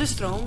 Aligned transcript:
de 0.00 0.06
stroom. 0.06 0.40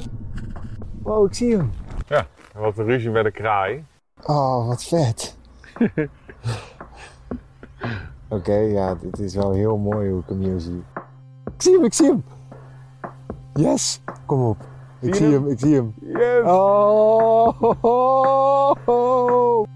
Wow, 1.02 1.26
ik 1.26 1.34
zie 1.34 1.56
hem. 1.56 1.72
Ja, 2.08 2.28
wat 2.54 2.78
een 2.78 2.86
ruzie 2.86 3.12
bij 3.12 3.24
de 3.24 3.32
kraai. 3.32 3.86
Oh, 4.26 4.68
wat 4.68 4.84
vet. 4.84 5.38
Oké, 8.30 8.54
ja, 8.54 8.96
dit 8.96 9.20
is 9.20 9.36
wel 9.36 9.52
heel 9.52 9.78
mooi 9.78 10.10
hoe 10.10 10.20
ik 10.20 10.28
hem 10.28 10.40
hier 10.40 10.60
zie. 10.60 10.84
Ik 11.56 11.62
zie 11.62 11.74
hem, 11.74 11.84
ik 11.84 11.94
zie 11.94 12.08
hem. 12.08 12.24
Yes, 13.54 14.02
kom 14.26 14.42
op. 14.42 14.58
Ik 15.00 15.16
Zie 15.16 15.24
zie 15.24 15.28
je 15.28 15.34
hem, 15.34 15.48
ik 15.48 15.60
zie 15.60 15.76
hem. 15.76 15.94
Yes! 16.02 16.44
Oh, 18.86 19.68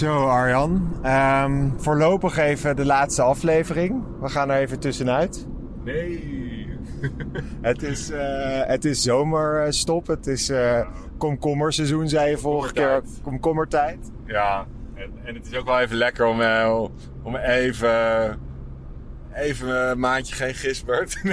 Zo 0.00 0.26
Arjan, 0.26 0.98
Ehm, 1.02 1.68
voorlopig 1.76 2.36
even 2.36 2.76
de 2.76 2.84
laatste 2.84 3.22
aflevering. 3.22 4.04
We 4.20 4.28
gaan 4.28 4.50
er 4.50 4.60
even 4.60 4.80
tussenuit. 4.80 5.46
Nee! 5.84 6.68
Het 7.60 7.82
is, 7.82 8.10
eh, 8.10 8.66
het 8.66 8.84
is 8.84 9.02
zomerstop, 9.02 10.06
het 10.06 10.26
is 10.26 10.48
eh 10.48 10.80
komkommerseizoen, 11.18 12.08
zei 12.08 12.30
je 12.30 12.38
vorige 12.38 12.72
keer. 12.72 13.02
Komkommertijd. 13.22 14.10
Ja, 14.26 14.66
en, 14.94 15.12
en 15.24 15.34
het 15.34 15.46
is 15.46 15.56
ook 15.56 15.66
wel 15.66 15.80
even 15.80 15.96
lekker 15.96 16.26
om, 16.26 16.40
eh, 16.40 16.84
om 17.22 17.36
even, 17.36 18.38
even 19.34 19.90
een 19.90 19.98
maandje 19.98 20.34
geen 20.34 20.54
gisbert. 20.54 21.22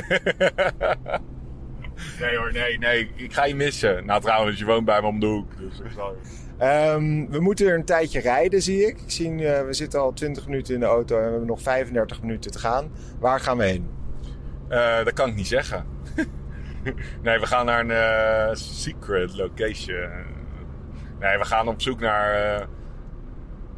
nee 2.20 2.38
hoor, 2.38 2.52
nee, 2.52 2.78
nee. 2.78 3.12
Ik 3.16 3.34
ga 3.34 3.46
je 3.46 3.56
missen. 3.56 4.06
Nou 4.06 4.22
trouwens, 4.22 4.60
je 4.60 4.66
woont 4.66 4.86
bij 4.86 5.02
me 5.02 5.08
om 5.08 5.20
de 5.20 5.26
hoek. 5.26 5.58
Dus 5.58 5.80
ik 5.80 5.92
zal 5.96 6.12
je... 6.12 6.46
Ehm, 6.58 7.26
we 7.30 7.40
moeten 7.40 7.68
er 7.68 7.76
een 7.76 7.86
tijdje 7.86 8.20
rijden, 8.20 8.62
zie 8.62 8.88
ik. 8.88 9.02
ik 9.02 9.12
zie, 9.12 9.48
eh, 9.48 9.66
we 9.66 9.74
zitten 9.74 10.00
al 10.00 10.14
20 10.14 10.46
minuten 10.46 10.74
in 10.74 10.80
de 10.80 10.86
auto 10.86 11.16
en 11.16 11.24
we 11.24 11.30
hebben 11.30 11.48
nog 11.48 11.62
35 11.62 12.22
minuten 12.22 12.52
te 12.52 12.60
gaan. 12.60 12.92
Waar 13.20 13.40
gaan 13.40 13.58
we 13.58 13.64
heen? 13.64 13.90
Eh, 14.68 15.04
dat 15.04 15.14
kan 15.14 15.30
ik 15.30 15.36
niet 15.36 15.48
zeggen. 15.48 15.86
nee, 17.24 17.40
we 17.40 17.46
gaan 17.46 17.66
naar 17.66 17.80
een 17.80 17.92
eh, 17.92 18.56
secret 18.56 19.36
location. 19.36 20.10
Nee, 21.20 21.38
we 21.38 21.46
gaan 21.46 21.68
op 21.68 21.82
zoek 21.82 22.00
naar... 22.00 22.68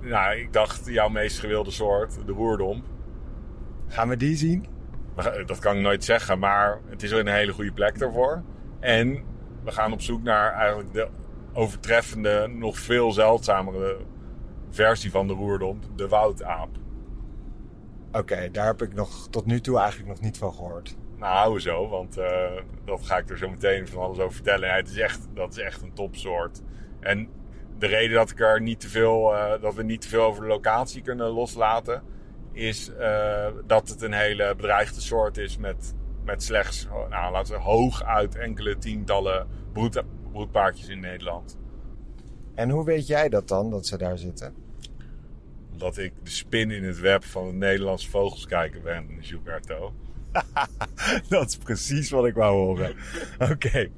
nou, 0.01 0.37
ik 0.37 0.53
dacht 0.53 0.81
jouw 0.85 1.09
meest 1.09 1.39
gewilde 1.39 1.71
soort, 1.71 2.25
de 2.25 2.31
roerdomp. 2.31 2.85
Gaan 3.87 4.09
we 4.09 4.17
die 4.17 4.35
zien? 4.35 4.65
Dat 5.45 5.59
kan 5.59 5.75
ik 5.75 5.81
nooit 5.81 6.03
zeggen, 6.03 6.39
maar 6.39 6.79
het 6.89 7.03
is 7.03 7.11
een 7.11 7.27
hele 7.27 7.51
goede 7.51 7.71
plek 7.71 7.99
daarvoor. 7.99 8.43
En 8.79 9.23
we 9.63 9.71
gaan 9.71 9.93
op 9.93 10.01
zoek 10.01 10.23
naar 10.23 10.53
eigenlijk 10.53 10.93
de 10.93 11.07
overtreffende, 11.53 12.47
nog 12.47 12.77
veel 12.77 13.11
zeldzamere 13.11 13.97
versie 14.69 15.11
van 15.11 15.27
de 15.27 15.33
roerdomp, 15.33 15.83
de 15.95 16.07
woudaap. 16.07 16.69
Oké, 18.11 18.51
daar 18.51 18.65
heb 18.65 18.81
ik 18.81 18.93
nog 18.93 19.27
tot 19.29 19.45
nu 19.45 19.59
toe 19.61 19.79
eigenlijk 19.79 20.09
nog 20.09 20.21
niet 20.21 20.37
van 20.37 20.53
gehoord. 20.53 20.95
Nou, 21.17 21.33
houden 21.33 21.61
zo, 21.61 21.87
want 21.87 22.17
eh, 22.17 22.51
dat 22.85 23.05
ga 23.05 23.17
ik 23.17 23.29
er 23.29 23.37
zo 23.37 23.49
meteen 23.49 23.87
van 23.87 24.01
alles 24.01 24.19
over 24.19 24.33
vertellen. 24.33 24.73
Het 24.73 24.89
is 24.89 24.97
echt, 24.97 25.27
dat 25.33 25.51
is 25.51 25.57
echt 25.57 25.81
een 25.81 25.93
topsoort. 25.93 26.61
En 26.99 27.29
de 27.77 27.87
reden 27.87 28.15
dat, 28.15 28.29
ik 28.29 28.39
er 28.39 28.61
niet 28.61 28.79
te 28.79 28.89
veel, 28.89 29.35
eh, 29.35 29.61
dat 29.61 29.75
we 29.75 29.83
niet 29.83 30.01
te 30.01 30.07
veel 30.07 30.23
over 30.23 30.41
de 30.41 30.47
locatie 30.47 31.01
kunnen 31.01 31.27
loslaten, 31.27 32.03
is 32.51 32.93
eh, 32.95 33.47
dat 33.67 33.89
het 33.89 34.01
een 34.01 34.13
hele 34.13 34.55
bedreigde 34.55 35.01
soort 35.01 35.37
is 35.37 35.57
met, 35.57 35.95
met 36.25 36.43
slechts, 36.43 36.87
nou, 37.09 37.31
laten 37.31 37.53
we 37.53 37.59
hooguit 37.59 38.35
enkele 38.35 38.77
tientallen 38.77 39.47
broed, 39.73 40.03
broedpaardjes 40.39 40.87
in 40.87 40.99
Nederland. 40.99 41.57
En 42.55 42.69
hoe 42.69 42.85
weet 42.85 43.07
jij 43.07 43.29
dat 43.29 43.47
dan, 43.47 43.69
dat 43.69 43.85
ze 43.85 43.97
daar 43.97 44.17
zitten? 44.17 44.53
Omdat 45.71 45.97
ik 45.97 46.13
de 46.23 46.29
spin 46.29 46.71
in 46.71 46.83
het 46.83 46.99
web 46.99 47.23
van 47.23 47.45
het 47.45 47.55
Nederlandse 47.55 48.09
vogelskijker 48.09 48.81
ben, 48.81 49.07
Gilberto. 49.19 49.93
dat 51.29 51.47
is 51.47 51.57
precies 51.57 52.09
wat 52.09 52.25
ik 52.25 52.33
wou 52.33 52.55
horen. 52.55 52.95
Oké. 53.51 53.89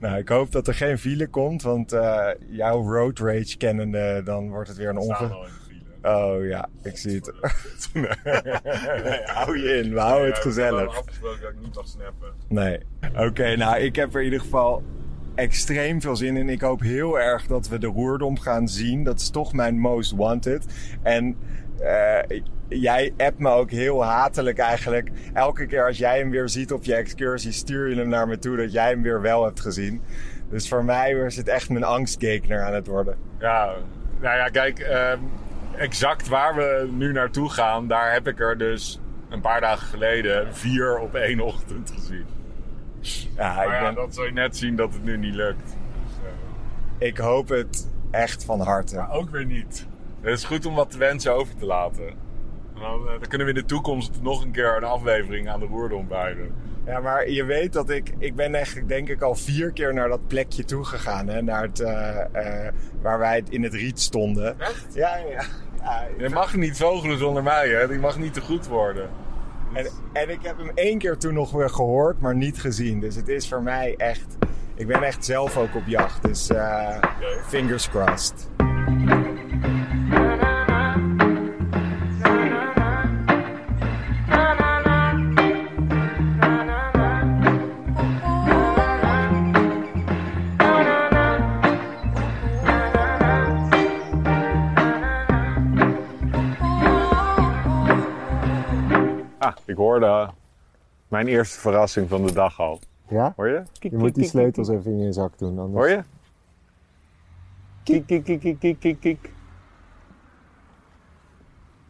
Nou, 0.00 0.18
ik 0.18 0.28
hoop 0.28 0.52
dat 0.52 0.68
er 0.68 0.74
geen 0.74 0.98
file 0.98 1.28
komt, 1.28 1.62
want 1.62 1.92
eh, 1.92 2.28
jouw 2.48 2.82
road 2.82 3.18
rage 3.18 3.56
kennende, 3.56 4.22
dan 4.24 4.50
wordt 4.50 4.68
het 4.68 4.76
weer 4.76 4.88
een 4.88 4.98
ongeluk. 4.98 5.48
Oh 6.02 6.44
ja, 6.44 6.68
ik 6.82 6.96
zie 6.96 7.14
het. 7.14 7.32
nee, 9.04 9.22
hou 9.24 9.58
je 9.58 9.82
in, 9.82 9.92
we 9.92 10.00
houden 10.00 10.28
het 10.28 10.38
gezellig. 10.38 10.92
wel 10.92 11.00
afgesproken 11.00 11.40
dat 11.40 11.50
ik 11.50 11.60
niet 11.60 11.74
mag 11.74 11.88
snappen. 11.88 12.32
Nee. 12.48 12.80
Oké, 13.16 13.56
nou, 13.56 13.78
ik 13.78 13.96
heb 13.96 14.14
er 14.14 14.18
in 14.18 14.24
ieder 14.24 14.40
geval 14.40 14.82
extreem 15.36 16.00
veel 16.00 16.16
zin 16.16 16.36
in. 16.36 16.48
Ik 16.48 16.60
hoop 16.60 16.80
heel 16.80 17.20
erg 17.20 17.46
dat 17.46 17.68
we 17.68 17.78
de 17.78 17.86
roerdom 17.86 18.38
gaan 18.38 18.68
zien. 18.68 19.04
Dat 19.04 19.20
is 19.20 19.30
toch 19.30 19.52
mijn 19.52 19.78
most 19.78 20.12
wanted. 20.12 20.66
En 21.02 21.36
eh, 21.80 22.40
jij 22.68 23.14
appt 23.16 23.38
me 23.38 23.50
ook 23.50 23.70
heel 23.70 24.04
hatelijk 24.04 24.58
eigenlijk. 24.58 25.10
Elke 25.32 25.66
keer 25.66 25.86
als 25.86 25.98
jij 25.98 26.18
hem 26.18 26.30
weer 26.30 26.48
ziet 26.48 26.72
op 26.72 26.84
je 26.84 26.94
excursie, 26.94 27.52
stuur 27.52 27.88
je 27.88 27.96
hem 27.96 28.08
naar 28.08 28.28
me 28.28 28.38
toe 28.38 28.56
dat 28.56 28.72
jij 28.72 28.88
hem 28.88 29.02
weer 29.02 29.20
wel 29.20 29.44
hebt 29.44 29.60
gezien. 29.60 30.02
Dus 30.50 30.68
voor 30.68 30.84
mij 30.84 31.10
is 31.10 31.36
het 31.36 31.48
echt 31.48 31.68
mijn 31.68 31.84
angstgekner 31.84 32.62
aan 32.62 32.74
het 32.74 32.86
worden. 32.86 33.16
Ja, 33.38 33.74
nou 34.20 34.36
ja, 34.36 34.48
kijk, 34.48 34.78
ehm, 34.78 35.18
exact 35.76 36.28
waar 36.28 36.54
we 36.54 36.88
nu 36.92 37.12
naartoe 37.12 37.50
gaan, 37.50 37.88
daar 37.88 38.12
heb 38.12 38.28
ik 38.28 38.40
er 38.40 38.58
dus 38.58 39.00
een 39.28 39.40
paar 39.40 39.60
dagen 39.60 39.86
geleden 39.86 40.54
vier 40.54 40.98
op 40.98 41.14
één 41.14 41.40
ochtend 41.40 41.90
gezien. 41.90 42.35
Ja, 43.36 43.54
Maar 43.54 43.66
ik, 43.66 43.72
ja, 43.72 43.80
ben, 43.80 43.94
dat 43.94 44.14
zul 44.14 44.24
je 44.24 44.32
net 44.32 44.56
zien 44.56 44.76
dat 44.76 44.92
het 44.92 45.04
nu 45.04 45.16
niet 45.18 45.34
lukt. 45.34 45.64
Dus, 45.64 47.08
ik 47.08 47.16
hoop 47.16 47.48
het 47.48 47.88
echt 48.10 48.44
van 48.44 48.60
harte. 48.60 48.96
maar 48.96 49.10
ook 49.10 49.30
weer 49.30 49.46
niet. 49.46 49.86
Het 50.20 50.38
is 50.38 50.44
goed 50.44 50.66
om 50.66 50.74
wat 50.74 50.90
te 50.90 50.98
wensen 50.98 51.34
over 51.34 51.56
te 51.56 51.66
laten. 51.66 52.08
En 52.08 52.80
dan, 52.80 53.00
eh, 53.00 53.10
dan 53.10 53.28
kunnen 53.28 53.46
we 53.46 53.52
in 53.52 53.58
de 53.58 53.64
toekomst 53.64 54.18
nog 54.22 54.42
een 54.42 54.50
keer 54.50 54.76
een 54.76 54.84
aflevering 54.84 55.48
aan 55.48 55.60
de 55.60 55.66
roerdom 55.66 56.08
wijden. 56.08 56.54
Ja, 56.86 57.00
maar 57.00 57.30
je 57.30 57.44
weet 57.44 57.72
dat 57.72 57.90
ik... 57.90 58.12
Ik 58.18 58.34
ben 58.34 58.54
eigenlijk 58.54 58.88
denk 58.88 59.08
ik 59.08 59.22
al 59.22 59.34
vier 59.34 59.72
keer 59.72 59.94
naar 59.94 60.08
dat 60.08 60.26
plekje 60.26 60.64
toe 60.64 60.84
gegaan. 60.84 61.28
Hè? 61.28 61.42
Naar 61.42 61.62
het, 61.62 61.80
eh, 61.80 62.66
eh, 62.66 62.72
waar 63.02 63.18
wij 63.18 63.42
in 63.48 63.62
het 63.62 63.74
riet 63.74 64.00
stonden. 64.00 64.60
Echt? 64.60 64.94
Ja, 64.94 65.16
ja. 65.16 65.42
ja. 65.82 66.06
Je 66.18 66.28
mag 66.28 66.56
niet 66.56 66.76
vogelen 66.76 67.18
zonder 67.18 67.42
mij, 67.42 67.68
hè? 67.68 67.88
Die 67.88 67.98
mag 67.98 68.18
niet 68.18 68.34
te 68.34 68.40
goed 68.40 68.66
worden. 68.66 69.10
En, 69.76 69.86
en 70.12 70.30
ik 70.30 70.38
heb 70.42 70.58
hem 70.58 70.70
één 70.74 70.98
keer 70.98 71.16
toen 71.16 71.34
nog 71.34 71.50
weer 71.50 71.70
gehoord, 71.70 72.20
maar 72.20 72.34
niet 72.34 72.60
gezien. 72.60 73.00
Dus 73.00 73.14
het 73.14 73.28
is 73.28 73.48
voor 73.48 73.62
mij 73.62 73.94
echt... 73.96 74.36
Ik 74.74 74.86
ben 74.86 75.02
echt 75.02 75.24
zelf 75.24 75.56
ook 75.56 75.74
op 75.74 75.86
jacht. 75.86 76.22
Dus 76.22 76.48
eh, 76.48 77.02
fingers 77.46 77.88
crossed. 77.88 78.48
Ik 99.66 99.76
hoorde 99.76 100.30
mijn 101.08 101.26
eerste 101.26 101.60
verrassing 101.60 102.08
van 102.08 102.26
de 102.26 102.32
dag 102.32 102.60
al. 102.60 102.80
Ja? 103.08 103.32
Hoor 103.36 103.48
je? 103.48 103.62
Je 103.80 103.96
moet 103.96 104.14
die 104.14 104.24
sleutels 104.24 104.68
even 104.68 104.90
in 104.90 104.98
je 104.98 105.12
zak 105.12 105.38
doen. 105.38 105.58
Anders... 105.58 105.84
Hoor 105.84 105.88
je? 105.88 106.02
Kiek, 107.82 108.06
kiek, 108.06 108.24
kiek, 108.24 108.40
kiek, 108.40 108.58
kiek, 108.58 108.80
kiek, 108.80 109.00
kiek. 109.00 109.32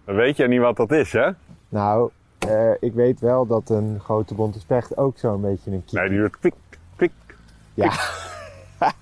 Dan 0.04 0.14
weet 0.14 0.36
je 0.36 0.48
niet 0.48 0.60
wat 0.60 0.76
dat 0.76 0.90
is, 0.90 1.12
hè? 1.12 1.30
Nou, 1.68 2.10
eh, 2.38 2.70
ik 2.80 2.92
weet 2.92 3.20
wel 3.20 3.46
dat 3.46 3.70
een 3.70 4.00
grote 4.00 4.34
bonte 4.34 4.58
specht 4.58 4.96
ook 4.96 5.18
zo'n 5.18 5.40
beetje 5.40 5.70
een 5.70 5.84
kiek... 5.84 5.98
Nee, 5.98 6.08
die 6.08 6.18
doet 6.18 6.38
kwik, 6.38 6.54
kwik. 6.96 7.12
Ja. 7.74 7.92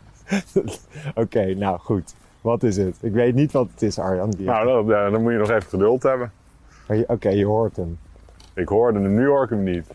Oké, 1.23 1.55
nou 1.55 1.79
goed. 1.79 2.15
Wat 2.41 2.63
is 2.63 2.77
het? 2.77 2.99
Ik 3.01 3.13
weet 3.13 3.35
niet 3.35 3.53
wat 3.53 3.69
het 3.71 3.83
is, 3.83 3.99
Arjan. 3.99 4.35
Nou, 4.39 4.87
dan, 4.87 5.13
dan 5.13 5.23
moet 5.23 5.33
je 5.33 5.39
nog 5.39 5.51
even 5.51 5.69
geduld 5.69 6.03
hebben. 6.03 6.33
Oké, 7.07 7.29
je 7.29 7.47
hoort 7.47 7.77
hem. 7.77 7.99
Ik 8.55 8.69
hoorde 8.69 8.99
nu 8.99 9.27
hoor 9.27 9.45
ik 9.45 9.51
hem 9.51 9.63
niet. 9.63 9.87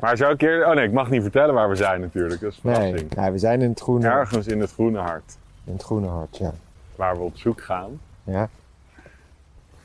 Maar 0.00 0.16
zou 0.16 0.32
ik 0.32 0.40
hier... 0.40 0.66
Oh 0.68 0.74
nee, 0.74 0.84
ik 0.86 0.92
mag 0.92 1.10
niet 1.10 1.22
vertellen 1.22 1.54
waar 1.54 1.68
we 1.68 1.74
zijn 1.74 2.00
natuurlijk. 2.00 2.40
Dat 2.40 2.52
is 2.52 2.60
een 2.62 2.70
Nee, 2.70 2.80
verrassing. 2.80 3.14
nee, 3.14 3.30
we 3.30 3.38
zijn 3.38 3.62
in 3.62 3.68
het 3.70 3.80
groene, 3.80 4.08
Ergens 4.08 4.46
in 4.46 4.60
het 4.60 4.72
groene 4.72 4.98
hart. 4.98 5.36
in 5.64 5.72
het 5.72 5.82
groene 5.82 6.06
hart, 6.06 6.36
ja. 6.36 6.52
Waar 6.96 7.16
we 7.16 7.22
op 7.22 7.36
zoek 7.36 7.60
gaan 7.60 8.00
ja. 8.24 8.48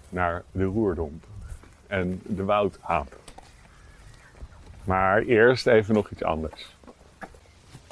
naar 0.09 0.43
de 0.51 0.63
roerdomp. 0.63 1.23
En 1.87 2.21
de 2.23 2.43
woudaap. 2.43 3.15
Maar 4.83 5.21
eerst 5.21 5.67
even 5.67 5.93
nog 5.93 6.09
iets 6.09 6.23
anders. 6.23 6.75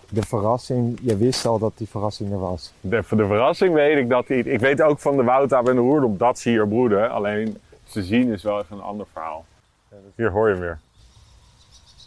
De 0.09 0.21
verrassing, 0.21 1.00
je 1.01 1.18
wist 1.18 1.45
al 1.45 1.59
dat 1.59 1.74
die 1.77 1.88
verrassing 1.89 2.31
er 2.31 2.39
was. 2.39 2.74
De, 2.81 2.89
de 3.09 3.25
verrassing 3.25 3.74
weet 3.74 3.97
ik 3.97 4.09
dat 4.09 4.27
die... 4.27 4.44
Ik 4.44 4.59
weet 4.59 4.81
ook 4.81 5.00
van 5.00 5.18
de 5.18 5.24
woudaap 5.24 5.68
en 5.68 5.75
de 5.75 5.81
roerdomp 5.81 6.19
dat 6.19 6.39
ze 6.39 6.50
hier 6.50 6.68
broeden. 6.68 7.12
Alleen 7.12 7.57
ze 7.94 8.04
zien 8.04 8.31
is 8.31 8.44
wel 8.44 8.60
even 8.60 8.78
een 8.78 8.84
ander 8.84 9.07
verhaal. 9.12 9.45
Hier 10.16 10.31
hoor 10.31 10.48
je 10.48 10.54
hem 10.54 10.63
weer. 10.63 10.80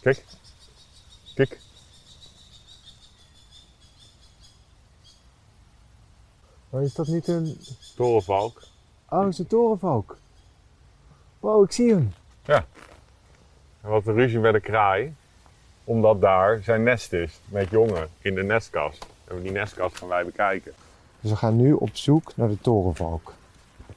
Kijk. 0.01 0.25
Kijk. 1.35 1.59
Maar 6.69 6.81
is 6.81 6.93
dat 6.93 7.07
niet 7.07 7.27
een... 7.27 7.59
Torenvalk. 7.95 8.61
Oh, 9.09 9.27
is 9.27 9.39
een 9.39 9.47
torenvalk. 9.47 10.17
Wow, 11.39 11.63
ik 11.63 11.71
zie 11.71 11.93
hem. 11.93 12.13
En 13.81 13.89
wat 13.89 14.03
de 14.03 14.13
ruzie 14.13 14.39
bij 14.39 14.51
de 14.51 14.59
kraai. 14.59 15.15
Omdat 15.83 16.21
daar 16.21 16.63
zijn 16.63 16.83
nest 16.83 17.13
is 17.13 17.39
met 17.45 17.69
jongen 17.69 18.09
in 18.21 18.35
de 18.35 18.43
nestkast. 18.43 19.05
En 19.27 19.41
die 19.41 19.51
nestkast 19.51 19.97
gaan 19.97 20.07
wij 20.07 20.25
bekijken. 20.25 20.73
Dus 21.19 21.31
we 21.31 21.37
gaan 21.37 21.55
nu 21.55 21.73
op 21.73 21.95
zoek 21.95 22.35
naar 22.35 22.47
de 22.47 22.61
torenvalk. 22.61 23.33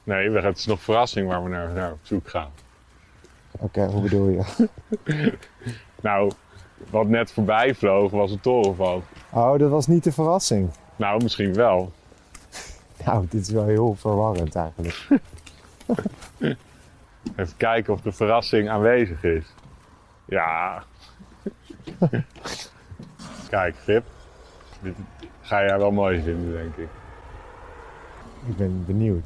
Nee, 0.03 0.29
we- 0.29 0.41
het 0.41 0.57
is 0.57 0.65
nog 0.65 0.81
verrassing 0.81 1.27
waar 1.27 1.43
we 1.43 1.49
naar, 1.49 1.71
naar 1.71 1.91
op 1.91 1.99
zoek 2.01 2.29
gaan. 2.29 2.49
Oké, 3.51 3.85
hoe 3.85 4.01
bedoel 4.01 4.27
je? 4.29 4.67
Nou, 6.01 6.31
wat 6.89 7.07
net 7.07 7.31
voorbij 7.31 7.75
vloog 7.75 8.11
was 8.11 8.31
een 8.31 8.39
torenvalk. 8.39 9.03
Oh, 9.29 9.59
dat 9.59 9.69
was 9.69 9.87
niet 9.87 10.03
de 10.03 10.11
verrassing. 10.11 10.69
Nou, 10.95 11.23
misschien 11.23 11.53
wel. 11.53 11.91
Nou, 13.05 13.25
dit 13.29 13.41
is 13.41 13.49
wel 13.49 13.65
heel 13.65 13.95
verwarrend 13.95 14.55
eigenlijk. 14.55 15.07
Even 17.35 17.57
kijken 17.57 17.93
of 17.93 18.01
de 18.01 18.11
verrassing 18.11 18.69
aanwezig 18.69 19.23
is. 19.23 19.45
Ja. 20.25 20.83
Kijk, 23.49 23.75
Flip. 23.75 24.03
Dit 24.81 24.95
ga 25.41 25.63
jij 25.65 25.77
wel 25.77 25.91
mooi 25.91 26.21
vinden, 26.21 26.51
denk 26.51 26.75
ik. 26.75 26.89
Ik 28.47 28.57
ben 28.57 28.85
benieuwd. 28.85 29.23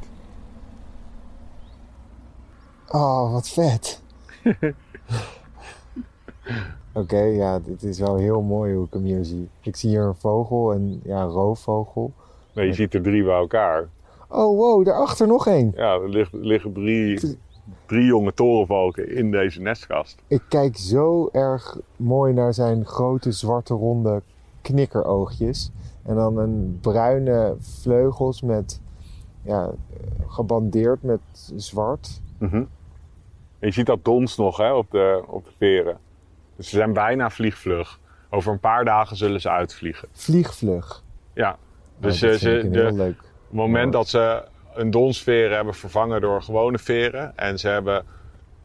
Oh, 2.96 3.32
wat 3.32 3.50
vet. 3.50 4.02
Oké, 6.94 7.20
ja, 7.22 7.60
dit 7.60 7.84
is 7.84 8.00
wel 8.00 8.16
heel 8.18 8.42
mooi 8.42 8.74
hoe 8.74 8.86
ik 8.86 8.94
hem 8.94 9.04
hier 9.04 9.26
zie. 9.26 9.50
Ik 9.62 9.76
zie 9.76 9.90
hier 9.90 10.04
een 10.04 10.16
vogel, 10.16 10.74
een 10.74 11.02
ja, 11.04 11.22
een 11.22 11.30
roofvogel. 11.30 12.14
Nee, 12.54 12.68
je 12.68 12.74
ziet 12.74 12.94
er 12.94 13.02
drie 13.02 13.24
bij 13.24 13.38
elkaar. 13.38 13.88
Oh, 14.30 14.58
wow, 14.58 14.86
daarachter 14.86 15.28
nog 15.28 15.48
één. 15.48 15.72
Ja, 15.76 15.94
er 15.94 16.28
liggen 16.32 16.74
drie, 16.74 17.38
drie 17.86 18.06
jonge 18.06 18.34
torenvalken 18.34 19.16
in 19.16 19.32
deze 19.32 19.62
nestkast. 19.62 20.22
Ik 20.28 20.42
kijk 20.50 20.78
zo 20.78 21.30
erg 21.32 21.80
mooi 21.96 22.34
naar 22.34 22.54
zijn 22.54 22.86
grote 22.86 23.32
zwarte 23.32 23.74
ronde 23.74 24.22
knikkeroogjes. 24.62 25.72
En 26.04 26.16
dan 26.16 26.38
een 26.38 26.78
bruine 26.82 27.56
vleugels 27.60 28.42
met, 28.42 28.82
ja, 29.42 29.72
gebandeerd 30.28 31.04
met 31.04 31.20
zwart. 31.56 32.22
Mhm. 32.38 32.64
En 33.60 33.68
je 33.68 33.74
ziet 33.74 33.86
dat 33.86 34.06
dons 34.06 34.38
nog 34.38 34.58
hè, 34.58 34.72
op, 34.72 34.92
de, 34.92 35.24
op 35.28 35.46
de 35.46 35.52
veren. 35.58 35.98
Dus 36.56 36.70
ze 36.70 36.76
zijn 36.76 36.94
bijna 36.94 37.30
vliegvlug. 37.30 38.00
Over 38.30 38.52
een 38.52 38.60
paar 38.60 38.86
dagen 38.86 39.16
zullen 39.16 39.42
ze 39.42 39.50
uitvliegen. 39.50 40.08
Vliegvlug. 40.12 41.04
Ja, 41.34 41.58
dus 42.00 42.24
Oh, 42.24 42.30
eh, 42.30 42.36
ze, 42.36 42.70
de, 42.70 42.80
heel 42.80 42.92
leuk. 42.92 43.20
Op 43.20 43.48
het 43.48 43.52
moment 43.52 43.94
dat 43.94 44.08
ze 44.08 44.44
een 44.74 44.92
donsveren 44.92 45.56
hebben 45.56 45.74
vervangen 45.74 46.22
door 46.22 46.42
gewone 46.42 46.78
veren 46.78 47.38
en 47.38 47.60
ze 47.60 47.68
hebben 47.68 48.06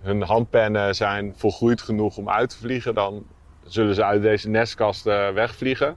hun 0.00 0.22
handpennen 0.22 0.94
zijn 0.94 1.32
volgroeid 1.36 1.82
genoeg 1.82 2.16
om 2.16 2.28
uit 2.30 2.50
te 2.50 2.56
vliegen, 2.56 2.94
dan 2.94 3.24
zullen 3.64 3.94
ze 3.94 4.04
uit 4.04 4.22
deze 4.22 4.48
nestkast 4.48 5.06
eh, 5.06 5.28
wegvliegen. 5.30 5.88
Oh, 5.90 5.96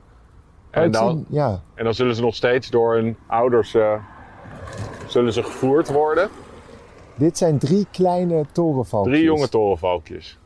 En 0.71 0.91
dan, 0.91 1.25
ja, 1.29 1.61
en 1.75 1.83
dan 1.83 1.93
zullen 1.93 2.15
ze 2.15 2.21
nog 2.21 2.35
steeds 2.35 2.69
door 2.69 2.93
hun 2.93 3.17
ouders 3.27 3.73
eh, 3.73 3.93
zullen 5.07 5.33
ze 5.33 5.43
gevoerd 5.43 5.87
worden. 5.87 6.29
Dit 7.15 7.37
zijn 7.37 7.57
drie 7.57 7.87
kleine 7.91 8.45
torenvalkjes. 8.51 9.13
Drie 9.15 9.25
jonge 9.25 9.49
torenvalkjes 9.49 10.37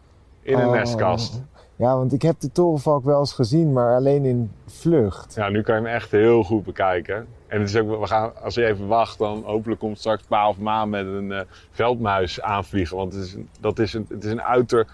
in 0.41 0.57
een 0.59 0.65
Oh. 0.67 0.71
nestkast. 0.73 1.41
Ja, 1.75 1.95
want 1.97 2.13
ik 2.13 2.21
heb 2.21 2.39
de 2.39 2.51
torenvalk 2.51 3.03
wel 3.03 3.19
eens 3.19 3.33
gezien, 3.33 3.73
maar 3.73 3.95
alleen 3.95 4.25
in 4.25 4.51
vlucht. 4.65 5.35
Ja, 5.35 5.49
nu 5.49 5.61
kan 5.61 5.75
je 5.75 5.81
hem 5.81 5.91
echt 5.91 6.11
heel 6.11 6.43
goed 6.43 6.63
bekijken. 6.63 7.27
En 7.47 7.59
het 7.59 7.69
is 7.69 7.75
ook, 7.77 7.99
we 7.99 8.07
gaan, 8.07 8.31
als 8.43 8.55
je 8.55 8.65
even 8.65 8.87
wacht, 8.87 9.17
dan 9.17 9.43
hopelijk 9.45 9.79
komt 9.79 9.99
straks 9.99 10.23
Pa 10.27 10.49
of 10.49 10.57
Ma 10.57 10.85
met 10.85 11.05
een 11.05 11.31
eh, 11.31 11.39
veldmuis 11.71 12.41
aanvliegen. 12.41 12.97
Want 12.97 13.13
het 13.13 13.23
is, 13.23 13.33
een- 13.33 13.49
dat 13.59 13.79
is 13.79 13.93
een, 13.93 14.05
het 14.09 14.23
is 14.23 14.31
een 14.31 14.41
uiter, 14.41 14.87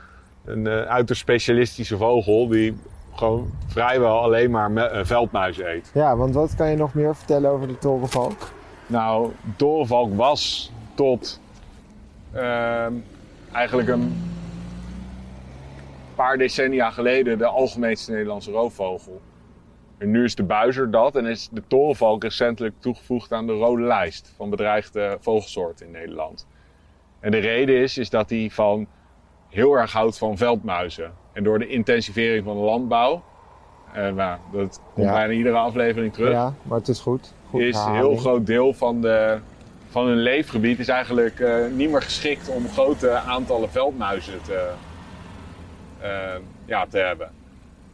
een 0.45 0.67
eh, 0.67 0.81
uiter 0.81 1.15
specialistische 1.15 1.97
vogel 1.97 2.47
die 2.47 2.77
gewoon 3.13 3.49
vrijwel 3.67 4.19
alleen 4.21 4.51
maar 4.51 4.71
me, 4.71 5.01
veldmuis 5.03 5.57
eet. 5.59 5.91
Ja, 5.93 6.15
want 6.17 6.33
wat 6.33 6.55
kan 6.55 6.69
je 6.69 6.75
nog 6.77 6.93
meer 6.93 7.15
vertellen 7.15 7.51
over 7.51 7.67
de 7.67 7.77
torenvalk? 7.77 8.51
Nou, 8.87 9.31
de 9.41 9.55
torenvalk 9.55 10.15
was 10.15 10.71
tot 10.95 11.39
ehm, 12.33 12.94
eigenlijk 13.51 13.88
een 13.89 14.31
paar 16.15 16.38
decennia 16.38 16.89
geleden 16.89 17.38
de 17.38 17.45
algemeenste 17.45 18.12
Nederlandse 18.12 18.51
roofvogel. 18.51 19.21
En 19.97 20.12
nu 20.12 20.24
is 20.24 20.35
de 20.35 20.44
buizer 20.44 20.91
dat 20.91 21.15
en 21.15 21.25
is 21.25 21.50
de 21.51 21.63
torenvalk 21.68 22.24
recentelijk 22.24 22.75
toegevoegd 22.80 23.31
aan 23.31 23.47
de 23.47 23.53
rode 23.53 23.81
lijst 23.83 24.33
van 24.38 24.50
bedreigde 24.50 25.18
vogelsoorten 25.19 25.85
in 25.85 25.91
Nederland. 25.91 26.47
En 27.19 27.31
de 27.31 27.38
reden 27.38 27.75
is, 27.75 27.97
is 27.97 28.09
dat 28.09 28.30
hij 28.30 28.50
van 28.51 28.88
heel 29.50 29.74
erg 29.74 29.91
houdt 29.91 30.18
van 30.18 30.38
veldmuizen. 30.38 31.12
En 31.33 31.44
door 31.44 31.59
de 31.59 31.68
intensivering 31.68 32.45
van 32.45 32.56
de 32.56 32.62
landbouw, 32.63 33.24
en 33.94 34.15
nou, 34.15 34.39
dat 34.51 34.81
komt 34.94 35.07
Ja. 35.07 35.13
bijna 35.13 35.33
iedere 35.33 35.57
aflevering 35.57 36.13
terug, 36.13 36.31
Ja, 36.31 36.53
maar 36.63 36.77
het 36.77 36.88
is 36.88 37.00
goed. 37.00 37.33
goed 37.50 37.62
is 37.62 37.77
een 37.77 37.95
heel 37.95 38.15
groot 38.15 38.45
deel 38.45 38.74
van, 38.74 39.01
de, 39.01 39.39
van 39.94 40.07
hun 40.07 40.18
leefgebied 40.18 40.80
is 40.80 40.88
eigenlijk 40.88 41.40
eh, 41.40 41.66
niet 41.72 41.90
meer 41.90 42.01
geschikt 42.01 42.50
om 42.50 42.69
grote 42.69 43.10
aantallen 43.10 43.69
veldmuizen 43.69 44.42
te, 44.42 44.72
eh, 46.00 46.36
ja, 46.66 46.86
te 46.86 46.98
hebben. 46.98 47.31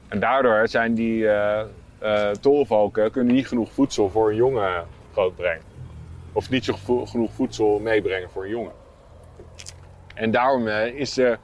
En 0.08 0.20
daardoor 0.20 0.68
zijn 0.68 0.94
die 0.94 1.28
eh 1.30 1.62
torenvalken 2.42 3.12
kunnen 3.12 3.36
niet 3.36 3.48
genoeg 3.48 3.72
voedsel 3.72 4.10
voor 4.10 4.30
een 4.30 4.36
jongen 4.36 4.86
grootbrengen. 5.12 5.64
Of 6.34 6.50
niet 6.50 6.72
genoeg 7.04 7.32
voedsel 7.34 7.80
meebrengen 7.80 8.30
voor 8.30 8.44
een 8.44 8.50
jongen. 8.50 8.72
En 10.14 10.32
daarom 10.32 10.68
is 10.68 11.14
de 11.14 11.38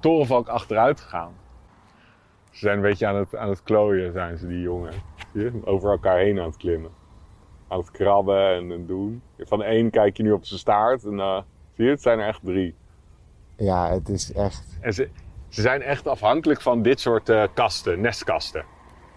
torenvalk 0.00 0.48
achteruit 0.48 1.00
gegaan. 1.00 1.34
Ze 2.50 2.58
zijn 2.58 2.76
een 2.76 2.82
beetje 2.82 3.06
aan 3.06 3.16
het, 3.16 3.36
aan 3.36 3.48
het 3.48 3.62
klooien, 3.62 4.12
zijn 4.12 4.38
ze, 4.38 4.46
die 4.46 4.60
jongen. 4.60 4.92
Over 5.64 5.90
elkaar 5.90 6.18
heen 6.18 6.40
aan 6.40 6.46
het 6.46 6.56
klimmen 6.56 7.01
aan 7.72 7.78
het 7.78 7.90
krabben 7.90 8.70
en 8.72 8.86
doen. 8.86 9.22
Van 9.38 9.62
één 9.62 9.90
kijk 9.90 10.16
je 10.16 10.22
nu 10.22 10.32
op 10.32 10.44
zijn 10.44 10.60
staart 10.60 11.04
en 11.04 11.20
eh, 11.20 11.38
zie 11.76 11.84
je, 11.84 11.90
het 11.90 12.02
zijn 12.02 12.18
er 12.18 12.26
echt 12.26 12.40
drie. 12.42 12.74
Ja, 13.56 13.90
het 13.90 14.08
is 14.08 14.32
echt... 14.32 14.78
En 14.80 14.94
ze, 14.94 15.08
ze 15.48 15.60
zijn 15.60 15.82
echt 15.82 16.06
afhankelijk 16.06 16.60
van 16.60 16.82
dit 16.82 17.00
soort 17.00 17.28
eh, 17.28 17.42
kasten, 17.54 18.00
nestkasten. 18.00 18.64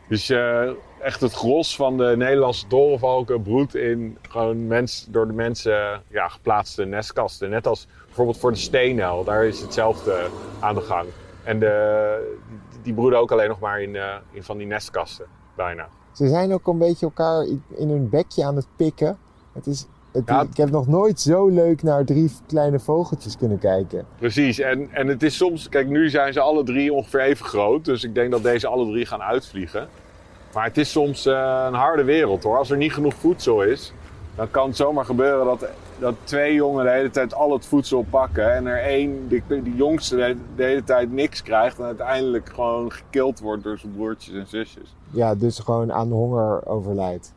Dus 0.07 0.29
eh, 0.29 0.69
echt 0.99 1.21
het 1.21 1.33
gros 1.33 1.75
van 1.75 1.97
de 1.97 2.13
Nederlandse 2.17 2.67
dorenvalken 2.67 3.41
broedt 3.41 3.75
in 3.75 4.17
gewoon 4.29 4.67
mens, 4.67 5.07
door 5.09 5.27
de 5.27 5.33
mensen 5.33 6.01
ja, 6.07 6.27
geplaatste 6.27 6.85
nestkasten. 6.85 7.49
Net 7.49 7.67
als 7.67 7.87
bijvoorbeeld 8.05 8.37
voor 8.37 8.51
de 8.51 8.57
steenel, 8.57 9.23
daar 9.23 9.45
is 9.45 9.61
hetzelfde 9.61 10.29
aan 10.59 10.75
de 10.75 10.81
gang. 10.81 11.09
En 11.43 11.59
de, 11.59 12.37
die, 12.81 12.93
broeden 12.93 13.19
ook 13.19 13.31
alleen 13.31 13.49
nog 13.49 13.59
maar 13.59 13.81
in, 13.81 13.97
in 14.31 14.43
van 14.43 14.57
die 14.57 14.67
nestkasten, 14.67 15.25
bijna. 15.55 15.87
Ze 16.15 16.27
zijn 16.27 16.53
ook 16.53 16.67
een 16.67 16.77
beetje 16.77 17.05
elkaar 17.05 17.43
in- 17.75 17.89
hun 17.89 18.09
bekje 18.09 18.45
aan 18.45 18.55
het 18.55 18.67
pikken. 18.75 19.17
Het 19.53 19.67
is, 19.67 19.85
het 20.11 20.23
Ja. 20.27 20.41
ik 20.41 20.57
heb 20.57 20.69
nog 20.69 20.87
nooit 20.87 21.19
zo 21.19 21.47
leuk 21.47 21.83
naar 21.83 22.05
drie 22.05 22.31
kleine 22.47 22.79
vogeltjes 22.79 23.37
kunnen 23.37 23.59
kijken. 23.59 24.05
Precies, 24.17 24.59
en, 24.59 24.87
en 24.91 25.07
het 25.07 25.23
is 25.23 25.37
soms, 25.37 25.69
kijk, 25.69 25.87
nu 25.87 26.09
zijn 26.09 26.33
ze 26.33 26.39
alle 26.39 26.63
drie 26.63 26.93
ongeveer 26.93 27.19
even 27.21 27.45
groot, 27.45 27.85
dus 27.85 28.03
ik 28.03 28.15
denk 28.15 28.31
dat 28.31 28.43
deze 28.43 28.67
alle 28.67 28.91
drie 28.91 29.05
gaan 29.05 29.21
uitvliegen. 29.21 29.87
Maar 30.53 30.63
het 30.63 30.77
is 30.77 30.91
soms 30.91 31.25
eh, 31.25 31.63
een 31.67 31.73
harde 31.73 32.03
wereld 32.03 32.43
hoor. 32.43 32.57
Als 32.57 32.71
er 32.71 32.77
niet 32.77 32.93
genoeg 32.93 33.13
voedsel 33.13 33.61
is, 33.63 33.93
dan 34.35 34.51
kan 34.51 34.67
het 34.67 34.75
zomaar 34.77 35.05
gebeuren 35.05 35.45
dat, 35.45 35.65
dat 35.99 36.15
twee 36.23 36.53
jongen 36.53 36.85
de 36.85 36.91
hele 36.91 37.09
tijd 37.09 37.33
al 37.33 37.53
het 37.53 37.65
voedsel 37.65 38.05
pakken 38.09 38.53
en 38.53 38.65
er 38.65 38.83
één, 38.83 39.27
die, 39.27 39.43
die 39.47 39.75
jongste, 39.75 40.15
de, 40.15 40.37
de 40.55 40.63
hele 40.63 40.83
tijd 40.83 41.11
niks 41.11 41.41
krijgt 41.43 41.79
en 41.79 41.85
uiteindelijk 41.85 42.49
gewoon 42.53 42.91
gekild 42.91 43.39
wordt 43.39 43.63
door 43.63 43.77
zijn 43.77 43.93
broertjes 43.93 44.35
en 44.35 44.47
zusjes. 44.47 44.95
Ja, 45.09 45.35
dus 45.35 45.59
gewoon 45.59 45.93
aan 45.93 46.11
honger 46.11 46.67
overlijdt. 46.67 47.33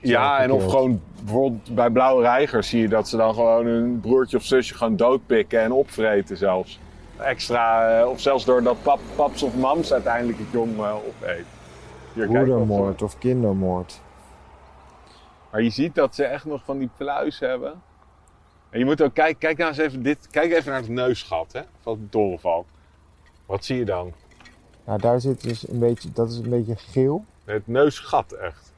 Ja, 0.00 0.38
en 0.38 0.52
of 0.52 0.66
gewoon 0.66 1.00
bijvoorbeeld 1.22 1.74
bij 1.74 1.90
blauwe 1.90 2.22
reigers 2.22 2.68
zie 2.68 2.80
je 2.80 2.88
dat 2.88 3.08
ze 3.08 3.16
dan 3.16 3.34
gewoon 3.34 3.66
hun 3.66 4.00
broertje 4.00 4.36
of 4.36 4.42
zusje 4.42 4.74
gewoon 4.74 4.96
doodpikken 4.96 5.60
en 5.60 5.72
opvreten 5.72 6.36
zelfs. 6.36 6.80
Extra, 7.16 7.98
eh, 8.00 8.08
of 8.08 8.20
zelfs 8.20 8.44
doordat 8.44 8.76
pap, 8.82 9.00
paps 9.16 9.42
of 9.42 9.56
mams 9.56 9.92
uiteindelijk 9.92 10.38
het 10.38 10.46
jong 10.50 10.78
eh, 10.78 10.94
opeet. 10.94 11.44
Hier, 12.12 12.26
kijk, 12.26 12.44
Broedermoord 12.44 13.02
of 13.02 13.18
kindermoord. 13.18 14.00
Maar 15.50 15.62
je 15.62 15.70
ziet 15.70 15.94
dat 15.94 16.14
ze 16.14 16.24
echt 16.24 16.44
nog 16.44 16.62
van 16.64 16.78
die 16.78 16.90
pluis 16.96 17.40
hebben. 17.40 17.72
En 18.74 18.80
je 18.80 18.86
moet 18.86 19.02
ook 19.02 19.14
kijken, 19.14 19.38
kijk 19.38 19.56
nou 19.56 19.68
eens 19.70 19.78
even 19.78 20.02
dit, 20.02 20.28
kijk 20.30 20.52
even 20.52 20.70
naar 20.70 20.80
het 20.80 20.88
neusgat 20.88 21.52
hè, 21.52 21.60
van 21.82 21.98
de 22.00 22.08
torenvalk. 22.08 22.66
Wat 23.46 23.64
zie 23.64 23.78
je 23.78 23.84
dan? 23.84 24.12
Nou, 24.84 25.00
daar 25.00 25.20
zit 25.20 25.42
dus 25.42 25.68
een 25.68 25.78
beetje, 25.78 26.08
dat 26.12 26.30
is 26.30 26.36
een 26.38 26.50
beetje 26.50 26.74
geel. 26.76 27.24
Het 27.44 27.66
neusgat 27.66 28.32
echt. 28.32 28.72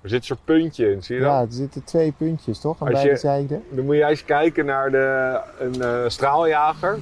Er 0.00 0.08
zit 0.08 0.24
zo'n 0.24 0.36
puntje 0.44 0.90
in, 0.92 1.02
zie 1.02 1.16
je 1.16 1.22
dat? 1.22 1.30
Ja, 1.30 1.40
er 1.40 1.46
zitten 1.50 1.84
twee 1.84 2.12
puntjes 2.12 2.58
toch 2.60 2.80
aan 2.80 2.86
Als 2.86 2.92
beide 2.96 3.10
je- 3.10 3.16
zijden. 3.16 3.62
Dan 3.70 3.84
moet 3.84 3.96
jij 3.96 4.10
eens 4.10 4.24
kijken 4.24 4.64
naar 4.66 4.90
de, 4.90 5.40
een 5.58 5.82
eh, 5.82 6.08
straaljager. 6.08 6.98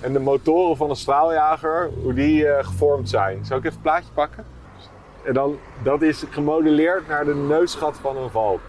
En 0.00 0.12
de 0.12 0.18
motoren 0.20 0.76
van 0.76 0.90
een 0.90 0.96
straaljager, 0.96 1.90
hoe 2.02 2.14
die 2.14 2.46
eh, 2.48 2.64
gevormd 2.66 3.08
zijn. 3.08 3.44
Zal 3.44 3.56
ik 3.58 3.64
even 3.64 3.76
een 3.76 3.82
plaatje 3.82 4.12
pakken? 4.14 4.44
En 5.24 5.34
dan, 5.34 5.58
dat 5.82 6.02
is 6.02 6.24
gemodelleerd 6.30 7.08
naar 7.08 7.24
de 7.24 7.34
neusgat 7.34 7.96
van 8.00 8.16
een 8.16 8.30
valk. 8.30 8.60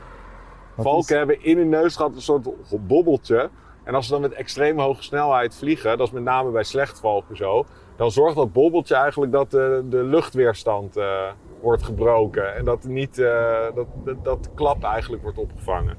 Wat 0.75 0.85
Valken 0.85 1.01
is- 1.01 1.17
hebben 1.17 1.43
in 1.43 1.57
hun 1.57 1.69
neusgat 1.69 2.15
een 2.15 2.21
soort 2.21 2.47
bobbeltje. 2.87 3.49
En 3.83 3.95
als 3.95 4.05
ze 4.05 4.11
dan 4.11 4.21
met 4.21 4.33
extreem 4.33 4.79
hoge 4.79 5.03
snelheid 5.03 5.55
vliegen, 5.55 5.97
dat 5.97 6.07
is 6.07 6.13
met 6.13 6.23
name 6.23 6.51
bij 6.51 6.63
slechtvalken 6.63 7.37
zo, 7.37 7.65
dan 7.95 8.11
zorgt 8.11 8.35
dat 8.35 8.53
bobbeltje 8.53 8.95
eigenlijk 8.95 9.31
dat 9.31 9.51
de, 9.51 9.85
de 9.89 10.03
luchtweerstand 10.03 10.97
eh, 10.97 11.21
wordt 11.61 11.83
gebroken. 11.83 12.55
En 12.55 12.65
dat, 12.65 12.83
niet, 12.83 13.19
eh, 13.19 13.65
dat, 13.75 13.87
dat, 14.23 14.49
klap 14.55 14.83
eigenlijk 14.83 15.23
wordt 15.23 15.37
opgevangen. 15.37 15.95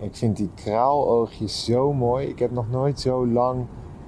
Ik 0.00 0.16
vind 0.16 0.36
die 0.36 0.50
kraaloogjes 0.54 1.64
zo 1.64 1.92
mooi. 1.92 2.26
Ik 2.28 2.38
heb 2.38 2.50
nog 2.50 2.70
nooit 2.70 3.00
zo 3.00 3.26
lang 3.26 3.66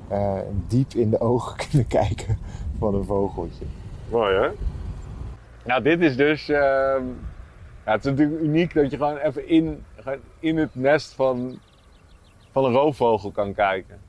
eh, 0.08 0.38
diep 0.68 0.92
in 0.92 1.10
de 1.10 1.20
ogen 1.20 1.56
kunnen 1.68 1.86
kijken 1.86 2.38
van 2.78 2.94
een 2.94 3.04
vogeltje. 3.04 3.64
Mooi 4.10 4.34
hè? 4.34 4.48
Nou, 5.64 5.82
dit 5.82 6.00
is 6.00 6.16
dus. 6.16 6.48
ehm, 6.48 7.02
ja, 7.84 7.92
het 7.92 8.04
is 8.04 8.10
natuurlijk 8.10 8.40
uniek 8.40 8.74
dat 8.74 8.90
je 8.90 8.96
gewoon 8.96 9.16
even 9.16 9.48
in, 9.48 9.84
in 10.38 10.56
het 10.56 10.74
nest 10.74 11.12
van, 11.14 11.58
van 12.50 12.64
een 12.64 12.72
roofvogel 12.72 13.30
kan 13.30 13.54
kijken. 13.54 14.00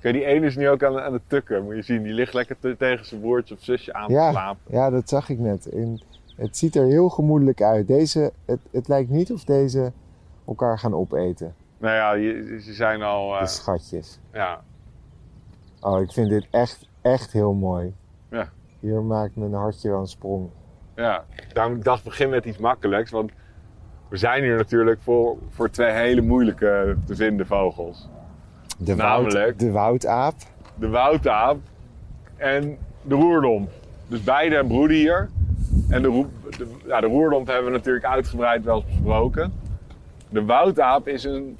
Kijk, 0.00 0.14
die 0.14 0.24
ene 0.24 0.46
is 0.46 0.56
nu 0.56 0.68
ook 0.68 0.82
aan, 0.84 0.98
aan 1.00 1.12
het 1.12 1.22
tukken, 1.28 1.64
moet 1.64 1.74
je 1.74 1.82
zien. 1.82 2.02
Die 2.02 2.12
ligt 2.12 2.34
lekker 2.34 2.58
te- 2.58 2.76
tegen 2.78 3.04
zijn 3.06 3.20
broertje 3.20 3.54
of 3.54 3.60
zusje 3.62 3.92
aan 3.92 4.08
te 4.08 4.28
slapen. 4.30 4.60
ja, 4.74 4.90
dat 4.90 5.08
zag 5.08 5.28
ik 5.28 5.38
net. 5.38 5.68
En 5.68 6.00
het 6.36 6.56
ziet 6.56 6.76
er 6.76 6.84
heel 6.86 7.08
gemoedelijk 7.08 7.62
uit. 7.62 7.86
Deze, 7.86 8.32
het, 8.44 8.60
het 8.70 8.88
lijkt 8.88 9.10
niet 9.10 9.32
of 9.32 9.44
deze 9.44 9.92
elkaar 10.46 10.78
gaan 10.78 10.94
opeten, 10.94 11.54
Nou 11.78 11.94
ja, 11.94 12.32
ze 12.60 12.72
zijn 12.72 13.02
al. 13.02 13.34
eh, 13.34 13.40
de 13.40 13.46
schatjes. 13.46 14.18
ja. 14.32 14.60
Oh, 15.80 16.00
ik 16.02 16.12
vind 16.12 16.28
dit 16.28 16.46
echt, 16.50 16.88
echt 17.02 17.32
heel 17.32 17.52
mooi. 17.52 17.94
Ja. 18.30 18.50
Hier 18.80 19.02
maakt 19.02 19.36
mijn 19.36 19.52
hartje 19.52 19.90
wel 19.90 20.00
een 20.00 20.06
sprong. 20.06 20.48
ja, 20.96 21.24
daarom 21.52 21.82
dacht 21.82 21.98
ik 21.98 22.04
begin 22.04 22.28
met 22.30 22.44
iets 22.44 22.58
makkelijks. 22.58 23.10
Want 23.10 23.30
we 24.08 24.16
zijn 24.16 24.42
hier 24.42 24.56
natuurlijk 24.56 25.00
voor, 25.02 25.36
voor 25.50 25.70
twee 25.70 25.90
hele 25.90 26.20
moeilijke 26.20 26.96
te 27.06 27.14
vinden 27.16 27.46
vogels. 27.46 28.08
De, 28.78 28.94
Namelijk? 28.94 29.34
woud, 29.34 29.58
de 29.58 29.70
woudaap. 29.70 30.34
de 30.74 30.88
woutaap 30.88 31.58
en 32.36 32.78
de 33.02 33.14
roerdomp. 33.14 33.70
Dus 34.06 34.22
beide 34.22 34.64
broeden 34.66 34.96
hier. 34.96 35.28
En 35.88 36.02
de, 36.02 36.24
de, 36.58 36.66
ja, 36.86 37.00
de 37.00 37.06
roerdomp 37.06 37.46
hebben 37.46 37.64
we 37.64 37.70
natuurlijk 37.70 38.04
uitgebreid 38.04 38.64
wel 38.64 38.76
eens 38.76 38.84
besproken. 38.84 39.52
De 40.28 40.44
woutaap 40.44 41.08
is 41.08 41.24
een, 41.24 41.58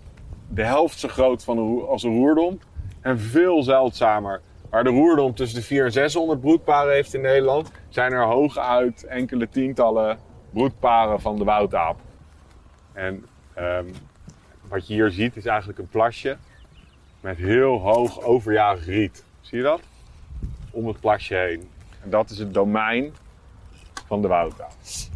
de 0.49 0.65
helft 0.65 0.99
zo 0.99 1.09
groot 1.09 1.45
van 1.45 1.59
roer- 1.59 1.89
als 1.89 2.03
een 2.03 2.17
roerdomp. 2.17 2.63
En 3.01 3.21
veel 3.21 3.63
zeldzamer. 3.63 4.41
Waar 4.71 4.85
de 4.85 4.91
roerdomp 4.91 5.37
tussen 5.37 5.59
de 5.59 5.65
400 5.67 5.97
en 5.97 6.03
600 6.03 6.41
broedparen 6.41 6.93
heeft 6.93 7.15
in 7.15 7.21
Nederland... 7.21 7.71
zijn 7.89 8.13
er 8.13 8.25
hooguit 8.25 9.05
enkele 9.05 9.49
tientallen 9.49 10.19
broedparen 10.51 11.21
van 11.21 11.37
de 11.39 11.45
woutaap. 11.45 11.97
En 12.97 13.25
ehm, 13.55 13.85
wat 14.69 14.87
je 14.87 14.95
hier 14.95 15.11
ziet 15.11 15.37
is 15.37 15.47
eigenlijk 15.47 15.79
een 15.79 15.89
plasje 15.89 16.37
met 17.21 17.37
heel 17.37 17.79
hoog 17.81 18.23
overjarig 18.23 18.87
riet. 18.87 19.25
Zie 19.41 19.59
je 19.59 19.65
dat? 19.65 19.81
Om 20.71 20.87
het 20.87 21.01
plasje 21.01 21.35
heen. 21.35 21.69
En 22.03 22.11
dat 22.11 22.31
is 22.31 22.39
het 22.39 22.55
domein 22.55 23.13
van 24.07 24.23
de 24.23 24.29
woudtaal. 24.29 24.71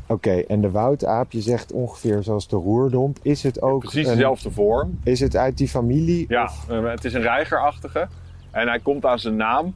Oké, 0.06 0.30
en 0.40 0.60
de 0.60 0.70
woudaap, 0.70 1.32
je 1.32 1.40
zegt 1.40 1.72
ongeveer 1.72 2.22
zoals 2.22 2.49
de 2.49 2.56
roerdomp. 2.56 3.18
Is 3.22 3.42
het 3.42 3.62
ook 3.62 3.80
Precies 3.80 4.06
een- 4.06 4.14
dezelfde 4.14 4.50
vorm. 4.50 4.99
Is 5.04 5.20
het 5.20 5.37
uit 5.37 5.56
die 5.58 5.68
familie? 5.68 6.25
Ja, 6.28 6.44
Of- 6.44 6.68
eh, 6.70 6.82
het 6.84 7.04
is 7.04 7.14
een 7.14 7.20
reigerachtige. 7.22 8.08
En 8.50 8.68
hij 8.68 8.78
komt 8.80 9.04
aan 9.06 9.18
zijn 9.18 9.37
naam. 9.37 9.75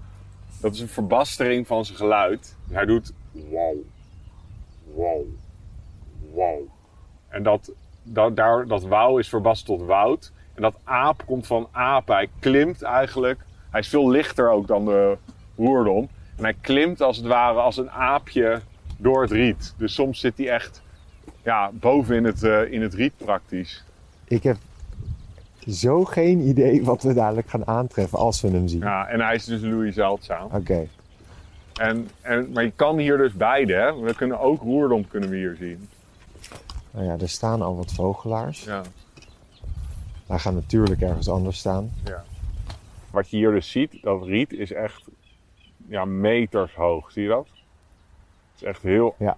Dat 0.60 0.74
is 0.74 0.80
een 0.80 0.88
verbastering 0.88 1.66
van 1.66 1.84
zijn 1.84 1.98
geluid. 1.98 2.56
Hij 2.70 2.84
doet 2.84 3.12
wow, 3.32 3.76
wow, 4.94 5.24
wow. 6.32 6.60
En 7.28 7.42
dat, 7.42 7.72
dat, 8.04 8.36
daar, 8.36 8.66
dat 8.66 8.82
wauw 8.82 9.18
is 9.18 9.28
verbast 9.28 9.64
tot 9.64 9.82
woud. 9.82 10.32
En 10.54 10.62
dat 10.62 10.76
aap 10.84 11.22
komt 11.26 11.46
van 11.46 11.68
aap. 11.70 12.08
Hij 12.08 12.28
klimt 12.38 12.82
eigenlijk. 12.82 13.40
Hij 13.70 13.80
is 13.80 13.88
veel 13.88 14.10
lichter 14.10 14.50
ook 14.50 14.66
dan 14.66 14.84
de 14.84 15.16
roerdom. 15.56 16.08
En 16.36 16.44
hij 16.44 16.54
klimt 16.60 17.00
als 17.00 17.16
het 17.16 17.26
ware 17.26 17.60
als 17.60 17.76
een 17.76 17.90
aapje 17.90 18.60
door 18.98 19.22
het 19.22 19.30
riet. 19.30 19.74
Dus 19.76 19.94
soms 19.94 20.20
zit 20.20 20.38
hij 20.38 20.50
echt 20.50 20.82
ja, 21.42 21.70
boven 21.72 22.16
in 22.16 22.24
het, 22.24 22.42
eh, 22.42 22.72
in 22.72 22.82
het 22.82 22.94
riet 22.94 23.12
praktisch. 23.16 23.84
Ik 24.24 24.42
heb 24.42 24.56
zo 25.68 26.04
geen 26.04 26.40
idee 26.40 26.84
wat 26.84 27.02
we 27.02 27.14
dadelijk 27.14 27.48
gaan 27.48 27.66
aantreffen 27.66 28.18
als 28.18 28.40
we 28.40 28.48
hem 28.48 28.68
zien. 28.68 28.80
Ja, 28.80 29.06
en 29.06 29.20
hij 29.20 29.34
is 29.34 29.44
dus 29.44 29.60
Louis 29.60 29.94
zeldzaam. 29.94 30.48
Oké, 30.52 30.86
En, 31.74 32.08
en, 32.20 32.50
maar 32.52 32.64
je 32.64 32.72
kan 32.76 32.98
hier 32.98 33.16
dus 33.16 33.32
beide. 33.32 33.72
Hè? 33.72 34.00
We 34.00 34.14
kunnen 34.14 34.40
ook 34.40 34.62
roerdom 34.62 35.08
kunnen 35.08 35.30
we 35.30 35.36
hier 35.36 35.56
zien. 35.58 35.88
Nou 36.94 37.06
ja, 37.06 37.18
er 37.18 37.28
staan 37.28 37.62
al 37.62 37.76
wat 37.76 37.92
vogelaars. 37.92 38.64
Ja. 38.64 38.82
Hij 40.26 40.38
gaat 40.38 40.54
natuurlijk 40.54 41.00
ergens 41.00 41.28
anders 41.28 41.58
staan. 41.58 41.90
Wat 43.10 43.30
je 43.30 43.36
hier 43.36 43.50
dus 43.50 43.70
ziet, 43.70 44.02
dat 44.02 44.22
riet 44.22 44.52
is 44.52 44.72
echt 44.72 45.02
ja, 45.88 46.04
meters 46.04 46.74
hoog. 46.74 47.12
Zie 47.12 47.22
je 47.22 47.28
dat? 47.28 47.46
Het 48.52 48.62
is 48.62 48.62
echt 48.62 48.82
heel, 48.82 49.14
Ja. 49.18 49.36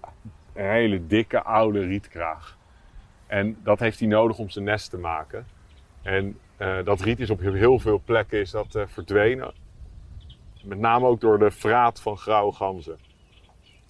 een 0.52 0.70
hele 0.70 1.06
dikke 1.06 1.42
oude 1.42 1.80
rietkraag. 1.80 2.56
En 3.26 3.56
dat 3.62 3.78
heeft 3.80 3.98
hij 3.98 4.08
nodig 4.08 4.38
om 4.38 4.50
zijn 4.50 4.64
nest 4.64 4.90
te 4.90 4.98
maken. 4.98 5.46
En 6.02 6.38
eh, 6.56 6.84
dat 6.84 7.00
riet 7.00 7.20
is 7.20 7.30
op 7.30 7.40
heel 7.40 7.78
veel 7.78 8.00
plekken 8.04 8.40
is 8.40 8.50
dat, 8.50 8.74
eh, 8.74 8.82
verdwenen. 8.86 9.52
Met 10.62 10.78
name 10.78 11.06
ook 11.06 11.20
door 11.20 11.38
de 11.38 11.50
vraat 11.50 12.00
van 12.00 12.16
grauwe 12.18 12.52
ganzen. 12.52 12.98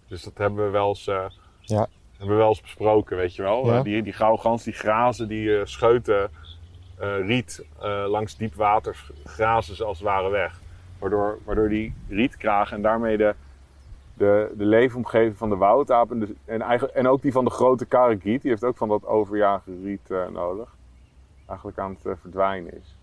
Dus 0.08 0.23
dat 0.23 0.38
hebben 0.38 0.64
we 0.64 0.70
wel 0.70 0.88
eens, 0.88 1.06
eh, 1.06 1.25
Ja. 1.61 1.87
Hebben 2.18 2.37
we 2.37 2.42
wel 2.42 2.49
eens 2.49 2.61
besproken, 2.61 3.16
weet 3.16 3.35
je 3.35 3.42
wel. 3.42 3.66
Ja. 3.66 3.76
Eh, 3.76 3.82
die, 3.82 4.02
die 4.02 4.12
grauwe 4.12 4.38
gans 4.38 4.64
die 4.64 4.73
grazen, 4.73 5.28
die 5.28 5.58
eh, 5.58 5.64
scheuten 5.64 6.30
eh, 6.99 7.26
riet 7.26 7.64
eh, 7.80 8.04
langs 8.08 8.37
diep 8.37 8.54
water, 8.54 9.11
grazen 9.25 9.76
ze 9.76 9.85
als 9.85 9.99
het 9.99 10.06
ware 10.06 10.30
weg. 10.30 10.61
Waardoor, 10.99 11.38
waardoor 11.44 11.68
die 11.68 11.94
rietkraag 12.08 12.73
en 12.73 12.82
daarmee 12.82 13.16
de, 13.16 13.35
de, 14.14 14.54
de 14.56 14.64
leefomgeving 14.64 15.37
van 15.37 15.49
de 15.49 15.56
woudaap 15.56 16.11
en, 16.11 16.18
de, 16.18 16.35
en, 16.44 16.62
eigenlijk, 16.62 16.94
en 16.94 17.08
ook 17.08 17.23
die 17.23 17.32
van 17.32 17.44
de 17.44 17.50
grote 17.50 17.87
karakiet, 17.87 18.42
die 18.42 18.50
heeft 18.50 18.64
ook 18.64 18.76
van 18.76 18.88
dat 18.88 19.06
overjage 19.06 19.70
riet 19.82 20.11
eh, 20.11 20.28
nodig, 20.28 20.76
eigenlijk 21.46 21.78
aan 21.78 21.96
het 22.02 22.18
verdwijnen 22.20 22.76
is. 22.76 22.96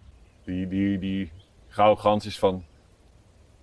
Die, 0.44 0.68
die, 0.68 1.00
die 1.00 1.32
gans 1.70 2.26
is 2.26 2.40
van 2.40 2.64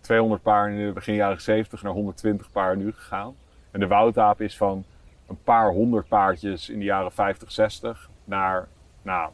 200 0.00 0.42
paar 0.42 0.71
in 0.71 0.87
de 0.87 0.92
begin 0.92 1.14
jaren 1.14 1.40
70 1.40 1.83
naar 1.83 1.92
120 1.92 2.50
paar 2.50 2.76
nu 2.76 2.92
gegaan. 2.92 3.35
En 3.71 3.80
de 3.80 3.87
woudaap 3.87 4.40
is 4.40 4.57
van 4.57 4.85
een 5.31 5.43
paar 5.45 5.71
honderd 5.71 6.09
paardjes 6.09 6.69
in 6.69 6.79
de 6.79 6.85
jaren 6.85 7.13
50, 7.13 7.53
60 7.53 8.11
naar, 8.25 8.69
nou, 9.03 9.31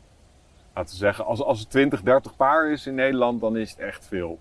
laten 0.75 0.93
we 0.93 0.99
zeggen, 0.99 1.25
als, 1.25 1.43
als 1.43 1.61
het 1.61 1.71
20, 1.71 2.03
30 2.03 2.37
paar 2.37 2.71
is 2.71 2.87
in 2.87 2.95
Nederland, 2.95 3.41
dan 3.41 3.57
is 3.57 3.71
het 3.71 3.79
echt 3.79 4.07
veel. 4.07 4.39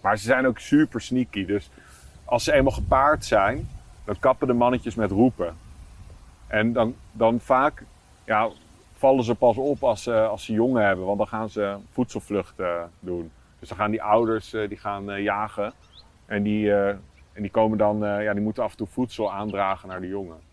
Maar 0.00 0.18
ze 0.18 0.24
zijn 0.24 0.46
ook 0.46 0.58
super 0.58 1.00
sneaky. 1.00 1.46
Dus 1.46 1.70
als 2.24 2.44
ze 2.44 2.52
eenmaal 2.52 2.72
gepaard 2.72 3.24
zijn, 3.24 3.68
dan 4.04 4.18
kappen 4.18 4.46
de 4.46 4.52
mannetjes 4.52 4.94
met 4.94 5.10
roepen. 5.10 5.56
En 6.46 6.72
dan, 6.72 6.94
dan 7.12 7.40
vaak 7.40 7.84
ja, 8.24 8.48
vallen 8.92 9.24
ze 9.24 9.34
pas 9.34 9.56
op 9.56 9.84
als 9.84 10.02
ze, 10.02 10.26
als 10.26 10.44
ze 10.44 10.52
jongen 10.52 10.86
hebben, 10.86 11.06
want 11.06 11.18
dan 11.18 11.28
gaan 11.28 11.50
ze 11.50 11.76
voedselvlucht 11.90 12.58
eh, 12.58 12.82
doen. 13.00 13.30
Dus 13.58 13.68
dan 13.68 13.78
gaan 13.78 13.90
die 13.90 14.02
ouders 14.02 14.52
eh, 14.52 14.68
die 14.68 14.78
gaan, 14.78 15.10
eh, 15.10 15.22
jagen 15.22 15.72
en 16.26 16.42
die, 16.42 16.72
en 16.72 17.42
die 17.42 17.50
komen 17.50 17.78
dan, 17.78 17.98
ja, 17.98 18.32
die 18.32 18.42
moeten 18.42 18.62
af 18.62 18.70
en 18.70 18.76
toe 18.76 18.86
voedsel 18.86 19.32
aandragen 19.32 19.88
naar 19.88 20.00
de 20.00 20.08
jongen. 20.08 20.47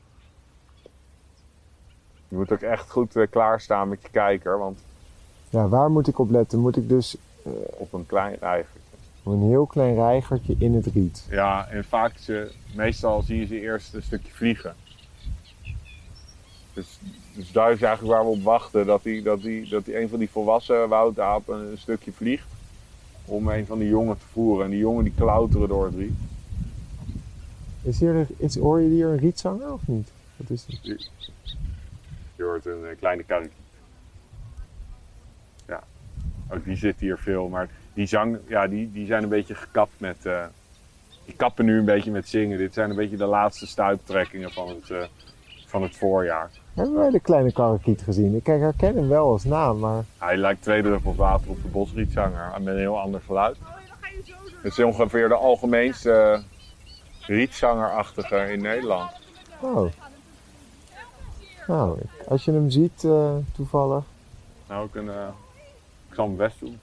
Je 2.36 2.42
moet 2.42 2.52
ook 2.52 2.62
echt 2.62 2.92
goed 2.92 3.16
eh, 3.16 3.28
klaarstaan 3.30 3.90
met 3.90 4.02
je 4.02 4.08
kijker, 4.12 4.58
want 4.58 4.80
Ja, 5.50 5.68
waar 5.68 5.92
moet 5.92 6.08
ik 6.08 6.20
op 6.20 6.30
letten? 6.30 6.60
Moet 6.60 6.78
ik 6.78 6.90
dus 6.90 7.18
op 7.78 7.94
een 7.94 8.06
klein 8.06 8.38
reiger. 8.40 8.80
een 9.24 9.42
heel 9.42 9.66
klein 9.66 9.96
reigertje 9.96 10.56
in 10.58 10.76
het 10.76 10.86
riet? 10.86 11.28
Ja, 11.30 11.68
en 11.68 11.84
vaak 11.84 12.18
ze, 12.18 12.52
meestal 12.74 13.22
zie 13.22 13.40
je 13.40 13.46
ze 13.46 13.60
eerst 13.60 13.94
een 13.94 14.04
stukje 14.04 14.32
vliegen. 14.32 14.76
Dus, 16.74 17.00
dus 17.34 17.52
daar 17.52 17.72
is 17.72 17.82
eigenlijk 17.82 18.16
waar 18.16 18.26
we 18.26 18.32
op 18.38 18.44
wachten, 18.44 18.86
dat, 18.86 19.04
die, 19.04 19.22
dat, 19.22 19.42
die, 19.42 19.70
dat 19.70 19.86
die 19.86 20.02
een 20.02 20.10
van 20.10 20.20
die 20.20 20.30
volwassen 20.30 20.90
woudapen 20.90 21.72
een 21.72 21.78
stukje 21.78 22.12
vliegt 22.12 22.48
om 23.26 23.50
een 23.50 23.66
van 23.66 23.80
die 23.80 23.90
jongen 23.90 24.18
te 24.18 24.26
voeren. 24.32 24.66
En 24.66 24.72
die 24.72 24.80
jongen 24.80 25.04
die 25.04 25.14
klauteren 25.18 25.68
door 25.68 25.86
het 25.86 25.96
riet. 25.96 26.18
Is 27.82 28.00
hier, 28.00 28.28
is, 28.38 28.58
hoor 28.58 28.82
je 28.82 28.90
hier 28.90 29.08
een 29.08 29.18
rietzanger 29.18 29.74
of 29.74 29.82
niet? 29.86 30.10
Wat 30.36 30.50
is 30.50 30.66
het? 30.68 31.10
Je 32.36 32.44
hoort 32.44 32.66
een 32.66 32.86
eh, 32.86 32.98
kleine 32.98 33.24
karakiet. 33.24 33.52
Ja, 35.68 35.84
ook 36.50 36.64
die 36.64 36.76
zit 36.76 37.00
hier 37.00 37.18
veel, 37.18 37.48
maar 37.48 37.70
die 37.94 38.06
zang, 38.06 38.38
ja, 38.48 38.68
die, 38.68 38.92
die 38.92 39.06
zijn 39.06 39.24
een 39.24 39.30
beetje 39.30 39.56
gekapt 39.56 40.00
met, 40.00 40.26
eh, 40.26 40.46
die 41.26 41.36
kappen 41.36 41.66
nu 41.66 41.78
een 41.78 41.86
beetje 41.86 42.12
met 42.12 42.30
zingen. 42.30 42.58
Dit 42.58 42.74
zijn 42.74 42.90
een 42.90 42.96
beetje 42.96 43.18
de 43.18 43.26
laatste 43.26 43.68
stuiptrekkingen 43.68 44.52
van 44.52 44.70
het, 44.70 44.90
eh, 44.90 45.04
van 45.66 45.82
het 45.82 45.98
voorjaar. 45.98 46.50
Hebben 46.74 46.96
wij 46.96 47.10
de 47.10 47.20
kleine 47.20 47.54
karakiet 47.54 48.02
gezien? 48.02 48.36
Ik 48.36 48.46
herken 48.46 48.96
hem 48.96 49.08
wel 49.08 49.32
als 49.32 49.44
naam, 49.44 49.80
maar... 49.80 50.04
Hij 50.18 50.38
lijkt 50.38 50.62
twee 50.62 50.82
druppels 50.82 51.16
water 51.16 51.50
op 51.50 51.62
de 51.62 51.68
bosrietzanger. 51.68 52.52
Met 52.62 52.74
een 52.74 52.80
heel 52.80 53.00
ander 53.00 53.22
geluid. 53.22 53.58
Het 54.62 54.78
is 54.78 54.80
ongeveer 54.80 55.28
de 55.28 55.36
algemeenste 55.36 56.44
rietzangerachtige 57.22 58.52
in 58.52 58.62
Nederland. 58.62 59.12
Oh. 59.60 59.92
Nou, 61.68 62.00
als 62.28 62.46
je 62.46 62.52
hem 62.52 62.70
ziet 62.70 63.04
eh, 63.04 63.36
toevallig. 63.54 64.04
Nou, 64.68 64.86
ik, 64.86 64.96
een, 64.96 65.10
eh, 65.10 65.28
ik 66.10 66.16
zal 66.16 66.26
mijn 66.26 66.38
best 66.38 66.60
doen. 66.60 66.80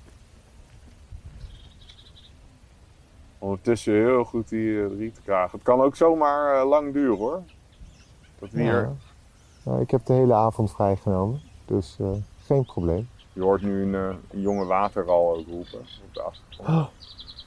Ondertussen 3.38 3.92
heel 3.92 4.24
goed 4.24 4.48
die 4.48 4.82
eh, 4.82 4.98
riet 4.98 5.14
te 5.14 5.20
krijgen. 5.20 5.50
Het 5.52 5.62
kan 5.62 5.80
ook 5.80 5.96
zomaar 5.96 6.64
lang 6.64 6.92
duren 6.92 7.16
hoor. 7.16 7.42
Dat 8.38 8.48
hier, 8.50 8.64
Ja. 8.64 8.92
Nou, 9.64 9.80
ik 9.80 9.90
heb 9.90 10.06
de 10.06 10.12
hele 10.12 10.34
avond 10.34 10.72
vrijgenomen, 10.72 11.40
dus 11.64 11.98
geen 12.44 12.64
probleem. 12.64 13.08
je 13.32 13.42
hoort 13.42 13.62
nu 13.62 13.82
een, 13.82 13.94
een 14.30 14.40
jonge 14.40 14.64
waterral 14.64 15.36
ook 15.36 15.46
roepen 15.46 15.78
op 15.78 16.14
de 16.14 16.22
achtergrond. 16.22 16.88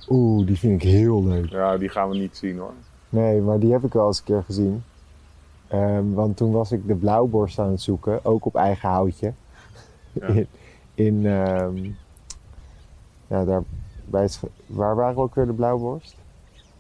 Oeh, 0.09 0.47
die 0.47 0.59
vind 0.59 0.83
ik 0.83 0.89
heel 0.89 1.23
leuk. 1.23 1.49
Ja, 1.49 1.77
die 1.77 1.89
gaan 1.89 2.09
we 2.09 2.17
niet 2.17 2.37
zien 2.37 2.57
hoor. 2.57 2.73
Nee, 3.09 3.41
maar 3.41 3.59
die 3.59 3.71
heb 3.71 3.83
ik 3.83 3.93
wel 3.93 4.07
eens 4.07 4.17
een 4.17 4.25
keer 4.25 4.43
gezien. 4.43 4.83
Ehm, 5.67 6.11
want 6.13 6.37
toen 6.37 6.51
was 6.51 6.71
ik 6.71 6.87
de 6.87 6.95
blauwborst 6.95 7.59
aan 7.59 7.69
het 7.69 7.81
zoeken, 7.81 8.25
ook 8.25 8.45
op 8.45 8.55
eigen 8.55 8.89
houtje. 8.89 9.33
Ja. 10.11 10.27
In, 10.33 10.47
in 10.93 11.25
ehm, 11.25 11.91
ja, 13.27 13.45
daar 13.45 13.63
bij 14.05 14.29
waar 14.65 14.95
waren 14.95 15.17
ook 15.17 15.35
weer 15.35 15.45
de 15.45 15.53
blauwborst? 15.53 16.15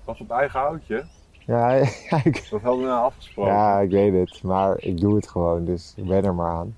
Was 0.03 0.19
op 0.19 0.29
eigen 0.31 0.59
houtje? 0.59 1.05
Ja, 1.45 1.71
ja, 2.09 2.23
ik, 2.23 2.47
Dat 2.49 2.61
hadden 2.61 2.81
we 2.81 2.89
nou 2.89 3.03
afgesproken. 3.05 3.53
ja, 3.53 3.79
ik 3.79 3.89
weet 3.89 4.13
het, 4.13 4.43
maar 4.43 4.79
ik 4.79 4.99
doe 4.99 5.15
het 5.15 5.27
gewoon, 5.27 5.65
dus 5.65 5.93
ik 5.95 6.07
ben 6.07 6.23
er 6.25 6.35
maar 6.35 6.51
aan. 6.51 6.75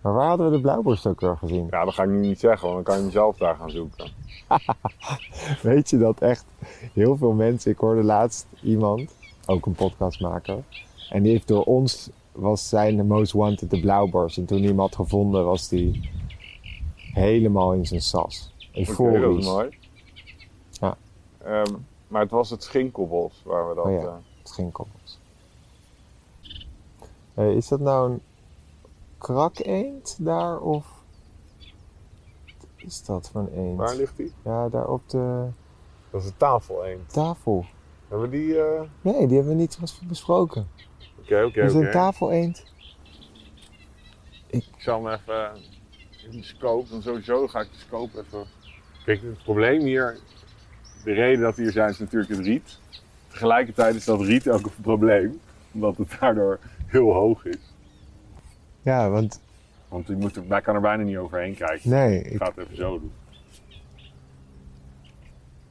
Maar 0.00 0.12
waar 0.12 0.28
hadden 0.28 0.50
we 0.50 0.56
de 0.56 0.62
blauwborst 0.62 1.06
ook 1.06 1.20
weer 1.20 1.36
gezien? 1.36 1.66
Ja, 1.70 1.84
dat 1.84 1.94
ga 1.94 2.02
ik 2.02 2.08
nu 2.08 2.18
niet 2.18 2.40
zeggen, 2.40 2.68
want 2.72 2.86
dan 2.86 2.94
kan 2.94 3.04
je 3.04 3.10
zelf 3.10 3.36
daar 3.36 3.56
gaan 3.56 3.70
zoeken. 3.70 4.10
Weet 5.62 5.90
je 5.90 5.98
dat 5.98 6.20
echt 6.20 6.44
heel 6.92 7.16
veel 7.16 7.32
mensen, 7.32 7.70
ik 7.70 7.78
hoorde 7.78 8.02
laatst 8.02 8.46
iemand, 8.62 9.14
ook 9.46 9.66
een 9.66 9.72
podcastmaker, 9.74 10.62
en 11.10 11.22
die 11.22 11.32
heeft 11.32 11.48
door 11.48 11.64
ons, 11.64 12.10
was 12.32 12.68
zijn 12.68 12.96
de 12.96 13.02
most 13.04 13.32
wanted 13.32 13.70
de 13.70 13.80
blauwborst. 13.80 14.38
En 14.38 14.44
toen 14.44 14.58
hij 14.58 14.66
hem 14.68 14.78
had 14.78 14.94
gevonden, 14.94 15.44
was 15.44 15.68
die 15.68 16.10
helemaal 16.96 17.72
in 17.72 17.86
zijn 17.86 18.02
sas. 18.02 18.52
Oké, 18.58 18.66
dat 18.78 18.88
Euforisch. 18.88 19.38
is 19.46 19.52
mooi. 19.52 19.78
Ja. 20.70 20.96
Ehm, 21.38 21.74
maar 22.08 22.22
het 22.22 22.30
was 22.30 22.50
het 22.50 22.62
Schinkelbos 22.62 23.42
waar 23.44 23.68
we 23.68 23.74
dat... 23.74 23.84
Oh 23.84 23.92
ja. 23.92 23.98
eh, 23.98 24.14
Het 24.42 24.72
koppels. 24.72 25.18
Hey, 27.34 27.54
is 27.54 27.68
dat 27.68 27.80
nou 27.80 28.10
een 28.12 28.20
krakeend 29.18 30.16
daar 30.20 30.60
of 30.60 30.86
wat 32.44 32.68
is 32.76 33.04
dat 33.04 33.30
voor 33.32 33.40
een 33.40 33.52
eend? 33.64 33.76
waar 33.76 33.94
ligt 33.96 34.16
die? 34.16 34.32
Ja, 34.44 34.68
daar 34.68 34.88
op 34.88 35.08
de 35.08 35.46
Dat 36.10 36.20
is 36.22 36.26
de 36.28 36.36
tafel 36.36 36.84
eend. 36.84 37.12
tafel. 37.12 37.64
Hebben 38.08 38.30
we 38.30 38.36
die... 38.36 38.58
eh, 38.58 38.80
Nee, 39.00 39.26
die 39.26 39.36
hebben 39.36 39.54
we 39.56 39.60
niet 39.60 39.78
besproken. 40.08 40.68
Oké, 41.20 41.42
oké, 41.44 41.60
Er 41.60 41.66
is 41.66 41.74
een 41.74 41.90
tafeleend. 41.90 42.64
Ik 44.46 44.64
zal 44.76 45.04
hem 45.04 45.14
even 45.20 45.50
in 46.30 46.40
de 46.40 46.42
scope, 46.44 46.90
dan 46.90 47.02
sowieso 47.02 47.46
ga 47.46 47.60
ik 47.60 47.72
de 47.72 47.78
scope 47.78 48.18
even... 48.18 48.44
Kijk, 49.04 49.22
het 49.22 49.42
probleem 49.42 49.80
hier, 49.80 50.18
de 51.04 51.12
reden 51.12 51.42
dat 51.42 51.56
we 51.56 51.62
hier 51.62 51.72
zijn 51.72 51.90
is 51.90 51.98
natuurlijk 51.98 52.32
het 52.32 52.40
riet. 52.46 52.78
Tegelijkertijd 53.28 53.94
is 53.94 54.04
dat 54.04 54.20
riet 54.20 54.48
ook 54.50 54.64
een 54.64 54.82
probleem, 54.82 55.40
omdat 55.72 55.96
het 55.96 56.16
daardoor 56.20 56.58
heel 56.86 57.12
hoog 57.12 57.44
is. 57.44 57.72
Ja, 58.82 59.10
want 59.10 59.40
Want 59.88 60.06
je 60.06 60.16
moet 60.16 60.36
er, 60.36 60.62
kan 60.62 60.74
er 60.74 60.80
bijna 60.80 61.02
niet 61.02 61.16
overheen 61.16 61.54
kijken. 61.54 61.90
nee, 61.90 62.22
ik, 62.22 62.36
ga 62.36 62.46
het 62.54 62.56
even 62.58 62.76
zo 62.76 62.98
doen. 63.00 63.12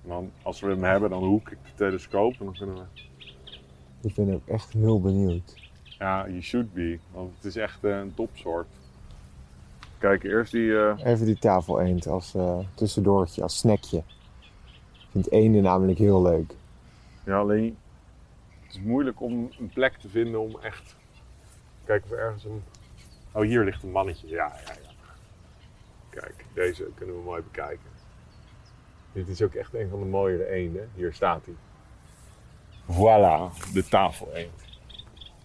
Dan, 0.06 0.32
als 0.42 0.60
we 0.60 0.68
hem 0.70 0.84
hebben, 0.84 1.10
dan 1.10 1.24
hoek 1.24 1.50
ik 1.52 1.58
de 1.64 1.72
telescoop 1.76 2.34
en 2.40 2.46
dan 2.46 2.54
kunnen 2.58 2.76
we... 2.76 2.82
ik 4.08 4.16
ben 4.16 4.34
ook 4.34 4.48
echt 4.48 4.72
heel 4.74 5.02
benieuwd. 5.02 5.62
Ja, 5.84 6.28
you 6.28 6.42
should 6.42 6.74
be, 6.74 7.00
want 7.12 7.36
het 7.36 7.46
is 7.46 7.56
echt 7.56 7.84
eh, 7.84 7.98
een 7.98 8.14
topsoort. 8.14 8.68
Kijk, 9.98 10.24
eerst 10.24 10.52
die... 10.52 10.78
eh, 10.80 11.06
Even 11.06 11.26
die 11.26 11.40
tafeleend 11.40 12.08
als 12.08 12.36
eh, 12.36 12.60
tussendoortje, 12.76 13.42
als 13.44 13.58
snackje. 13.58 13.98
Ik 14.94 15.10
vind 15.12 15.32
eenden 15.32 15.62
namelijk 15.64 15.98
heel 16.00 16.22
leuk. 16.22 16.54
Ja, 17.24 17.40
alleen 17.40 17.78
het 18.62 18.72
is 18.76 18.80
moeilijk 18.82 19.22
om 19.22 19.50
een 19.60 19.70
plek 19.74 19.98
te 19.98 20.10
vinden 20.10 20.40
om 20.42 20.58
echt. 20.62 20.96
Kijken 21.86 22.06
of 22.12 22.18
er 22.18 22.24
ergens 22.24 22.44
een. 22.44 22.64
Oh, 23.32 23.42
hier 23.42 23.64
ligt 23.64 23.84
een 23.84 23.92
mannetje. 23.92 24.28
Ja, 24.28 24.54
ja, 24.66 24.74
ja. 24.84 24.90
Kijk, 26.10 26.46
deze 26.54 26.88
kunnen 26.96 27.16
we 27.16 27.22
mooi 27.24 27.42
bekijken. 27.42 27.86
Dit 29.14 29.28
is 29.28 29.42
ook 29.42 29.54
echt 29.54 29.74
een 29.74 29.90
van 29.90 30.00
de 30.00 30.06
mooiere 30.06 30.50
eenden. 30.50 30.90
Hier 30.96 31.14
staat 31.14 31.42
hij. 31.46 31.54
Voilà, 32.96 33.72
de 33.74 33.84
tafeleend. 33.90 34.52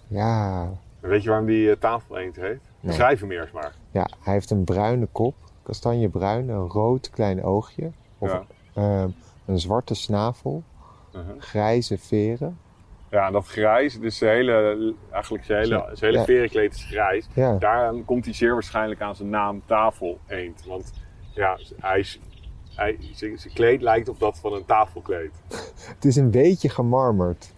Ja, 0.06 0.62
En 1.00 1.08
weet 1.08 1.22
je 1.22 1.28
waarom 1.28 1.46
die 1.46 1.70
eh, 1.70 1.76
tafeleend 1.76 2.36
heet? 2.36 2.60
Nee. 2.80 2.94
Schrijf 2.94 3.20
hem 3.20 3.30
eerst 3.32 3.52
maar. 3.52 3.74
ja, 3.90 4.06
hij 4.22 4.32
heeft 4.32 4.50
een 4.50 4.64
bruine 4.64 5.06
kop, 5.12 5.34
kastanjebruin, 5.62 6.48
een 6.48 6.68
rood 6.68 7.10
klein 7.10 7.42
oogje. 7.44 7.90
Of 8.18 8.30
Ja. 8.32 8.44
ehm, 8.74 9.08
een 9.46 9.58
zwarte 9.60 9.94
snavel, 9.94 10.62
Uh-huh. 11.14 11.34
grijze 11.38 11.98
veren. 11.98 12.58
Ja, 13.10 13.26
en 13.26 13.32
dat 13.32 13.46
grijs, 13.46 14.00
dus 14.00 14.16
zijn 14.18 14.34
hele, 14.36 14.94
eigenlijk 15.10 15.44
zijn 15.44 15.58
hele, 15.62 15.74
Ja. 15.74 15.84
zijn 15.94 15.96
hele 16.10 16.18
Ja. 16.18 16.24
verenkleed 16.24 16.74
is 16.74 16.84
grijs. 16.84 17.26
Ja, 17.34 17.56
Daaraan 17.58 18.04
komt 18.04 18.24
hij 18.24 18.34
zeer 18.34 18.52
waarschijnlijk 18.52 19.00
aan 19.00 19.16
zijn 19.16 19.28
naam 19.30 19.62
tafeleend. 19.66 20.64
Want 20.66 20.92
ja, 21.34 21.58
hij 21.80 21.98
is, 21.98 22.20
hij, 22.78 22.98
zijn, 23.14 23.38
zijn 23.38 23.54
kleed 23.54 23.82
lijkt 23.82 24.08
op 24.08 24.18
dat 24.18 24.38
van 24.38 24.52
een 24.52 24.64
tafelkleed. 24.64 25.30
het 25.94 26.04
is 26.04 26.16
een 26.16 26.30
beetje 26.30 26.68
gemarmerd. 26.68 27.52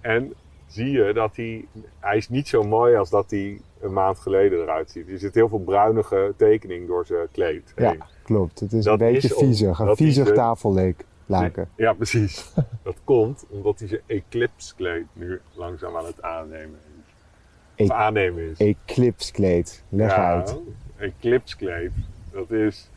En 0.00 0.32
zie 0.66 0.90
je 0.90 1.12
dat 1.12 1.36
hij, 1.36 1.64
hij 1.98 2.16
is 2.16 2.28
niet 2.28 2.48
zo 2.48 2.62
mooi 2.62 2.96
als 2.96 3.10
dat 3.10 3.30
hij 3.30 3.60
een 3.80 3.92
maand 3.92 4.18
geleden 4.18 4.60
eruit 4.62 4.90
ziet. 4.90 5.08
Er 5.08 5.18
zit 5.18 5.34
heel 5.34 5.48
veel 5.48 5.58
bruinige 5.58 6.34
tekening 6.36 6.86
door 6.86 7.06
zijn 7.06 7.28
kleed 7.32 7.72
Ja, 7.76 7.96
klopt. 8.22 8.60
Het 8.60 8.72
is 8.72 8.84
Dat 8.84 9.00
een 9.00 9.12
beetje 9.12 9.28
is 9.28 9.34
om- 9.34 9.44
viezig. 9.46 9.78
Een 9.78 9.96
viezig 9.96 10.32
tafelleek. 10.32 11.04
Laken. 11.26 11.68
Ja, 11.76 11.92
precies. 11.92 12.52
dat 12.82 12.96
komt 13.04 13.44
omdat 13.48 13.78
hij 13.78 13.88
zijn 13.88 14.00
eclipse 14.06 14.74
kleed 14.74 15.04
nu 15.12 15.40
langzaam 15.52 15.96
aan 15.96 16.06
het 16.06 16.22
aannemen 16.22 16.78
is. 16.84 17.84
Of 17.84 17.88
E- 17.90 17.92
aannemen 17.92 18.50
is. 18.50 18.58
Eclipse 18.58 19.32
kleed. 19.32 19.82
Leg 19.88 20.12
uit. 20.12 20.56
Eclipskleed. 20.96 21.90
Dat 22.32 22.50
is 22.50 22.88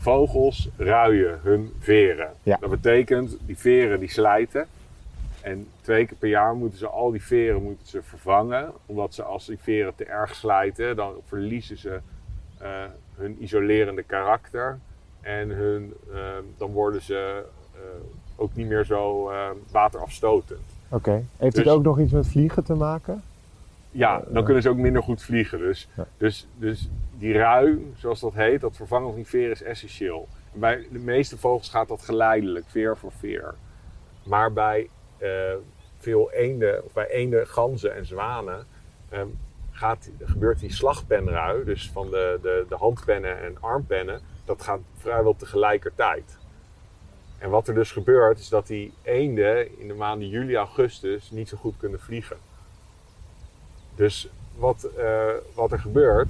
vogels 0.00 0.68
ruien 0.76 1.38
hun 1.42 1.72
veren. 1.78 2.30
Ja. 2.42 2.56
Dat 2.60 2.70
betekent, 2.70 3.36
die 3.46 3.58
veren 3.58 4.00
die 4.00 4.10
slijten. 4.10 4.66
En 5.40 5.66
twee 5.80 6.06
keer 6.06 6.16
per 6.16 6.28
jaar 6.28 6.54
moeten 6.54 6.78
ze 6.78 6.86
al 6.88 7.10
die 7.10 7.22
veren 7.22 7.62
moeten 7.62 7.86
ze 7.86 8.02
vervangen. 8.02 8.72
Omdat 8.86 9.14
ze 9.14 9.22
als 9.22 9.46
die 9.46 9.58
veren 9.58 9.94
te 9.94 10.04
erg 10.04 10.34
slijten, 10.34 10.96
dan 10.96 11.12
verliezen 11.26 11.78
ze 11.78 12.00
eh, 12.58 12.68
hun 13.16 13.36
isolerende 13.42 14.02
karakter. 14.02 14.78
En 15.20 15.48
hun, 15.48 15.92
eh, 16.12 16.18
dan 16.56 16.70
worden 16.70 17.02
ze 17.02 17.44
eh, 17.74 17.80
ook 18.36 18.54
niet 18.54 18.66
meer 18.66 18.84
zo 18.84 19.30
waterafstotend. 19.70 20.60
Oké. 20.88 21.24
Heeft 21.36 21.54
Dus- 21.54 21.64
het 21.64 21.74
ook 21.74 21.82
nog 21.82 22.00
iets 22.00 22.12
met 22.12 22.26
vliegen 22.28 22.64
te 22.64 22.74
maken? 22.74 23.22
Ja, 23.90 24.24
dan 24.28 24.44
kunnen 24.44 24.62
ze 24.62 24.68
ook 24.68 24.76
minder 24.76 25.02
goed 25.02 25.22
vliegen. 25.22 25.58
Dus, 25.58 25.88
Ja. 25.96 26.06
dus, 26.16 26.48
dus 26.56 26.88
die 27.18 27.32
rui, 27.32 27.92
zoals 27.96 28.20
dat 28.20 28.34
heet, 28.34 28.60
dat 28.60 28.76
vervangen 28.76 29.06
van 29.06 29.16
die 29.16 29.26
veer 29.26 29.50
is 29.50 29.62
essentieel. 29.62 30.28
Bij 30.52 30.86
de 30.90 30.98
meeste 30.98 31.38
vogels 31.38 31.68
gaat 31.68 31.88
dat 31.88 32.02
geleidelijk, 32.02 32.64
veer 32.68 32.96
voor 32.96 33.12
veer. 33.18 33.54
Maar 34.22 34.52
bij 34.52 34.88
eh, 35.18 35.54
veel 35.98 36.30
eenden, 36.32 36.84
of 36.84 36.92
bij 36.92 37.08
eenden, 37.08 37.46
ganzen 37.46 37.94
en 37.94 38.06
zwanen, 38.06 38.66
ehm, 39.08 39.26
gaat, 39.70 40.10
gebeurt 40.24 40.60
die 40.60 40.72
slagpenrui, 40.72 41.64
dus 41.64 41.90
van 41.90 42.10
de, 42.10 42.38
de, 42.42 42.66
de 42.68 42.74
handpennen 42.74 43.42
en 43.42 43.56
armpennen, 43.60 44.20
dat 44.44 44.62
gaat 44.62 44.80
vrijwel 44.96 45.36
tegelijkertijd. 45.36 46.38
En 47.38 47.50
wat 47.50 47.68
er 47.68 47.74
dus 47.74 47.92
gebeurt, 47.92 48.38
is 48.38 48.48
dat 48.48 48.66
die 48.66 48.92
eenden 49.02 49.78
in 49.78 49.88
de 49.88 49.94
maanden 49.94 50.28
juli, 50.28 50.56
augustus 50.56 51.30
niet 51.30 51.48
zo 51.48 51.56
goed 51.56 51.74
kunnen 51.76 52.00
vliegen. 52.00 52.36
Dus 54.00 54.28
wat, 54.58 54.88
eh, 54.98 55.04
wat 55.54 55.72
er 55.72 55.78
gebeurt, 55.78 56.28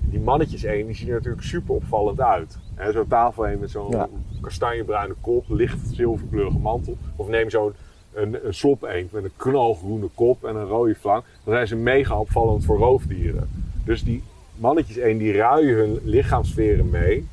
die 0.00 0.20
mannetjes 0.20 0.64
één, 0.64 0.86
die 0.86 0.96
zien 0.96 1.08
er 1.08 1.14
natuurlijk 1.14 1.42
super 1.42 1.74
opvallend 1.74 2.20
uit. 2.20 2.58
Zo'n 2.92 3.06
tafel 3.08 3.42
heen 3.44 3.58
met 3.58 3.70
zo'n 3.70 3.90
Ja. 3.90 4.08
kastanjebruine 4.40 5.14
kop, 5.20 5.44
licht 5.48 5.78
zilverkleurige 5.92 6.58
mantel. 6.58 6.96
Of 7.16 7.28
neem 7.28 7.50
zo'n 7.50 7.72
een, 8.12 8.46
een 8.46 8.54
slop 8.54 8.82
eend 8.82 9.12
met 9.12 9.24
een 9.24 9.32
knalgroene 9.36 10.08
kop 10.14 10.44
en 10.44 10.56
een 10.56 10.66
rode 10.66 10.94
flank. 10.94 11.24
Dan 11.44 11.54
zijn 11.54 11.66
ze 11.66 11.76
mega 11.76 12.18
opvallend 12.18 12.64
voor 12.64 12.78
roofdieren. 12.78 13.48
Dus 13.84 14.04
die 14.04 14.22
mannetjes 14.56 14.96
één, 14.96 15.18
die 15.18 15.32
ruien 15.32 15.76
hun 15.76 16.00
lichaamsveren 16.02 16.90
mee. 16.90 17.26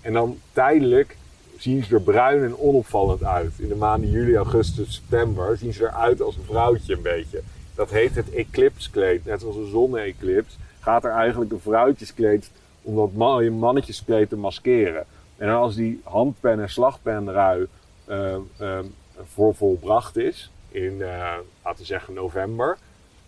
En 0.00 0.12
dan 0.12 0.36
tijdelijk 0.52 1.16
zien 1.58 1.84
ze 1.84 1.94
er 1.94 2.02
bruin 2.02 2.42
en 2.44 2.58
onopvallend 2.58 3.24
uit. 3.24 3.52
In 3.56 3.68
de 3.68 3.74
maanden 3.74 4.10
juli, 4.10 4.36
augustus, 4.36 4.94
september 4.94 5.56
zien 5.56 5.72
ze 5.72 5.82
eruit 5.84 6.22
als 6.22 6.36
een 6.36 6.44
vrouwtje 6.44 6.94
een 6.94 7.02
beetje. 7.02 7.42
Dat 7.82 7.90
heet 7.90 8.14
het 8.14 8.30
eclipskleed. 8.30 9.24
Net 9.24 9.40
zoals 9.40 9.56
een 9.56 9.70
zonne-eclips 9.70 10.58
gaat 10.80 11.04
er 11.04 11.10
eigenlijk 11.10 11.52
een 11.52 11.60
vrouwtjeskleed 11.60 12.50
om 12.82 12.96
dat 12.96 13.12
man, 13.12 13.58
mannetjeskleed 13.58 14.28
te 14.28 14.36
maskeren. 14.36 15.04
En 15.36 15.48
als 15.48 15.74
die 15.74 16.00
handpen 16.04 16.60
en 16.60 16.70
slagpenrui 16.70 17.66
uh, 18.08 18.34
uh, 18.60 18.78
voor 19.24 19.54
volbracht 19.54 20.16
is, 20.16 20.50
in 20.68 20.92
uh, 20.98 21.34
laten 21.64 21.80
we 21.80 21.84
zeggen 21.84 22.14
november, 22.14 22.78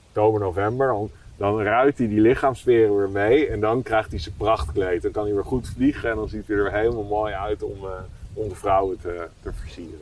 oktober, 0.08 0.40
november, 0.40 0.86
dan, 0.86 1.10
dan 1.36 1.58
hij 1.58 1.92
die 1.96 2.20
lichaamsferen 2.20 2.96
weer 2.96 3.10
mee 3.10 3.48
en 3.48 3.60
dan 3.60 3.82
krijgt 3.82 4.10
hij 4.10 4.20
zijn 4.20 4.34
prachtkleed. 4.36 5.02
Dan 5.02 5.10
kan 5.10 5.24
hij 5.24 5.34
weer 5.34 5.44
goed 5.44 5.68
vliegen 5.68 6.10
en 6.10 6.16
dan 6.16 6.28
ziet 6.28 6.46
hij 6.46 6.56
er 6.56 6.72
helemaal 6.72 7.04
mooi 7.04 7.32
uit 7.32 7.62
om, 7.62 7.78
om 8.32 8.48
de 8.48 8.54
vrouwen 8.54 9.00
te, 9.00 9.26
te 9.42 9.52
versieren. 9.52 10.00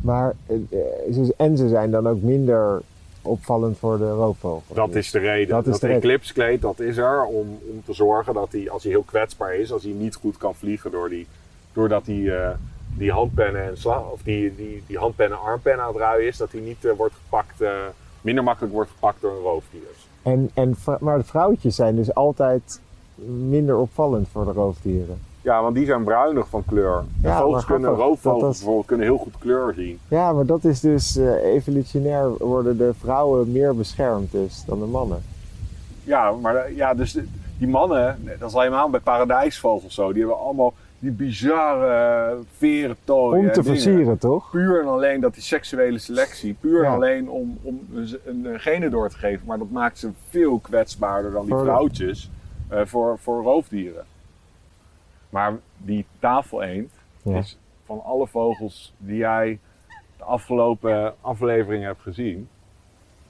Maar, 0.00 0.34
en 1.36 1.56
ze 1.56 1.68
zijn 1.68 1.90
dan 1.90 2.08
ook 2.08 2.22
minder 2.22 2.82
opvallend 3.28 3.78
voor 3.78 3.98
de 3.98 4.10
roofvogel. 4.10 4.74
Dat 4.74 4.94
is 4.94 5.10
de 5.10 5.18
reden. 5.18 5.48
Dat, 5.48 5.64
dat 5.64 5.82
eclipskleed, 5.82 6.60
dat 6.60 6.80
is 6.80 6.96
er 6.96 7.24
om, 7.24 7.58
om 7.70 7.82
te 7.84 7.92
zorgen 7.92 8.34
dat 8.34 8.52
hij, 8.52 8.70
als 8.70 8.82
hij 8.82 8.92
heel 8.92 9.02
kwetsbaar 9.02 9.54
is, 9.54 9.72
als 9.72 9.82
hij 9.82 9.92
niet 9.92 10.14
goed 10.14 10.36
kan 10.36 10.54
vliegen 10.54 10.90
door 10.90 11.08
die, 11.08 11.26
doordat 11.72 12.06
hij 12.06 12.16
uh, 12.16 12.50
die 12.96 13.12
handpennen 13.12 13.62
en 13.62 13.78
slag, 13.78 14.10
of 14.10 14.22
die, 14.22 14.56
die, 14.56 14.82
die 14.86 14.98
handpennen 14.98 15.40
armpennen 15.40 15.84
aan 15.84 15.92
het 15.92 16.02
ruien 16.02 16.26
is, 16.26 16.36
dat 16.36 16.52
hij 16.52 16.60
niet 16.60 16.84
uh, 16.84 16.92
wordt 16.96 17.14
gepakt, 17.14 17.62
uh, 17.62 17.70
minder 18.20 18.44
makkelijk 18.44 18.72
wordt 18.72 18.90
gepakt 18.90 19.20
door 19.20 19.30
een 19.30 19.42
roofdier. 19.42 19.80
En, 20.22 20.50
en, 20.54 20.76
maar 21.00 21.18
de 21.18 21.24
vrouwtjes 21.24 21.74
zijn 21.74 21.96
dus 21.96 22.14
altijd 22.14 22.80
minder 23.24 23.76
opvallend 23.76 24.28
voor 24.28 24.44
de 24.44 24.52
roofdieren. 24.52 25.20
Ja, 25.48 25.62
want 25.62 25.74
die 25.74 25.86
zijn 25.86 26.04
bruinig 26.04 26.48
van 26.48 26.64
kleur. 26.64 27.04
Ja, 27.22 27.38
vogels 27.38 27.64
kunnen, 27.64 27.90
roofvogels 27.90 28.56
bijvoorbeeld 28.56 28.86
kunnen 28.86 29.06
heel 29.06 29.18
goed 29.18 29.38
kleur 29.38 29.72
zien. 29.74 29.98
Ja, 30.08 30.32
maar 30.32 30.46
dat 30.46 30.64
is 30.64 30.80
dus 30.80 31.16
uh, 31.16 31.44
evolutionair 31.44 32.30
worden 32.38 32.76
de 32.76 32.92
vrouwen 32.98 33.52
meer 33.52 33.76
beschermd 33.76 34.32
dus 34.32 34.64
dan 34.66 34.78
de 34.78 34.84
mannen. 34.84 35.22
Ja, 36.04 36.30
maar 36.30 36.72
ja, 36.72 36.94
dus 36.94 37.18
die 37.58 37.68
mannen, 37.68 38.18
dat 38.38 38.48
is 38.48 38.54
helemaal 38.54 38.90
bij 38.90 39.00
paradijsvogels 39.00 39.94
zo, 39.94 40.12
die 40.12 40.22
hebben 40.22 40.40
allemaal 40.40 40.72
die 40.98 41.10
bizarre 41.10 42.36
veren 42.56 42.96
tooien. 43.04 43.46
Om 43.46 43.52
te 43.52 43.62
versieren, 43.62 44.18
toch? 44.18 44.50
Puur 44.50 44.80
en 44.80 44.88
alleen 44.88 45.20
dat 45.20 45.34
die 45.34 45.42
seksuele 45.42 45.98
selectie, 45.98 46.56
puur 46.60 46.84
en 46.84 46.92
alleen 46.92 47.30
om, 47.30 47.58
om 47.62 47.80
een, 47.94 48.20
een 48.24 48.60
genen 48.60 48.90
door 48.90 49.08
te 49.08 49.16
geven, 49.16 49.46
maar 49.46 49.58
dat 49.58 49.70
maakt 49.70 49.98
ze 49.98 50.10
veel 50.30 50.58
kwetsbaarder 50.58 51.32
dan 51.32 51.46
die 51.46 51.56
vrouwtjes 51.56 52.30
uh, 52.72 52.80
voor, 52.84 53.18
voor 53.18 53.42
roofdieren. 53.42 54.04
Maar 55.30 55.58
die 55.76 56.06
tafeleend 56.18 56.92
ja. 57.22 57.36
is 57.38 57.58
van 57.84 58.04
alle 58.04 58.26
vogels 58.26 58.94
die 58.98 59.16
jij 59.16 59.58
de 60.16 60.24
afgelopen 60.24 61.14
afleveringen 61.20 61.86
hebt 61.86 62.02
gezien, 62.02 62.48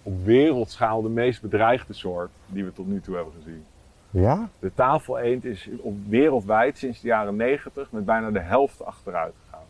op 0.03 0.25
wereldschaal 0.25 1.03
de 1.03 1.09
meest 1.09 1.41
bedreigde 1.43 1.93
soort 1.93 2.31
die 2.47 2.65
we 2.65 2.73
tot 2.73 2.87
nu 2.87 3.01
toe 3.01 3.15
hebben 3.15 3.35
gezien. 3.43 3.65
Ja? 4.11 4.49
De 4.59 4.75
tafeleend 4.75 5.45
is 5.45 5.69
op 5.81 5.95
wereldwijd 6.09 6.79
sinds 6.79 7.01
de 7.01 7.09
jaren 7.09 7.37
90 7.37 7.91
met 7.91 8.05
bijna 8.05 8.31
de 8.31 8.41
helft 8.41 8.85
achteruit 8.85 9.35
gegaan. 9.45 9.65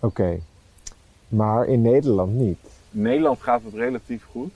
Oké, 0.00 0.38
maar 1.28 1.66
in 1.66 1.82
Nederland 1.82 2.32
niet. 2.32 2.58
In 2.90 3.02
Nederland 3.02 3.40
gaat 3.40 3.62
het 3.64 3.74
relatief 3.74 4.24
goed, 4.30 4.52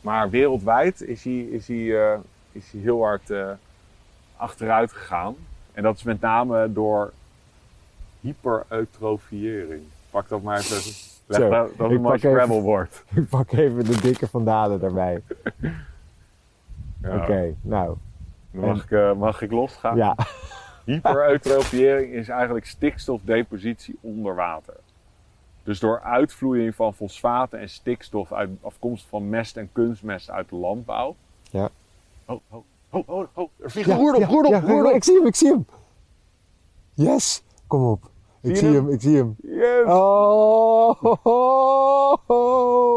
maar 0.00 0.30
wereldwijd 0.30 1.00
is 1.00 1.24
hij, 1.24 1.38
is 1.38 1.68
hij, 1.68 1.76
uh, 1.76 2.14
is 2.52 2.72
hij 2.72 2.80
heel 2.80 3.02
hard 3.02 3.30
uh, 3.30 3.50
achteruit 4.36 4.92
gegaan. 4.92 5.36
En 5.78 5.84
dat 5.84 5.96
is 5.96 6.02
met 6.02 6.20
name 6.20 6.72
door 6.72 7.12
hypereutrofiëring. 8.20 9.82
Pak 10.10 10.28
dat 10.28 10.42
maar 10.42 10.58
even. 10.58 10.92
Leg 11.26 11.40
Zo, 11.40 11.48
dat, 11.48 11.76
dat 11.76 11.90
is 11.90 11.96
een 11.96 12.02
mooi 12.02 12.18
Scrabble-woord. 12.18 13.04
Ik 13.14 13.28
pak 13.28 13.52
even 13.52 13.84
de 13.84 14.00
dikke 14.00 14.28
van 14.28 14.44
Dalen 14.44 14.82
erbij. 14.82 15.22
ja. 17.02 17.16
Oké, 17.16 17.54
nou. 17.60 17.96
Mag, 18.50 18.82
ik, 18.82 18.90
uh, 18.90 19.12
mag 19.12 19.42
ik 19.42 19.50
losgaan? 19.50 19.96
Ja. 19.96 20.16
Hypereutrofiëring 20.84 22.12
is 22.12 22.28
eigenlijk 22.28 22.66
stikstofdepositie 22.66 23.98
onder 24.00 24.34
water. 24.34 24.76
Dus 25.62 25.80
door 25.80 26.00
uitvloeiing 26.00 26.74
van 26.74 26.94
fosfaten 26.94 27.58
en 27.58 27.68
stikstof 27.68 28.32
uit, 28.32 28.50
afkomstig 28.60 29.08
van 29.08 29.28
mest 29.28 29.56
en 29.56 29.68
kunstmest 29.72 30.30
uit 30.30 30.48
de 30.48 30.56
landbouw. 30.56 31.16
Ja. 31.50 31.68
Oh, 32.26 32.40
oh, 32.48 32.64
Oh, 32.90 33.08
oh, 33.08 33.26
oh, 33.34 33.50
er 33.60 33.70
vliegt 33.70 33.88
een 33.88 33.96
roerdom, 33.96 34.20
ja, 34.20 34.26
roerdom, 34.26 34.90
ja, 34.90 34.94
Ik 34.94 35.04
zie 35.04 35.16
hem, 35.16 35.26
ik 35.26 35.34
zie 35.34 35.48
hem. 35.48 35.66
Yes, 36.94 37.44
kom 37.66 37.84
op. 37.84 38.10
ik 38.42 38.56
zie 38.56 38.74
hem? 38.74 38.88
ik 38.88 39.00
zie 39.00 39.16
hem. 39.16 39.36
Yes. 39.42 39.84
Oh, 39.86 41.02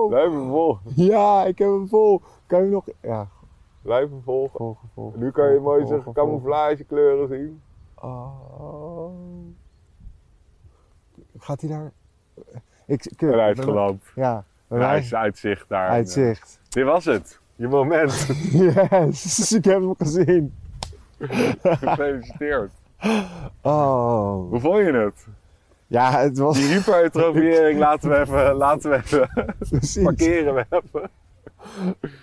Blijf 0.09 0.31
hem 0.31 0.49
volgen. 0.49 0.91
Ja, 0.95 1.45
ik 1.45 1.57
heb 1.57 1.67
hem 1.67 1.87
vol. 1.87 2.21
Kan 2.45 2.63
je 2.63 2.69
nog... 2.69 2.85
Ja. 3.01 3.27
Blijf 3.81 4.09
hem 4.09 4.21
volgen. 4.23 4.57
volgen, 4.57 4.89
volgen 4.93 5.19
nu 5.19 5.31
kan 5.31 5.53
je 5.53 5.59
mooi 5.59 5.85
zeggen 5.85 6.13
camouflagekleuren 6.13 7.27
zien. 7.27 7.61
Oh. 7.95 9.11
Gaat 11.37 11.61
hij 11.61 11.69
daar... 11.69 11.91
Ik, 12.85 13.05
ik, 13.05 13.21
is 13.21 13.59
geland. 13.59 14.03
Ja. 14.15 14.45
Is 14.95 15.13
uitzicht 15.13 15.69
daar. 15.69 15.89
Uitzicht. 15.89 16.59
Dit 16.69 16.85
was 16.85 17.05
het. 17.05 17.39
Je 17.55 17.67
moment. 17.67 18.27
yes, 18.51 19.51
ik 19.51 19.65
heb 19.65 19.81
hem 19.81 19.95
gezien. 19.97 20.53
Gefeliciteerd. 21.63 22.71
Oh. 23.61 24.49
Hoe 24.49 24.59
vond 24.59 24.77
je 24.77 24.93
het? 24.93 25.27
Ja, 25.87 26.19
het 26.19 26.37
was... 26.37 26.57
Die 26.57 26.67
hypertrofiëring 26.67 27.79
laten 27.87 28.09
we 28.09 28.19
even, 28.19 28.55
laten 28.55 28.89
we 28.89 28.95
even 28.95 30.03
parkeren 30.03 30.53
we 30.53 30.65
hebben. 30.69 31.09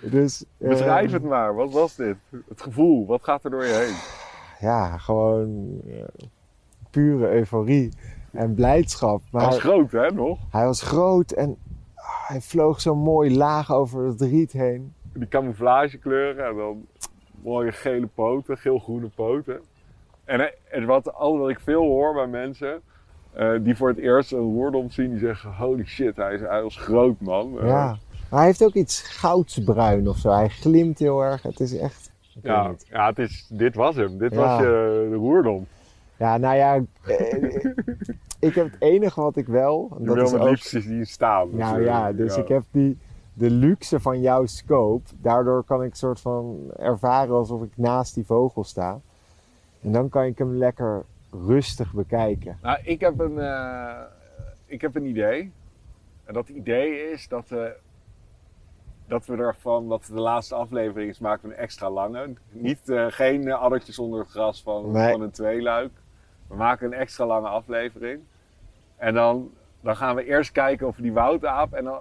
Dus, 0.01 0.45
Beschrijf 0.57 1.07
uh, 1.07 1.13
het 1.13 1.23
maar, 1.23 1.55
wat 1.55 1.71
was 1.71 1.95
dit? 1.95 2.15
Het 2.47 2.61
gevoel, 2.61 3.05
wat 3.05 3.23
gaat 3.23 3.43
er 3.43 3.49
door 3.49 3.65
je 3.65 3.73
heen? 3.73 3.95
Ja, 4.59 4.97
gewoon 4.97 5.81
uh, 5.85 6.03
pure 6.89 7.31
euforie 7.31 7.89
en 8.31 8.53
blijdschap. 8.53 9.21
Maar 9.31 9.41
hij 9.41 9.51
was 9.51 9.59
groot, 9.59 9.91
hè, 9.91 10.11
nog? 10.11 10.39
Hij 10.49 10.65
was 10.65 10.81
groot 10.81 11.31
en 11.31 11.49
uh, 11.49 12.03
hij 12.27 12.41
vloog 12.41 12.81
zo 12.81 12.95
mooi 12.95 13.37
laag 13.37 13.71
over 13.71 14.05
het 14.05 14.21
riet 14.21 14.51
heen 14.51 14.93
die 15.13 15.27
camouflagekleuren 15.27 16.45
en 16.45 16.55
dan 16.55 16.85
mooie 17.41 17.71
gele 17.71 18.07
poten, 18.07 18.57
geel-groene 18.57 19.09
poten. 19.15 19.61
En, 20.25 20.51
en 20.71 20.85
wat, 20.85 21.13
wat 21.17 21.49
ik 21.49 21.59
veel 21.59 21.81
hoor 21.81 22.13
bij 22.13 22.27
mensen 22.27 22.81
uh, 23.37 23.51
die 23.61 23.75
voor 23.75 23.87
het 23.87 23.97
eerst 23.97 24.31
een 24.31 24.53
roerdom 24.53 24.89
zien, 24.89 25.09
die 25.09 25.19
zeggen: 25.19 25.53
Holy 25.53 25.85
shit, 25.85 26.15
hij 26.15 26.33
is, 26.33 26.41
hij 26.41 26.65
is 26.65 26.77
groot 26.77 27.19
man. 27.19 27.55
Uh, 27.55 27.67
ja, 27.67 27.97
maar 28.29 28.39
hij 28.39 28.45
heeft 28.45 28.63
ook 28.63 28.73
iets 28.73 29.01
goudsbruin 29.01 30.07
of 30.07 30.17
zo. 30.17 30.31
Hij 30.31 30.49
glimt 30.49 30.99
heel 30.99 31.21
erg. 31.21 31.41
Het 31.41 31.59
is 31.59 31.77
echt. 31.77 32.11
Ja, 32.41 32.73
ja 32.89 33.07
het 33.07 33.19
is, 33.19 33.47
dit 33.53 33.75
was 33.75 33.95
hem. 33.95 34.17
Dit 34.17 34.33
ja. 34.33 34.37
was 34.37 34.59
je 34.59 35.07
de 35.09 35.15
roerdom. 35.15 35.67
Ja, 36.17 36.37
nou 36.37 36.55
ja, 36.55 36.75
eh, 37.05 37.53
ik 38.49 38.55
heb 38.55 38.71
het 38.71 38.75
enige 38.79 39.21
wat 39.21 39.35
ik 39.35 39.47
wel. 39.47 39.87
Dat 39.89 40.15
wil 40.15 40.23
is 40.23 40.31
het 40.31 40.41
ook... 40.41 40.49
liefst 40.49 40.69
zien 40.69 41.05
staan. 41.05 41.49
Nou 41.51 41.83
ja, 41.83 42.11
dus 42.11 42.35
ja. 42.35 42.41
ik 42.41 42.47
heb 42.47 42.63
die 42.71 42.97
de 43.39 43.49
luxe 43.49 43.99
van 43.99 44.21
jouw 44.21 44.45
scope. 44.45 45.09
Daardoor 45.21 45.63
kan 45.63 45.83
ik 45.83 45.95
soort 45.95 46.19
van 46.19 46.71
ervaren 46.77 47.35
alsof 47.35 47.63
ik 47.63 47.71
naast 47.75 48.13
die 48.15 48.25
vogel 48.25 48.63
sta. 48.63 48.99
En 49.81 49.91
dan 49.91 50.09
kan 50.09 50.23
ik 50.23 50.37
hem 50.37 50.55
lekker 50.55 51.05
rustig 51.31 51.93
bekijken. 51.93 52.57
Nou, 52.61 52.79
ik 52.83 52.99
heb 52.99 53.19
een, 53.19 53.37
uh, 53.37 54.01
ik 54.65 54.81
heb 54.81 54.95
een 54.95 55.05
idee. 55.05 55.51
En 56.23 56.33
dat 56.33 56.49
idee 56.49 57.11
is 57.11 57.27
dat, 57.27 57.51
uh, 57.51 57.63
dat 59.07 59.25
we 59.25 59.35
ervan, 59.35 59.89
dat 59.89 60.05
de 60.05 60.19
laatste 60.19 60.55
aflevering 60.55 61.09
is, 61.09 61.19
maken 61.19 61.49
we 61.49 61.55
een 61.55 61.61
extra 61.61 61.89
lange. 61.89 62.33
Niet, 62.49 62.81
uh, 62.85 63.05
geen 63.09 63.51
addertjes 63.51 63.99
onder 63.99 64.19
het 64.19 64.29
gras 64.29 64.63
van, 64.63 64.91
nee. 64.91 65.11
van 65.11 65.21
een 65.21 65.31
tweeluik. 65.31 65.91
We 66.47 66.55
maken 66.55 66.85
een 66.85 66.99
extra 66.99 67.25
lange 67.25 67.47
aflevering. 67.47 68.21
En 68.95 69.13
dan, 69.13 69.51
dan 69.81 69.95
gaan 69.95 70.15
we 70.15 70.25
eerst 70.25 70.51
kijken 70.51 70.87
of 70.87 70.95
we 70.95 71.01
die 71.01 71.13
woudaap... 71.13 71.73
En 71.73 71.83
dan, 71.83 71.99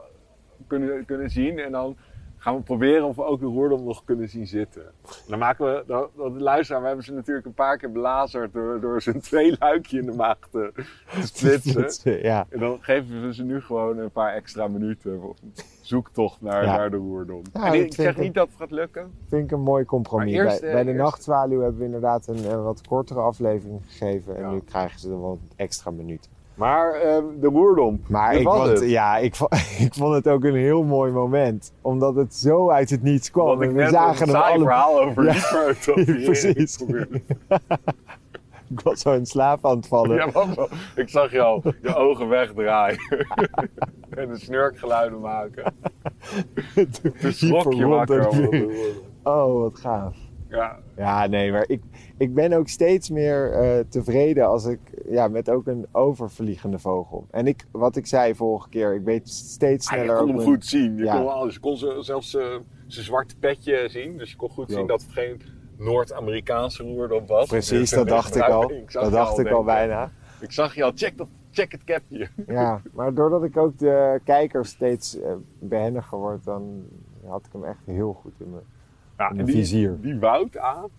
kunnen, 0.66 1.05
kunnen 1.05 1.31
zien. 1.31 1.59
En 1.59 1.73
dan 1.73 1.97
gaan 2.38 2.57
we 2.57 2.62
proberen 2.62 3.07
of 3.07 3.16
we 3.16 3.25
ook 3.25 3.40
de 3.40 3.47
roerdom 3.47 3.85
nog 3.85 4.05
kunnen 4.05 4.29
zien 4.29 4.47
zitten. 4.47 4.83
Dan 5.29 5.38
maken 5.38 5.64
we, 5.64 5.85
dan, 5.87 6.09
dan 6.16 6.42
luisteraar, 6.42 6.81
we 6.81 6.87
hebben 6.87 7.05
ze 7.05 7.12
natuurlijk 7.12 7.47
een 7.47 7.55
paar 7.55 7.79
keer 7.79 7.92
belazerd 7.92 8.53
door, 8.53 8.81
door 8.81 9.03
zijn 9.03 9.21
twee 9.31 9.57
luikje 9.59 9.99
in 9.99 10.07
de 10.07 10.12
maag 10.12 10.38
te, 10.51 10.73
te 10.75 11.27
splitsen. 11.62 12.23
ja. 12.23 12.47
En 12.49 12.59
dan 12.59 12.79
geven 12.81 13.27
we 13.27 13.35
ze 13.35 13.44
nu 13.44 13.61
gewoon 13.61 13.99
een 13.99 14.11
paar 14.11 14.35
extra 14.35 14.68
minuten 14.68 15.21
zoektocht 15.81 16.40
naar, 16.40 16.64
ja. 16.64 16.77
naar 16.77 16.90
de 16.90 16.97
roerdom. 16.97 17.42
en 17.53 17.75
ik, 17.75 17.94
zeg 17.94 18.16
niet 18.16 18.35
dat 18.35 18.49
het 18.49 18.57
gaat 18.57 18.71
lukken. 18.71 19.11
Vind 19.29 19.44
ik 19.44 19.51
een 19.51 19.61
mooi 19.61 19.85
compromis. 19.85 20.33
Eerst, 20.33 20.61
bij, 20.61 20.73
bij, 20.73 20.85
de 20.85 20.92
Nachtzwaluw 20.92 21.61
hebben 21.61 21.79
we 21.79 21.85
inderdaad 21.85 22.27
een, 22.27 22.51
een, 22.51 22.62
wat 22.62 22.87
kortere 22.87 23.21
aflevering 23.21 23.81
gegeven. 23.87 24.37
En 24.37 24.51
nu 24.51 24.61
krijgen 24.61 25.01
ze 25.01 25.11
er 25.11 25.21
wat 25.21 25.38
extra 25.57 25.90
minuten. 25.90 26.38
Maar 26.59 27.05
uh, 27.05 27.16
de 27.40 27.47
roerdomp. 27.47 28.09
Maar 28.09 28.35
ik 28.35 28.49
vond, 28.49 28.81
ja, 28.81 29.16
ik, 29.16 29.35
vond, 29.35 29.53
ik 29.87 29.94
vond 29.94 30.14
het 30.14 30.29
ook 30.29 30.44
een 30.44 30.55
heel 30.55 30.83
mooi 30.83 31.12
moment. 31.12 31.73
Omdat 31.83 32.14
het 32.14 32.35
zo 32.35 32.71
uit 32.71 32.90
het 32.90 33.03
niets 33.03 33.31
kwam. 33.31 33.47
Want 33.47 33.62
ik 33.62 33.71
we 33.71 33.88
zagen 33.88 34.29
een 34.29 34.35
alle... 34.35 34.59
verhaal 34.59 35.01
over 35.01 35.25
ja, 35.25 35.75
Precies. 36.25 36.79
ik 38.71 38.81
was 38.83 39.01
zo 39.01 39.12
in 39.12 39.27
slaap 39.27 39.66
aan 39.66 39.77
het 39.77 39.87
vallen. 39.87 40.16
Ja, 40.16 40.31
ik 40.94 41.09
zag 41.09 41.33
je 41.33 41.40
al 41.40 41.62
je 41.83 41.94
ogen 41.94 42.29
wegdraaien. 42.29 42.99
en 44.11 44.29
de 44.29 44.38
snurkgeluiden 44.38 45.21
maken. 45.21 45.75
Toen 46.75 47.33
schrok 47.33 47.73
je 47.73 47.87
wakker. 47.87 48.29
Oh, 49.23 49.61
wat 49.61 49.79
gaaf. 49.79 50.16
Ja, 50.49 50.79
Ja, 50.97 51.27
nee, 51.27 51.53
maar 51.53 51.65
ik, 51.69 51.83
ik 52.19 52.35
ben 52.35 52.53
ook 52.53 52.69
steeds 52.69 53.11
meer 53.11 53.53
eh, 53.53 53.85
tevreden 53.89 54.47
als 54.49 54.65
ik 54.67 54.79
ja, 55.09 55.29
met 55.29 55.51
ook 55.51 55.67
een 55.67 55.87
overvliegende 55.93 56.79
vogel. 56.79 57.27
En 57.31 57.47
ik, 57.47 57.65
wat 57.73 57.97
ik 57.97 58.07
zei 58.07 58.35
vorige 58.35 58.69
keer, 58.69 58.95
ik 58.95 59.05
weet 59.05 59.29
steeds 59.29 59.89
Ah, 59.89 59.93
je 59.97 59.99
sneller. 60.05 60.19
kon 60.19 60.27
hem 60.29 60.37
mijn- 60.37 60.49
goed 60.49 60.67
zien. 60.67 60.97
Je 60.97 61.05
Ja. 61.05 61.23
kon, 61.23 61.51
je 61.51 61.61
kon 61.61 61.77
ze- 61.77 61.97
zelfs 62.01 62.35
eh, 62.35 62.57
zijn 62.87 63.05
zwarte 63.05 63.37
petje 63.39 63.89
zien. 63.89 64.17
Dus 64.19 64.31
je 64.31 64.37
kon 64.37 64.51
goed 64.51 64.71
zien 64.71 64.87
dat 64.87 65.03
het 65.03 65.11
geen 65.13 65.41
Noord-Amerikaanse 65.77 66.83
roerdom 66.83 67.27
was. 67.27 67.49
Precies, 67.49 67.79
Dus 67.79 67.91
dat 67.91 68.09
dacht 68.17 68.37
ik 68.37 68.43
al. 68.43 68.71
ik 68.71 68.93
Dat 68.93 69.13
dacht 69.13 69.39
ik 69.39 69.49
al 69.51 69.65
bijna. 69.65 70.11
Ik 70.41 70.53
zag 70.53 70.75
je 70.75 70.85
al, 70.85 70.93
check, 70.95 71.17
dat, 71.19 71.29
check 71.51 71.73
het 71.73 71.85
capje. 71.85 72.29
Ja, 72.47 72.83
maar 72.93 73.15
doordat 73.15 73.45
ik 73.45 73.57
ook 73.57 73.79
de 73.79 74.21
kijkers 74.25 74.69
steeds 74.71 75.21
eh, 75.21 75.33
behendiger 75.59 76.19
word, 76.19 76.45
dan 76.45 76.85
had 77.27 77.47
ik 77.47 77.53
hem 77.53 77.65
echt 77.65 77.87
heel 77.87 78.13
goed 78.13 78.33
in 78.39 78.51
me. 78.51 78.59
Ja, 79.19 79.31
en 79.31 79.45
die, 79.45 79.55
vizier. 79.55 79.97
Die 80.01 80.19
woudaap, 80.19 80.91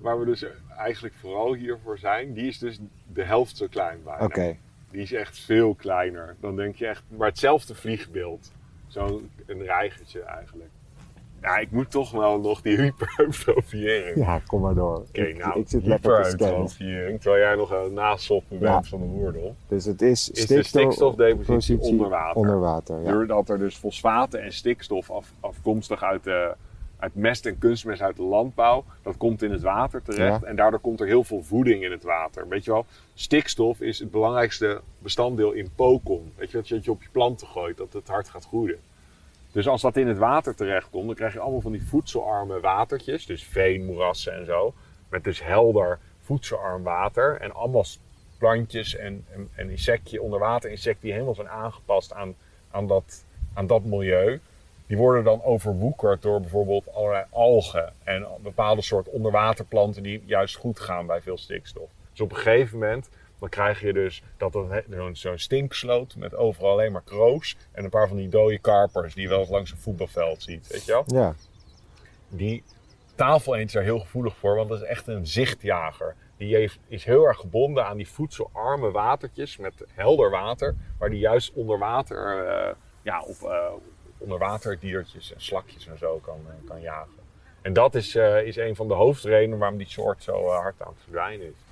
waar 0.00 0.18
we 0.18 0.24
dus 0.24 0.44
eigenlijk 0.76 1.14
vooral 1.20 1.54
hiervoor 1.54 1.98
zijn, 1.98 2.32
die 2.32 2.46
is 2.46 2.58
dus 2.58 2.78
de 3.12 3.22
helft 3.22 3.56
zo 3.56 3.66
klein 3.70 3.98
bijna. 4.04 4.24
Oké, 4.24 4.56
Die 4.90 5.00
is 5.02 5.12
echt 5.12 5.38
veel 5.38 5.74
kleiner. 5.74 6.36
Dan 6.40 6.56
denk 6.56 6.76
je 6.76 6.86
echt, 6.86 7.02
maar 7.16 7.28
hetzelfde 7.28 7.74
vliegbeeld. 7.74 8.52
Zo'n 8.86 9.30
een 9.46 9.62
reigertje 9.62 10.20
eigenlijk. 10.22 10.70
Ja, 11.42 11.56
ik 11.58 11.70
moet 11.70 11.90
toch 11.90 12.10
wel 12.10 12.40
nog 12.40 12.62
die 12.62 12.76
hypereutrofiëring. 12.82 14.16
ja, 14.16 14.40
kom 14.46 14.60
maar 14.60 14.74
door. 14.74 14.96
Oké, 14.96 15.32
nou, 15.32 15.60
ik 15.60 15.68
zit 15.68 15.86
lekker 15.86 16.22
te 16.22 16.28
scannen. 16.30 16.46
hypereutrofiëring, 16.56 17.20
terwijl 17.20 17.42
jij 17.42 17.54
nog 17.54 17.70
een 17.70 17.92
nasoppen 17.92 18.58
Ja. 18.60 18.72
bent 18.72 18.88
van 18.88 19.00
de 19.00 19.06
woerdel. 19.06 19.56
Dus 19.68 19.84
het 19.84 20.02
is, 20.02 20.30
Is 20.30 20.46
de 20.46 20.62
stikstofdepositie 20.62 21.54
positie 21.76 21.92
onder 21.92 22.08
water. 22.08 22.36
Onder 22.36 22.60
water, 22.60 23.02
ja. 23.02 23.12
Doordat 23.12 23.48
er 23.48 23.58
dus 23.58 23.76
fosfaten 23.76 24.42
en 24.42 24.52
stikstof 24.52 25.10
af, 25.10 25.32
afkomstig 25.40 26.02
uit, 26.02 26.24
de, 26.24 26.54
uit 26.98 27.14
mest 27.14 27.46
en 27.46 27.58
kunstmest 27.58 28.02
uit 28.02 28.16
de 28.16 28.22
landbouw, 28.22 28.84
dat 29.02 29.16
komt 29.16 29.42
in 29.42 29.50
het 29.50 29.62
water 29.62 30.02
terecht. 30.02 30.40
Ja. 30.40 30.46
En 30.46 30.56
daardoor 30.56 30.80
komt 30.80 31.00
er 31.00 31.06
heel 31.06 31.24
veel 31.24 31.42
voeding 31.42 31.84
in 31.84 31.90
het 31.90 32.02
water. 32.02 32.48
Weet 32.48 32.64
je 32.64 32.72
wel, 32.72 32.86
stikstof 33.14 33.80
is 33.80 33.98
het 33.98 34.10
belangrijkste 34.10 34.80
bestanddeel 34.98 35.52
in 35.52 35.70
pokon. 35.74 36.32
Weet 36.36 36.50
je, 36.50 36.56
dat 36.56 36.68
je 36.68 36.74
dat 36.74 36.84
je 36.84 36.90
op 36.90 37.02
je 37.02 37.08
planten 37.12 37.46
gooit, 37.46 37.76
dat 37.76 37.92
het 37.92 38.08
hard 38.08 38.28
gaat 38.28 38.44
groeien. 38.44 38.78
Dus 39.52 39.68
als 39.68 39.82
dat 39.82 39.96
in 39.96 40.08
het 40.08 40.18
water 40.18 40.54
terechtkomt, 40.54 41.06
dan 41.06 41.14
krijg 41.14 41.32
je 41.32 41.38
allemaal 41.38 41.60
van 41.60 41.72
die 41.72 41.86
voedselarme 41.86 42.60
watertjes. 42.60 43.26
Dus 43.26 43.44
veen, 43.44 43.84
moerassen 43.84 44.32
en 44.34 44.44
zo. 44.44 44.74
Met 45.08 45.24
dus 45.24 45.44
helder 45.44 45.98
voedselarm 46.20 46.82
water. 46.82 47.36
En 47.40 47.54
allemaal 47.54 47.84
plantjes 48.38 48.96
en, 48.96 49.24
en, 49.30 49.48
en 49.54 49.70
insectje, 49.70 50.22
onderwaterinsecten 50.22 51.02
die 51.02 51.12
helemaal 51.12 51.34
zijn 51.34 51.48
aangepast 51.48 52.12
aan, 52.12 52.34
aan, 52.70 52.86
dat, 52.86 53.24
aan 53.54 53.66
dat 53.66 53.84
milieu. 53.84 54.40
Die 54.88 54.96
worden 54.96 55.24
dan 55.24 55.42
overwoekerd 55.42 56.22
door 56.22 56.40
bijvoorbeeld 56.40 56.92
allerlei 56.94 57.24
algen 57.30 57.92
en 58.04 58.26
bepaalde 58.42 58.82
soort 58.82 59.08
onderwaterplanten 59.08 60.02
die 60.02 60.22
juist 60.26 60.56
goed 60.56 60.80
gaan 60.80 61.06
bij 61.06 61.20
veel 61.20 61.38
stikstof. 61.38 61.88
Dus 62.10 62.20
op 62.20 62.30
een 62.30 62.36
gegeven 62.36 62.78
moment 62.78 63.08
dan 63.38 63.48
krijg 63.48 63.80
je 63.80 63.92
dus 63.92 64.22
dat 64.36 64.58
zo'n 65.12 65.38
stinksloot 65.38 66.16
met 66.16 66.34
overal 66.34 66.70
alleen 66.70 66.92
maar 66.92 67.02
kroos 67.04 67.56
en 67.72 67.84
een 67.84 67.90
paar 67.90 68.08
van 68.08 68.16
die 68.16 68.28
dode 68.28 68.58
karpers 68.58 69.14
die 69.14 69.22
je 69.22 69.28
wel 69.28 69.38
eens 69.38 69.48
langs 69.48 69.70
een 69.70 69.78
voetbalveld 69.78 70.42
ziet, 70.42 70.66
weet 70.66 70.84
je 70.84 70.92
wel? 70.92 71.04
Ja, 71.06 71.34
Die 72.28 72.62
tafeleend 73.14 73.66
is 73.66 73.72
daar 73.72 73.82
heel 73.82 73.98
gevoelig 73.98 74.36
voor, 74.36 74.56
want 74.56 74.68
dat 74.68 74.80
is 74.80 74.86
echt 74.86 75.06
een 75.06 75.26
zichtjager. 75.26 76.14
Die 76.36 76.54
heeft, 76.54 76.78
is 76.88 77.04
heel 77.04 77.24
erg 77.24 77.38
gebonden 77.38 77.86
aan 77.86 77.96
die 77.96 78.08
voedselarme 78.08 78.90
watertjes 78.90 79.56
met 79.56 79.84
helder 79.94 80.30
water, 80.30 80.74
waar 80.98 81.10
die 81.10 81.18
juist 81.18 81.52
onder 81.52 81.78
water, 81.78 82.46
eh, 82.46 82.74
ja, 83.02 83.22
op 83.22 83.42
eh 83.42 83.72
onderwaterdiertjes 84.18 85.32
en 85.32 85.40
slakjes 85.40 85.86
en 85.86 85.98
zo 85.98 86.18
kan, 86.22 86.38
eh, 86.46 86.68
kan 86.68 86.80
jagen. 86.80 87.12
En 87.62 87.72
dat 87.72 87.94
is, 87.94 88.14
eh, 88.14 88.46
is 88.46 88.56
een 88.56 88.76
van 88.76 88.88
de 88.88 88.94
hoofdredenen 88.94 89.58
waarom 89.58 89.78
die 89.78 89.88
soort 89.88 90.22
zo 90.22 90.46
eh, 90.46 90.58
hard 90.58 90.74
aan 90.78 90.92
het 90.92 91.02
verdwijnen 91.02 91.46
is. 91.46 91.66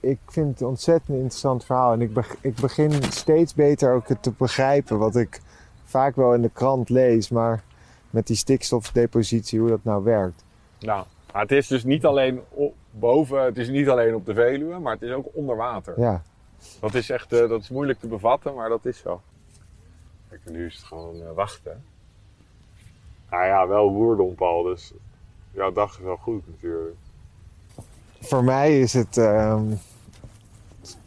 Ik 0.00 0.18
vind 0.26 0.50
het 0.50 0.60
een 0.60 0.66
ontzettend 0.66 1.16
interessant 1.16 1.64
verhaal. 1.64 1.92
En 1.92 2.00
ik, 2.00 2.36
ik 2.40 2.54
begin 2.54 3.02
steeds 3.02 3.54
beter 3.54 3.92
ook 3.92 4.08
het 4.08 4.22
te 4.22 4.30
begrijpen 4.30 4.98
wat 4.98 5.16
ik 5.16 5.40
vaak 5.84 6.16
wel 6.16 6.34
in 6.34 6.42
de 6.42 6.50
krant 6.52 6.88
lees. 6.88 7.28
Maar 7.28 7.62
met 8.10 8.26
die 8.26 8.36
stikstofdepositie, 8.36 9.60
hoe 9.60 9.68
dat 9.68 9.84
nou 9.84 10.04
werkt. 10.04 10.44
Nou, 10.80 11.04
maar 11.32 11.42
het 11.42 11.52
is 11.52 11.66
dus 11.66 11.84
niet 11.84 12.04
alleen 12.04 12.40
op, 12.48 12.74
boven, 12.90 13.42
het 13.42 13.58
is 13.58 13.68
niet 13.68 13.88
alleen 13.88 14.14
op 14.14 14.26
de 14.26 14.34
Veluwe, 14.34 14.78
maar 14.78 14.92
het 14.92 15.02
is 15.02 15.12
ook 15.12 15.26
onder 15.32 15.56
water. 15.56 16.00
Ja, 16.00 16.22
Dat 16.80 16.94
is 16.94 17.10
echt 17.10 17.30
dat 17.30 17.60
is 17.60 17.68
moeilijk 17.68 18.00
te 18.00 18.06
bevatten, 18.06 18.54
maar 18.54 18.68
dat 18.68 18.84
is 18.84 18.98
zo. 18.98 19.20
Kijk, 20.28 20.40
en 20.44 20.52
nu 20.52 20.66
is 20.66 20.76
het 20.76 20.84
gewoon 20.84 21.22
eh, 21.22 21.32
wachten. 21.32 21.84
Nou 23.30 23.44
ja, 23.44 23.66
wel 23.66 23.92
woerdompal, 23.92 24.62
dus 24.62 24.92
jouw 25.50 25.72
dag 25.72 25.98
is 25.98 26.04
wel 26.04 26.16
goed 26.16 26.48
natuurlijk. 26.48 26.96
voor 28.20 28.44
mij 28.44 28.80
is 28.80 28.92
het 28.92 29.16
ehm 29.16 29.72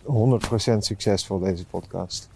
100% 0.04 0.78
succesvol, 0.78 1.40
deze 1.40 1.66
podcast. 1.66 2.30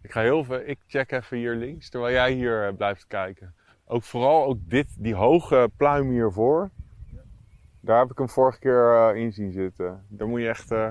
Ik 0.00 0.12
ga 0.12 0.20
heel 0.20 0.44
veel, 0.44 0.60
ik 0.64 0.78
check 0.86 1.12
even 1.12 1.36
hier 1.36 1.54
links, 1.54 1.88
terwijl 1.88 2.12
jij 2.12 2.32
hier 2.32 2.66
eh, 2.66 2.74
blijft 2.76 3.06
kijken. 3.06 3.54
Ook 3.86 4.02
vooral 4.02 4.44
ook 4.44 4.58
dit, 4.62 4.86
die 4.98 5.14
hoge 5.14 5.70
pluim 5.76 6.10
hiervoor. 6.10 6.70
Daar 7.80 7.98
heb 7.98 8.10
ik 8.10 8.18
hem 8.18 8.28
vorige 8.28 8.58
keer 8.58 8.94
eh, 8.94 9.22
in 9.22 9.32
zien 9.32 9.52
zitten. 9.52 10.04
Daar 10.08 10.28
moet 10.28 10.40
je 10.40 10.48
echt 10.48 10.70
eh, 10.70 10.88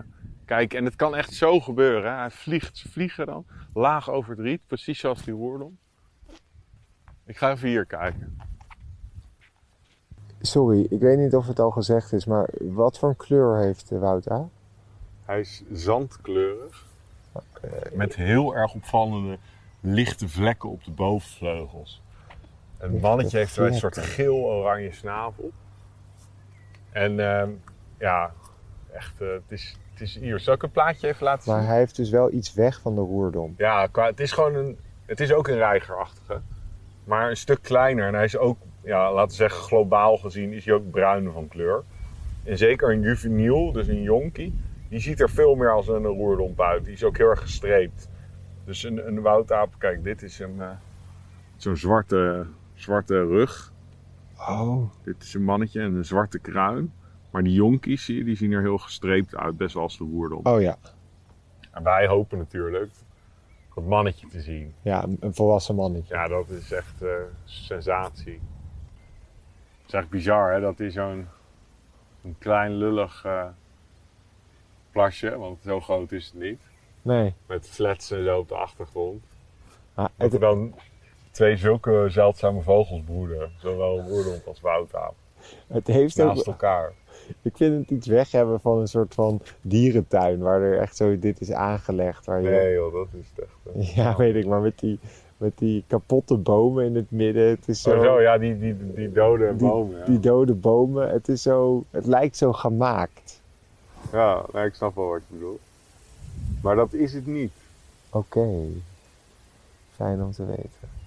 kijken. 0.49 0.77
En 0.77 0.85
het 0.85 0.95
kan 0.95 1.15
echt 1.15 1.33
zo 1.33 1.59
gebeuren. 1.59 2.17
Hij 2.17 2.31
vliegt, 2.31 2.77
ze 2.77 2.89
vliegen 2.89 3.25
dan 3.25 3.45
laag 3.73 4.09
over 4.09 4.31
het 4.31 4.39
riet, 4.39 4.62
precies 4.67 4.99
zoals 4.99 5.23
die 5.23 5.33
hoordom. 5.33 5.77
Ik 7.25 7.38
ga 7.38 7.51
even 7.51 7.67
hier 7.67 7.85
kijken. 7.85 8.38
Sorry, 10.41 10.88
ik 10.89 10.99
weet 10.99 11.17
niet 11.17 11.35
of 11.35 11.47
het 11.47 11.59
al 11.59 11.71
gezegd 11.71 12.13
is, 12.13 12.25
maar 12.25 12.49
wat 12.59 12.99
voor 12.99 13.09
een 13.09 13.15
kleur 13.15 13.57
heeft 13.57 13.89
de 13.89 13.97
Wout 13.99 14.31
A? 14.31 14.49
Hij 15.25 15.39
is 15.39 15.63
zandkleurig. 15.71 16.85
Met 17.93 18.15
heel 18.15 18.55
erg 18.55 18.73
opvallende 18.73 19.38
lichte 19.79 20.29
vlekken 20.29 20.69
op 20.69 20.83
de 20.83 20.91
bovenvleugels. 20.91 22.01
Een 22.77 22.99
mannetje 22.99 23.38
heeft 23.38 23.57
een 23.57 23.75
soort 23.75 23.97
geel-oranje 23.97 24.91
snavel. 24.91 25.51
En 26.91 27.19
ehm, 27.19 27.49
ja, 27.97 28.33
echt, 28.91 29.21
eh, 29.21 29.27
het, 29.27 29.51
is, 29.51 29.77
het 29.99 30.07
is 30.07 30.17
hier. 30.19 30.39
Zal 30.39 30.53
ik 30.53 30.63
een 30.63 30.71
plaatje 30.71 31.07
even 31.07 31.23
laten 31.23 31.51
Maar 31.51 31.59
zien? 31.59 31.69
hij 31.69 31.77
heeft 31.77 31.95
dus 31.95 32.09
wel 32.09 32.31
iets 32.31 32.53
weg 32.53 32.79
van 32.81 32.95
de 32.95 33.01
roerdom. 33.01 33.53
Ja, 33.57 33.88
qua, 33.88 34.05
het 34.05 34.19
is 34.19 34.31
gewoon 34.31 34.55
een. 34.55 34.77
Het 35.05 35.19
is 35.19 35.33
ook 35.33 35.47
een 35.47 35.55
reigerachtige. 35.57 36.41
Maar 37.03 37.29
een 37.29 37.38
stuk 37.38 37.59
kleiner. 37.62 38.07
En 38.07 38.13
hij 38.13 38.23
is 38.23 38.38
ook, 38.38 38.57
ja, 38.83 39.13
laten 39.13 39.29
we 39.29 39.35
zeggen, 39.35 39.63
globaal 39.63 40.17
gezien, 40.17 40.53
is 40.53 40.65
hij 40.65 40.73
ook 40.73 40.89
bruin 40.91 41.31
van 41.31 41.47
kleur. 41.47 41.83
En 42.43 42.57
zeker 42.57 42.91
een 42.91 43.01
juveniel, 43.01 43.71
dus 43.71 43.88
een 43.88 44.01
jonkie, 44.01 44.53
die 44.89 44.99
ziet 44.99 45.19
er 45.19 45.29
veel 45.29 45.55
meer 45.55 45.71
als 45.73 45.88
een 45.88 46.05
roerdomp 46.05 46.62
uit. 46.62 46.83
Die 46.85 46.93
is 46.93 47.03
ook 47.03 47.17
heel 47.17 47.29
erg 47.29 47.41
gestreept. 47.41 48.09
Dus 48.65 48.83
een, 48.83 49.07
een 49.07 49.21
woutaap, 49.21 49.73
kijk, 49.77 50.03
dit 50.03 50.21
is 50.21 50.39
een. 50.39 50.55
eh, 50.62 50.69
zo'n 51.55 51.75
zwarte, 51.77 52.45
zwarte 52.73 53.25
rug. 53.27 53.73
Oh. 54.38 54.89
Dit 55.03 55.23
is 55.23 55.33
een 55.33 55.43
mannetje 55.43 55.81
en 55.81 55.93
een 55.93 56.05
zwarte 56.05 56.39
kruin. 56.39 56.93
Maar 57.31 57.43
die 57.43 57.53
jonkies, 57.53 58.05
zie 58.05 58.17
je, 58.17 58.23
die 58.23 58.35
zien 58.35 58.51
er 58.51 58.61
heel 58.61 58.77
gestreept 58.77 59.35
uit, 59.35 59.57
best 59.57 59.73
wel 59.73 59.83
als 59.83 59.97
de 59.97 60.03
roerdom. 60.03 60.39
Oh 60.43 60.61
ja, 60.61 60.77
En 61.71 61.83
wij 61.83 62.07
hopen 62.07 62.37
natuurlijk 62.37 62.91
dat 63.75 63.83
mannetje 63.83 64.27
te 64.27 64.41
zien. 64.41 64.73
ja 64.81 65.03
een 65.03 65.17
een 65.19 65.33
volwassen 65.35 65.75
mannetje. 65.75 66.13
Ja, 66.15 66.27
dat 66.27 66.49
is 66.49 66.71
echt 66.71 67.01
eh, 67.01 67.09
sensatie. 67.45 68.39
Het 69.81 69.87
is 69.87 69.93
echt 69.93 70.09
bizar 70.09 70.53
hè, 70.53 70.59
dat 70.59 70.77
hij 70.77 70.89
zo'n 70.91 71.27
een 72.23 72.35
klein 72.37 72.73
lullig 72.75 73.25
eh, 73.25 73.45
plasje, 74.91 75.37
want 75.37 75.61
zo 75.63 75.79
groot 75.81 76.11
is 76.11 76.25
het 76.25 76.41
niet, 76.41 76.61
Nee. 77.01 77.33
met 77.45 77.67
flats 77.69 78.11
en 78.11 78.23
zo 78.23 78.37
op 78.37 78.47
de 78.47 78.55
achtergrond. 78.55 79.23
Dat 80.15 80.33
er 80.33 80.39
dan 80.39 80.73
twee 81.31 81.57
zulke 81.57 82.05
zeldzame 82.09 82.61
vogels 82.61 83.01
broeden, 83.05 83.51
zowel 83.57 84.01
roerdom 84.01 84.41
als 84.47 84.61
woutaap, 84.61 85.13
het 85.67 85.87
heeft 85.87 86.21
ook, 86.21 86.27
naast 86.27 86.47
elkaar. 86.47 86.93
ik 87.41 87.57
vind 87.57 87.79
het 87.79 87.97
iets 87.97 88.07
weg 88.07 88.31
hebben 88.31 88.59
van 88.59 88.79
een 88.79 88.87
soort 88.87 89.13
van 89.13 89.41
dierentuin, 89.61 90.39
waar 90.39 90.61
er 90.61 90.79
echt 90.79 90.95
zo 90.95 91.19
dit 91.19 91.41
is 91.41 91.51
aangelegd. 91.51 92.25
Waar 92.25 92.41
je, 92.41 92.49
Nee 92.49 92.73
joh, 92.73 92.93
dat 92.93 93.07
is 93.11 93.25
het 93.35 93.45
echt. 93.45 93.93
Ja, 93.95 94.15
weet 94.15 94.35
ik, 94.35 94.45
maar 94.45 94.61
met 94.61 94.79
die, 94.79 94.99
met 95.37 95.57
die 95.57 95.83
kapotte 95.87 96.37
bomen 96.37 96.85
in 96.85 96.95
het 96.95 97.11
midden. 97.11 97.49
Het 97.49 97.67
is 97.67 97.81
zo, 97.81 97.89
Zo, 97.89 98.03
zo 98.03 98.21
ja, 98.21 98.37
die, 98.37 98.59
die, 98.59 98.93
die 98.93 99.11
dode 99.11 99.55
die, 99.55 99.67
bomen. 99.67 99.97
Ja, 99.97 100.05
die 100.05 100.19
dode 100.19 100.53
bomen. 100.53 101.09
Het 101.09 101.27
is 101.27 101.41
zo, 101.41 101.83
het 101.89 102.05
lijkt 102.05 102.37
zo 102.37 102.53
gemaakt. 102.53 103.41
ja 104.11 104.45
nee, 104.53 104.65
ik 104.65 104.73
snap 104.73 104.95
wel 104.95 105.07
wat 105.07 105.21
je 105.27 105.33
bedoelt. 105.33 105.59
Maar 106.61 106.75
dat 106.75 106.93
is 106.93 107.13
het 107.13 107.25
niet. 107.25 107.51
Oké. 108.09 108.47
Fijn 109.95 110.23
om 110.23 110.31
te 110.31 110.45
weten. 110.45 110.98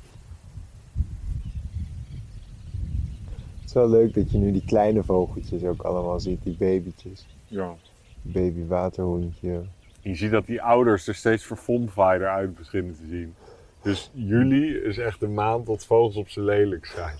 Is 3.74 3.80
wel 3.80 3.90
leuk 3.90 4.14
dat 4.14 4.30
je 4.30 4.38
nu 4.38 4.52
die 4.52 4.64
kleine 4.66 5.02
vogeltjes 5.02 5.64
ook 5.64 5.82
allemaal 5.82 6.20
ziet, 6.20 6.42
die 6.42 6.56
babytjes. 6.56 7.26
Ja. 7.46 7.74
Baby 8.22 8.66
waterhoentje. 8.66 9.62
Je 10.00 10.14
ziet 10.14 10.30
dat 10.30 10.46
die 10.46 10.62
ouders 10.62 11.06
er 11.06 11.14
steeds 11.14 11.44
verfomfaaierder 11.44 12.28
uit 12.28 12.54
beginnen 12.54 12.94
te 12.94 13.06
zien. 13.08 13.34
Dus 13.82 14.10
juli 14.12 14.76
is 14.76 14.98
echt 14.98 15.20
de 15.20 15.28
maand 15.28 15.66
dat 15.66 15.86
vogels 15.86 16.16
op 16.16 16.28
z'n 16.28 16.40
lelijk 16.40 16.86
zijn. 16.86 17.16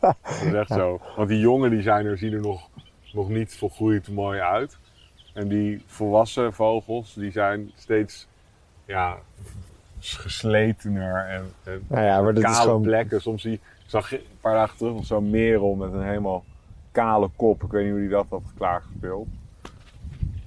Dat 0.00 0.16
is 0.44 0.52
echt 0.52 0.72
zo. 0.82 1.00
Want 1.16 1.28
die 1.28 1.40
jongen 1.40 1.70
die 1.70 1.82
zijn 1.82 2.06
er, 2.06 2.18
zien 2.18 2.32
er 2.32 2.40
nog, 2.40 2.68
nog 3.12 3.28
niet 3.28 3.56
volgroeid 3.56 4.08
mooi 4.08 4.40
uit. 4.40 4.78
En 5.34 5.48
die 5.48 5.82
volwassen 5.86 6.52
vogels, 6.52 7.14
die 7.14 7.30
zijn 7.30 7.72
steeds 7.76 8.26
ja, 8.84 9.18
gesletener 9.98 11.26
en, 11.28 11.52
en 11.64 11.84
Nou 11.88 12.04
ja, 12.04 12.20
maar 12.22 12.34
dat 12.34 12.42
kale 12.42 12.56
is 12.56 12.62
gewoon... 12.62 12.82
plekken. 12.82 13.20
Soms 13.20 13.42
zie 13.42 13.52
ik 13.52 13.60
zag 13.86 14.12
een 14.12 14.20
paar 14.40 14.54
dagen 14.54 14.76
terug 14.76 14.94
nog 14.94 15.06
zo'n 15.06 15.30
merel 15.30 15.74
met 15.74 15.92
een 15.92 16.04
helemaal 16.06 16.44
kale 16.92 17.28
kop. 17.36 17.62
Ik 17.62 17.70
weet 17.70 17.82
niet 17.82 17.92
hoe 17.92 18.00
die 18.00 18.08
dat 18.08 18.26
had 18.28 18.42
klaargespeeld. 18.56 19.26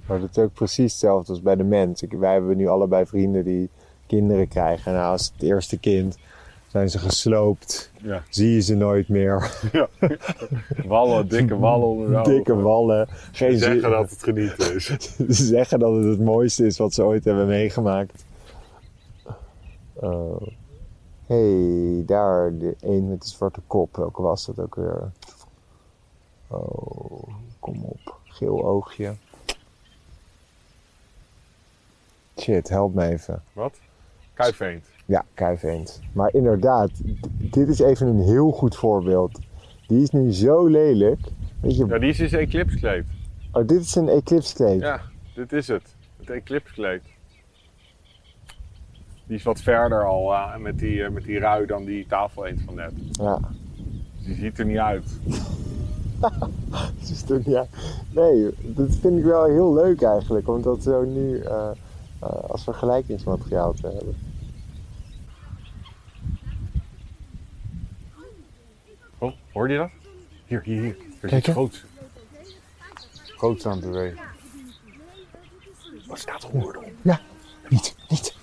Maar 0.06 0.20
dat 0.20 0.30
is 0.30 0.38
ook 0.42 0.52
precies 0.52 0.92
hetzelfde 0.92 1.32
als 1.32 1.42
bij 1.42 1.56
de 1.56 1.64
mens. 1.64 2.02
Ik, 2.02 2.12
wij 2.12 2.32
hebben 2.32 2.56
nu 2.56 2.66
allebei 2.68 3.06
vrienden 3.06 3.44
die 3.44 3.68
kinderen 4.06 4.48
krijgen. 4.48 4.92
Nou, 4.92 5.10
als 5.12 5.32
het 5.34 5.42
eerste 5.42 5.78
kind 5.78 6.18
zijn 6.66 6.90
ze 6.90 6.98
gesloopt. 6.98 7.92
Ja. 8.02 8.22
Zie 8.28 8.50
je 8.54 8.60
ze 8.60 8.74
nooit 8.74 9.08
meer. 9.08 9.50
Wallen, 10.86 11.28
dikke 11.28 11.58
wallen 11.58 11.86
onder 11.86 12.22
de 12.22 12.30
Dikke 12.30 12.54
wallen. 12.54 13.08
Geen 13.32 13.58
Zeggen 13.58 13.80
zin- 13.80 13.90
dat 13.90 14.10
het 14.10 14.22
genieten 14.22 14.74
is. 14.74 14.84
Ze 15.38 15.44
zeggen 15.44 15.78
dat 15.78 15.94
het 15.94 16.04
het 16.04 16.20
mooiste 16.20 16.66
is 16.66 16.78
wat 16.78 16.94
ze 16.94 17.02
ooit 17.02 17.24
hebben 17.24 17.46
meegemaakt. 17.46 18.24
Oh. 19.94 20.42
Hey, 21.34 22.02
daar, 22.06 22.58
de 22.58 22.76
een 22.80 23.08
met 23.08 23.22
de 23.22 23.28
zwarte 23.28 23.60
kop. 23.66 23.96
Welke 23.96 24.22
was 24.22 24.46
dat 24.46 24.58
ook 24.58 24.74
weer? 24.74 25.10
Oh, 26.46 27.22
kom 27.58 27.84
op. 27.84 28.18
Geel 28.24 28.64
oogje. 28.64 29.14
Shit, 32.38 32.68
help 32.68 32.94
me 32.94 33.08
even. 33.08 33.42
Wat? 33.52 33.78
Kuifeend. 34.34 34.86
Ja, 35.06 35.24
kuifeend. 35.34 36.00
Maar 36.12 36.34
inderdaad, 36.34 36.90
dit 37.38 37.68
is 37.68 37.78
even 37.78 38.06
een 38.06 38.20
heel 38.22 38.50
goed 38.50 38.76
voorbeeld. 38.76 39.38
Die 39.86 40.02
is 40.02 40.10
nu 40.10 40.32
zo 40.32 40.66
lelijk. 40.66 41.20
Weet 41.60 41.76
je, 41.76 41.86
Ja, 41.86 41.98
die 41.98 42.08
is 42.08 42.16
dus 42.16 42.32
eclipskleed. 42.32 43.04
oh, 43.52 43.66
dit 43.66 43.80
is 43.80 43.94
een 43.94 44.08
eclipse 44.08 44.54
kleed. 44.54 44.80
Ja, 44.80 45.00
dit 45.34 45.52
is 45.52 45.68
het. 45.68 45.94
Het 46.16 46.30
eclipskleed. 46.30 47.02
Die 49.30 49.38
is 49.38 49.44
wat 49.44 49.60
verder 49.60 50.04
al 50.04 50.32
eh, 50.34 50.56
met, 50.56 50.78
die, 50.78 51.02
eh, 51.04 51.10
met 51.10 51.24
die 51.24 51.38
rui 51.38 51.66
dan 51.66 51.84
die 51.84 52.06
tafel 52.06 52.46
eens 52.46 52.62
van 52.64 52.74
net. 52.74 52.92
ja. 53.12 53.38
Die 54.24 54.34
ziet 54.34 54.58
er 54.58 54.64
niet 54.64 54.78
uit. 54.78 55.04
Dus 57.08 57.22
toen, 57.22 57.42
ja, 57.44 57.66
nee, 58.10 58.50
dat 58.60 58.96
vind 59.00 59.18
ik 59.18 59.24
wel 59.24 59.44
heel 59.44 59.74
leuk 59.74 60.02
eigenlijk, 60.02 60.48
om 60.48 60.62
dat 60.62 60.82
zo 60.82 61.04
nu 61.04 61.38
eh, 61.38 61.70
eh, 62.18 62.28
als 62.28 62.64
vergelijkingsmateriaal 62.64 63.72
te 63.72 63.86
hebben. 63.86 64.16
Oh, 69.18 69.32
hoorde 69.52 69.72
je 69.72 69.78
dat? 69.78 69.90
Hier, 70.46 70.62
hier, 70.64 70.82
hier. 70.82 70.96
Er 71.20 71.28
Kijk, 71.28 71.32
zit 71.32 71.46
hè? 71.46 71.52
groots. 71.52 71.84
Groots 73.36 73.66
aan 73.66 73.72
het 73.72 73.90
bewegen. 73.90 74.20
Wat 76.06 76.18
staat 76.18 76.42
er 76.42 76.50
op? 76.52 76.84
Ja, 77.02 77.20
niet, 77.68 77.96
niet. 78.08 78.38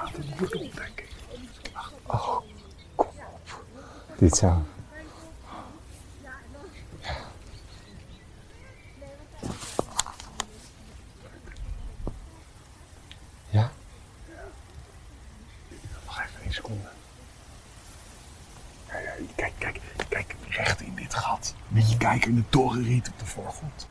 Hoorde 0.00 0.58
op, 0.58 0.76
denk 0.76 1.00
ik. 1.00 1.12
Dit 4.18 4.36
zou. 4.36 4.62
Ja, 13.50 13.70
Nog 16.04 16.20
even 16.20 16.42
één 16.42 16.52
seconde. 16.52 16.88
Kijk, 19.34 19.52
kijk, 19.58 19.80
kijk, 20.08 20.34
recht 20.48 20.80
in 20.80 20.94
dit 20.94 21.14
gat. 21.14 21.54
Een 21.68 21.74
beetje 21.74 21.96
kijken 21.96 22.30
in 22.30 22.36
de 22.36 22.48
torenriet 22.48 23.08
op 23.08 23.18
de 23.18 23.26
voorgrond. 23.26 23.88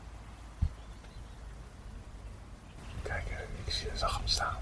Kijk, 3.01 3.27
eh, 3.29 3.37
ik 3.65 3.91
zag 3.93 4.17
hem 4.17 4.27
staan. 4.27 4.57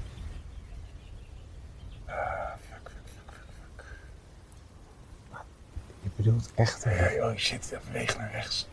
Bedoelt 6.21 6.51
echt. 6.55 6.84
Ja, 6.84 7.29
oh 7.29 7.36
shit, 7.36 7.69
hij 7.69 7.79
beweegt 7.86 8.17
naar 8.17 8.31
rechts. 8.31 8.69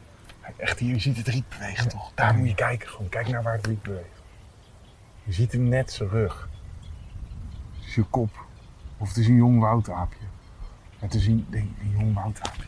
Echt 0.56 0.78
hier, 0.78 0.94
je 0.94 1.00
ziet 1.00 1.16
het 1.16 1.28
riet 1.28 1.48
bewegen 1.48 1.88
toch? 1.88 2.12
Daar 2.14 2.34
moet 2.34 2.48
je 2.48 2.54
kijken, 2.54 2.88
gewoon 2.88 3.08
kijk 3.08 3.28
naar 3.28 3.42
waar 3.42 3.56
het 3.56 3.66
riet 3.66 3.82
beweegt. 3.82 4.22
Je 5.24 5.32
ziet 5.32 5.52
hem 5.52 5.68
net 5.68 5.92
zijn 5.92 6.08
rug. 6.08 6.48
Het 7.78 7.86
is 7.86 7.94
je 7.94 8.02
kop. 8.02 8.46
Of 8.98 9.08
het 9.08 9.16
is 9.16 9.26
een 9.26 9.36
jong 9.36 9.60
woutaapje. 9.60 10.24
Het 10.98 11.14
is 11.14 11.26
een, 11.26 11.46
nee, 11.50 11.72
een 11.80 11.90
jong 11.90 12.14
woutaapje. 12.14 12.62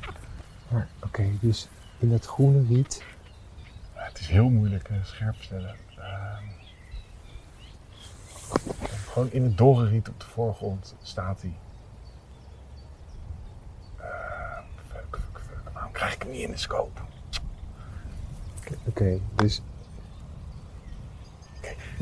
Maar, 0.69 0.89
Oké, 1.03 1.25
dus 1.41 1.69
in 1.99 2.11
dat 2.11 2.27
groene 2.27 2.67
riet. 2.69 3.05
Ja, 3.95 4.03
Het 4.03 4.19
is 4.19 4.29
heel 4.29 4.49
moeilijk 4.49 4.89
eh, 4.89 4.97
scherp 5.05 5.35
stellen. 5.39 5.77
Ehm, 5.99 6.45
gewoon 9.11 9.31
in 9.33 9.43
het 9.43 9.59
dorre 9.59 9.89
riet 9.89 10.09
op 10.09 10.21
de 10.21 10.27
voorgrond 10.27 10.95
staat 11.03 11.41
hij. 11.43 11.55
Ehm, 13.97 14.65
fuck, 14.89 15.19
fuck, 15.21 15.41
fuck. 15.47 15.73
Waarom 15.73 15.93
krijg 15.93 16.15
ik 16.15 16.19
hem 16.20 16.20
niet 16.31 16.41
in 16.41 16.51
de 16.51 16.57
scope? 16.57 17.01
Oké, 18.87 19.21
dus. 19.35 19.63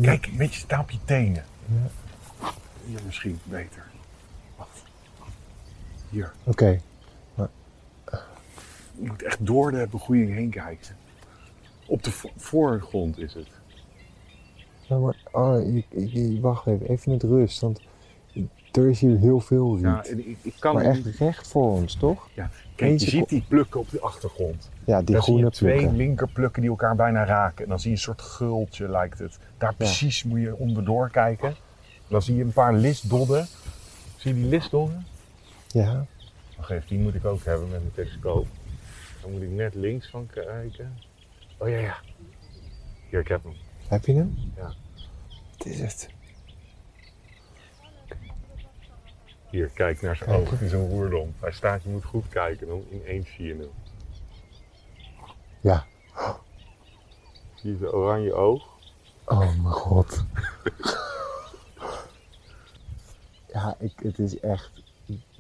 Kijk, 0.01 0.27
een 0.27 0.37
beetje 0.37 0.61
sta 0.61 0.81
op 0.81 0.91
je 0.91 0.99
tenen. 1.05 1.45
Ja. 1.67 1.91
Hier 2.87 3.01
misschien 3.07 3.41
beter. 3.45 3.87
Wacht. 4.57 4.83
Hier. 6.11 6.33
Oké, 6.45 6.81
Je 9.01 9.07
moet 9.09 9.23
echt 9.23 9.47
door 9.47 9.71
de 9.71 9.87
begroeiing 9.91 10.33
heen 10.35 10.51
kijken. 10.51 10.97
Op 11.87 12.03
de 12.03 12.11
vo- 12.11 12.31
voorgrond 12.37 13.19
is 13.19 13.35
het. 13.35 13.49
nou, 14.89 15.03
maar. 15.03 15.17
Oh, 15.33 15.75
ik- 15.91 16.41
wacht 16.41 16.67
even, 16.67 16.87
even 16.89 17.11
met 17.13 17.23
rust, 17.23 17.61
want 17.61 17.81
er 18.79 18.89
is 18.89 19.01
hier 19.01 19.17
heel 19.19 19.41
veel 19.41 19.75
riet. 19.75 19.83
Ja, 19.85 20.05
en 20.05 20.29
ik, 20.29 20.37
ik 20.43 20.55
kan 20.59 20.75
maar 20.75 20.85
het 20.85 20.97
echt 20.97 21.05
niet- 21.05 21.17
recht 21.17 21.49
voor 21.49 21.71
ons, 21.73 21.95
toch? 21.95 22.29
Ja, 22.35 22.43
Eén 22.45 22.51
kijk, 22.75 22.91
je 22.93 22.99
seconde. 22.99 23.17
ziet 23.19 23.29
die 23.29 23.45
plukken 23.49 23.81
op 23.81 23.91
de 23.91 24.01
achtergrond. 24.01 24.71
Ja, 24.85 24.97
die 24.99 25.07
Daar 25.15 25.15
zie 25.15 25.23
groene 25.23 25.45
je 25.45 25.51
twee 25.51 25.77
plukken. 25.77 25.97
linkerplukken 25.97 26.63
die 26.63 26.71
elkaar 26.71 26.97
bijna 26.97 27.25
raken. 27.25 27.63
En 27.65 27.69
dan 27.71 27.79
zie 27.81 27.91
je 27.91 27.97
een 27.97 28.03
soort 28.03 28.23
gultje, 28.23 28.89
lijkt 28.89 29.19
het. 29.19 29.39
Daar 29.59 29.75
precies 29.75 30.25
moet 30.25 30.41
je 30.41 30.57
onderdoor 30.57 31.11
kijken. 31.11 31.55
Dan 32.09 32.23
zie 32.23 32.37
je 32.37 32.43
een 32.43 32.53
paar 32.53 32.75
listdodden. 32.75 33.47
Zie 34.17 34.35
je 34.35 34.41
die 34.41 34.49
listdodden? 34.51 35.07
Ja, 35.67 36.07
Wacht 36.57 36.71
even, 36.71 36.89
die 36.89 36.99
moet 36.99 37.15
ik 37.15 37.25
ook 37.25 37.45
hebben 37.45 37.69
met 37.69 37.81
mijn 37.81 37.93
telescoop. 37.95 38.47
Dan 39.23 39.33
moet 39.33 39.43
ik 39.43 39.51
net 39.51 39.75
links 39.75 40.11
van 40.11 40.27
kijken. 40.27 40.95
Oh 41.57 41.69
ja, 41.69 41.77
ja. 41.79 41.97
Hier, 43.11 43.21
ik 43.21 43.29
heb 43.29 43.43
hem. 43.45 43.53
heb 43.89 44.05
je 44.05 44.15
hem? 44.15 44.35
Ja. 44.57 44.73
Wat 45.59 45.67
is 45.67 45.81
het? 45.81 46.09
Hier, 49.51 49.69
kijk 49.69 50.03
naar 50.03 50.17
zijn 50.17 50.31
oog. 50.31 50.51
Het 50.51 50.61
is 50.61 50.73
een 50.73 50.89
roerdom. 50.89 51.35
Hij 51.41 51.53
staat, 51.53 51.83
je 51.83 51.89
moet 51.89 52.05
goed 52.05 52.29
kijken. 52.29 52.67
Dan 52.67 52.85
ineens 52.91 53.33
zie 53.35 53.47
je 53.47 53.55
hem. 53.55 53.69
Ja. 55.61 55.87
Zie 57.55 57.71
je 57.73 57.77
zijn 57.79 57.91
oranje 57.93 58.33
oog? 58.35 58.67
Oh 59.25 59.39
mijn 59.39 59.65
god. 59.75 60.25
ja, 63.53 63.77
ik, 63.79 63.93
het 64.03 64.19
is 64.19 64.41
echt 64.41 64.71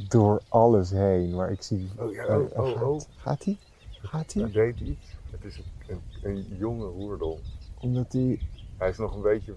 door 0.09 0.41
alles 0.49 0.91
heen. 0.91 1.35
Maar 1.35 1.51
ik 1.51 1.63
zie... 1.63 1.91
Oh 1.97 2.13
ja, 2.13 2.25
eh, 2.25 2.37
oh, 2.39 2.43
oh, 2.59 2.67
gaat- 2.67 2.83
oh. 2.83 3.01
Gaat 3.17 3.45
hij? 3.45 3.57
Gaat 4.03 4.33
Hij 4.33 4.43
hij? 4.43 4.53
deed 4.53 4.81
iets. 4.81 5.07
Het 5.31 5.45
is 5.45 5.57
een, 5.57 5.65
een, 5.89 6.03
een 6.23 6.57
jonge 6.59 6.85
roerdom. 6.87 7.39
Omdat 7.81 8.13
hij... 8.13 8.41
Hij 8.77 8.89
is 8.89 8.97
nog 8.99 9.15
een 9.15 9.23
beetje 9.23 9.55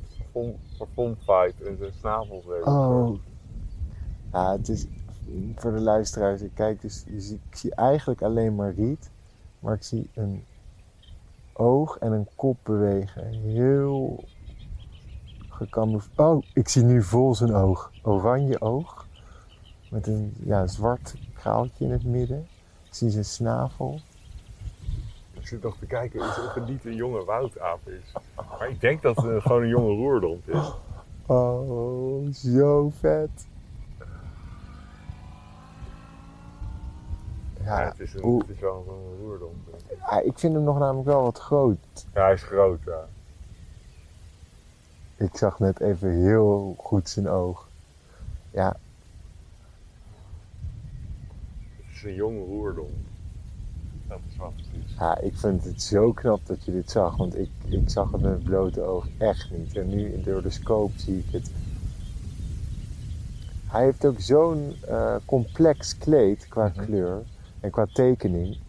verfomfaaid 0.78 1.62
en 1.62 1.78
zijn 1.78 1.94
snavels 2.00 2.44
even. 2.46 2.66
Oh. 2.68 3.20
Ja, 4.32 4.52
het 4.52 4.70
is... 4.70 4.86
Voor 5.56 5.72
de 5.72 5.80
luisteraars, 5.80 6.41
ik 6.41 6.52
kijk 6.54 6.82
dus... 6.82 7.04
Je 7.08 7.22
zie, 7.22 7.40
ik 7.50 7.56
zie 7.56 7.75
eigenlijk 7.75 8.21
alleen 8.21 8.56
maar 8.56 8.73
riet. 8.73 9.10
Maar 9.60 9.73
ik 9.73 9.84
zie 9.84 10.10
een 10.13 10.44
oog 11.54 11.98
en 11.98 12.12
een 12.12 12.27
kop 12.36 12.58
bewegen. 12.63 13.27
Heel... 13.34 14.23
Gecamoufleerd. 15.50 16.19
Oh, 16.19 16.44
ik 16.54 16.67
zie 16.67 16.84
nu 16.84 17.04
vol 17.04 17.36
zijn 17.36 17.54
oog. 17.54 17.92
Oranje 18.04 18.62
oog. 18.62 19.08
Met 19.90 20.08
een 20.08 20.34
ja, 20.44 20.67
zwart 20.67 21.15
kraaltje 21.34 21.86
in 21.86 21.92
het 21.92 22.04
midden. 22.04 22.48
Ik 22.86 22.94
zie 22.94 23.10
zijn 23.10 23.25
snavel. 23.25 24.00
Ik 25.32 25.48
zit 25.48 25.63
nog 25.63 25.77
te 25.77 25.86
kijken 25.86 26.19
of 26.19 26.54
het 26.54 26.67
niet 26.67 26.86
een 26.86 26.96
jonge 26.96 27.23
woutaap 27.23 27.88
is. 27.88 28.13
Maar 28.36 28.69
ik 28.69 28.82
denk 28.82 29.02
dat 29.02 29.15
het 29.15 29.42
gewoon 29.42 29.62
een 29.62 29.67
jonge 29.67 29.96
roerdom 29.96 30.42
is. 30.46 30.71
Oh, 31.25 32.27
zo 32.34 32.92
vet. 33.00 33.48
Ja, 37.72 37.80
Ja, 37.82 37.88
het, 37.90 38.00
is 38.00 38.13
een, 38.13 38.22
hoe- 38.22 38.40
het 38.42 38.50
is 38.50 38.60
wel 38.60 38.86
een 38.88 39.26
roerdom. 39.26 39.54
denk 39.65 40.24
ik. 40.26 40.40
Vind 40.40 40.54
hem 40.54 40.63
nog 40.63 40.80
namelijk 40.80 41.08
wel 41.08 41.22
wat 41.22 41.38
groot. 41.40 41.78
Ja, 42.13 42.22
hij 42.24 42.34
is 42.34 42.44
groot, 42.44 42.80
ja. 42.86 43.06
Ik 45.15 45.38
zag 45.38 45.60
net 45.60 45.80
even 45.80 46.10
heel 46.10 46.76
goed 46.78 47.10
zijn 47.10 47.30
oog. 47.30 47.67
Ja, 48.52 48.76
Het 51.78 51.96
is 51.96 52.04
een 52.04 52.13
jonge 52.13 52.46
roerdom. 52.46 52.90
Dat 54.08 54.19
is 54.30 54.38
wat 54.38 54.52
het 54.56 54.65
is. 54.86 54.96
ja, 55.00 55.17
ik 55.17 55.38
vind 55.38 55.63
het 55.63 55.82
zo 55.82 56.12
knap 56.12 56.40
dat 56.46 56.63
je 56.65 56.72
dit 56.72 56.92
zag. 56.92 57.17
Want 57.17 57.38
ik, 57.38 57.50
ik 57.65 57.90
zag 57.90 58.12
het 58.12 58.22
met 58.22 58.32
het 58.32 58.44
blote 58.44 58.82
oog 58.82 59.08
echt 59.17 59.52
niet. 59.52 59.76
En 59.76 59.90
nu 59.90 60.22
door 60.22 60.42
de 60.42 60.50
scope 60.50 61.00
zie 61.00 61.17
ik 61.17 61.32
het. 61.32 61.52
Hij 63.67 63.84
heeft 63.84 64.06
ook 64.06 64.19
zo'n 64.19 64.76
eh, 64.88 65.15
complex 65.26 65.98
kleed 65.98 66.48
qua 66.48 66.67
Mhm. 66.76 66.86
kleur 66.86 67.22
en 67.62 67.72
qua 67.72 67.86
tekening. 67.94 68.60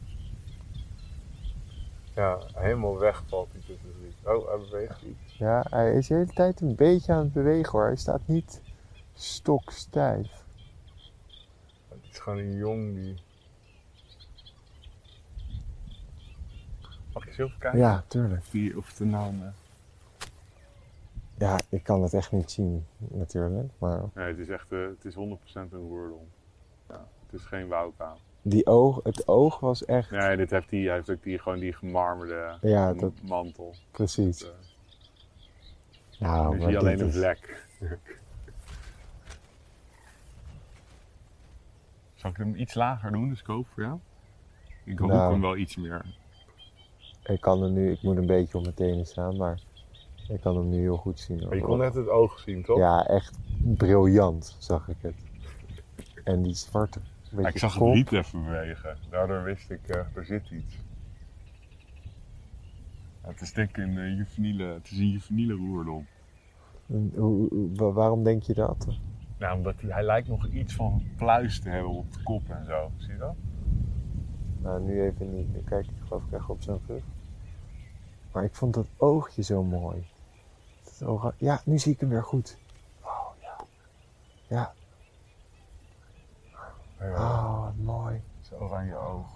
Ja, 2.15 2.39
helemaal 2.55 2.99
weg 2.99 3.23
valt 3.27 3.53
hij 3.53 3.61
tussen 3.61 3.89
de. 4.23 4.31
Oh, 4.31 4.49
hij 4.49 4.59
beweegt 4.59 5.03
iets. 5.03 5.37
Ja, 5.39 5.65
hij 5.71 5.93
is 5.95 6.07
de 6.07 6.15
hele 6.15 6.33
tijd 6.33 6.61
een 6.61 6.75
beetje 6.75 7.13
aan 7.13 7.19
het 7.25 7.33
bewegen 7.33 7.71
hoor. 7.73 7.87
Hij 7.87 7.97
staat 7.97 8.21
niet 8.27 8.61
stokstijf. 9.15 10.45
Het 11.89 11.99
is 12.11 12.19
gewoon 12.19 12.39
een 12.39 12.55
jong 12.57 12.95
die... 12.95 13.15
Mag 17.13 17.23
ik 17.23 17.29
eens 17.29 17.39
even 17.39 17.59
kijken? 17.59 17.79
Ja, 17.81 18.05
tuurlijk. 18.09 18.41
Of, 18.41 18.49
die, 18.51 18.77
of 18.79 18.93
de 18.93 19.05
naam... 19.05 19.43
eh, 19.43 19.49
Ja, 21.39 21.59
ik 21.69 21.83
kan 21.83 22.03
het 22.03 22.15
echt 22.15 22.33
niet 22.33 22.51
zien 22.51 22.87
natuurlijk. 22.99 23.71
Maar 23.79 24.03
Nee, 24.15 24.27
het 24.27 24.39
is 24.39 24.49
echt 24.49 24.73
eh, 24.73 24.79
het 24.87 25.05
is 25.05 25.15
100% 25.15 25.19
een 25.55 25.89
roerdom. 25.89 26.29
Ja, 26.89 27.07
het 27.27 27.41
is 27.41 27.47
geen 27.47 27.69
wouwpaal. 27.69 28.19
Die 28.43 28.67
oog, 28.67 29.01
het 29.03 29.29
oog 29.29 29.61
was 29.61 29.85
echt... 29.85 30.11
Nee, 30.11 30.37
dit 30.37 30.51
heeft 30.51 30.69
die, 30.69 30.87
hij 30.87 30.95
heeft 30.97 31.11
ook 31.11 31.23
die, 31.23 31.39
gewoon 31.39 31.59
die 31.59 31.73
gemarmerde 31.73 32.59
Ja, 32.61 32.95
dat- 32.95 33.13
mantel. 33.23 33.75
Precies. 33.91 34.45
Eh, 34.45 34.51
Nou, 36.19 36.43
nu 36.43 36.49
maar 36.51 36.61
zie 36.61 36.71
je 36.71 36.79
alleen 36.79 36.97
dit 36.97 37.07
een 37.07 37.13
vlek. 37.13 37.67
Zal 42.15 42.31
ik 42.31 42.37
hem 42.37 42.55
iets 42.55 42.75
lager 42.75 43.13
doen, 43.13 43.29
de 43.29 43.35
scope 43.37 43.69
voor 43.75 43.83
jou? 43.83 43.99
Ik 44.85 44.99
hoek 44.99 45.09
Nou. 45.11 45.33
hem 45.33 45.41
wel 45.41 45.57
iets 45.57 45.77
meer. 45.77 46.05
Ik 47.25 47.41
kan 47.41 47.63
er 47.63 47.71
nu, 47.71 47.91
ik 47.93 48.03
moet 48.03 48.17
een 48.17 48.27
beetje 48.27 48.57
op 48.59 48.63
mijn 48.63 48.75
tenen 48.75 49.07
staan, 49.07 49.37
maar 49.37 49.61
ik 50.29 50.41
kan 50.41 50.57
hem 50.57 50.69
nu 50.69 50.81
heel 50.81 50.97
goed 50.97 51.21
zien. 51.21 51.43
hoor. 51.43 51.55
Je 51.55 51.61
kon 51.63 51.79
net 51.79 51.95
het 51.95 52.09
oog 52.09 52.39
zien, 52.39 52.63
toch? 52.65 52.79
Ja, 52.79 53.07
echt 53.07 53.39
briljant 53.61 54.57
zag 54.59 54.89
ik 54.89 54.97
het. 55.01 55.15
En 56.25 56.43
die 56.43 56.55
zwarte, 56.55 57.01
beetje 57.37 57.51
ik 57.53 57.59
zag 57.59 57.77
kop. 57.77 57.87
het 57.87 57.95
riet 57.97 58.13
even 58.13 58.45
bewegen. 58.45 58.97
Daardoor 59.11 59.43
wist 59.43 59.71
ik, 59.71 59.89
eh, 59.89 60.17
er 60.17 60.25
zit 60.25 60.51
iets. 60.51 60.77
Het 63.21 63.41
is 63.41 63.53
denk 63.53 63.69
ik 63.69 63.77
een 63.77 63.99
eh, 63.99 64.17
juveniele, 64.17 64.65
het 64.65 64.91
is 64.91 64.99
een 64.99 65.09
juveniele 65.11 65.55
roerdom. 65.55 66.07
Waarom 67.95 68.25
denk 68.25 68.43
je 68.43 68.55
dat? 68.55 68.87
Nou, 69.39 69.57
omdat 69.57 69.81
hij, 69.81 69.91
hij 69.91 70.03
lijkt 70.03 70.29
nog 70.29 70.47
iets 70.49 70.75
van 70.75 71.03
pluis 71.17 71.61
te 71.61 71.69
hebben 71.69 71.91
op 71.93 72.13
de 72.13 72.23
kop 72.23 72.49
en 72.51 72.65
zo. 72.67 72.91
Zie 72.97 73.13
je 73.13 73.19
dat? 73.19 73.35
Nou, 74.63 74.83
nu 74.83 75.03
even 75.03 75.37
niet. 75.37 75.53
Nu 75.55 75.61
kijk 75.65 75.85
ik 75.87 75.93
geloof 76.07 76.23
ik 76.25 76.33
echt 76.33 76.49
op 76.49 76.63
zijn 76.63 76.79
rug. 76.87 77.03
Maar 78.33 78.45
ik 78.45 78.55
vond 78.55 78.75
dat 78.75 78.87
oogje 78.97 79.43
zo 79.43 79.63
mooi. 79.65 80.05
Dat 80.85 81.09
oog- 81.09 81.33
ja, 81.39 81.61
nu 81.65 81.79
zie 81.79 81.93
ik 81.93 82.01
hem 82.01 82.09
weer 82.09 82.25
goed. 82.25 82.59
Oh. 83.03 83.27
Ja, 83.41 83.57
Ja, 84.49 84.73
oh 87.11 87.65
wat 87.65 87.77
mooi. 87.77 88.21
Zo 88.41 88.55
oranje 88.55 88.97
oog. 88.97 89.27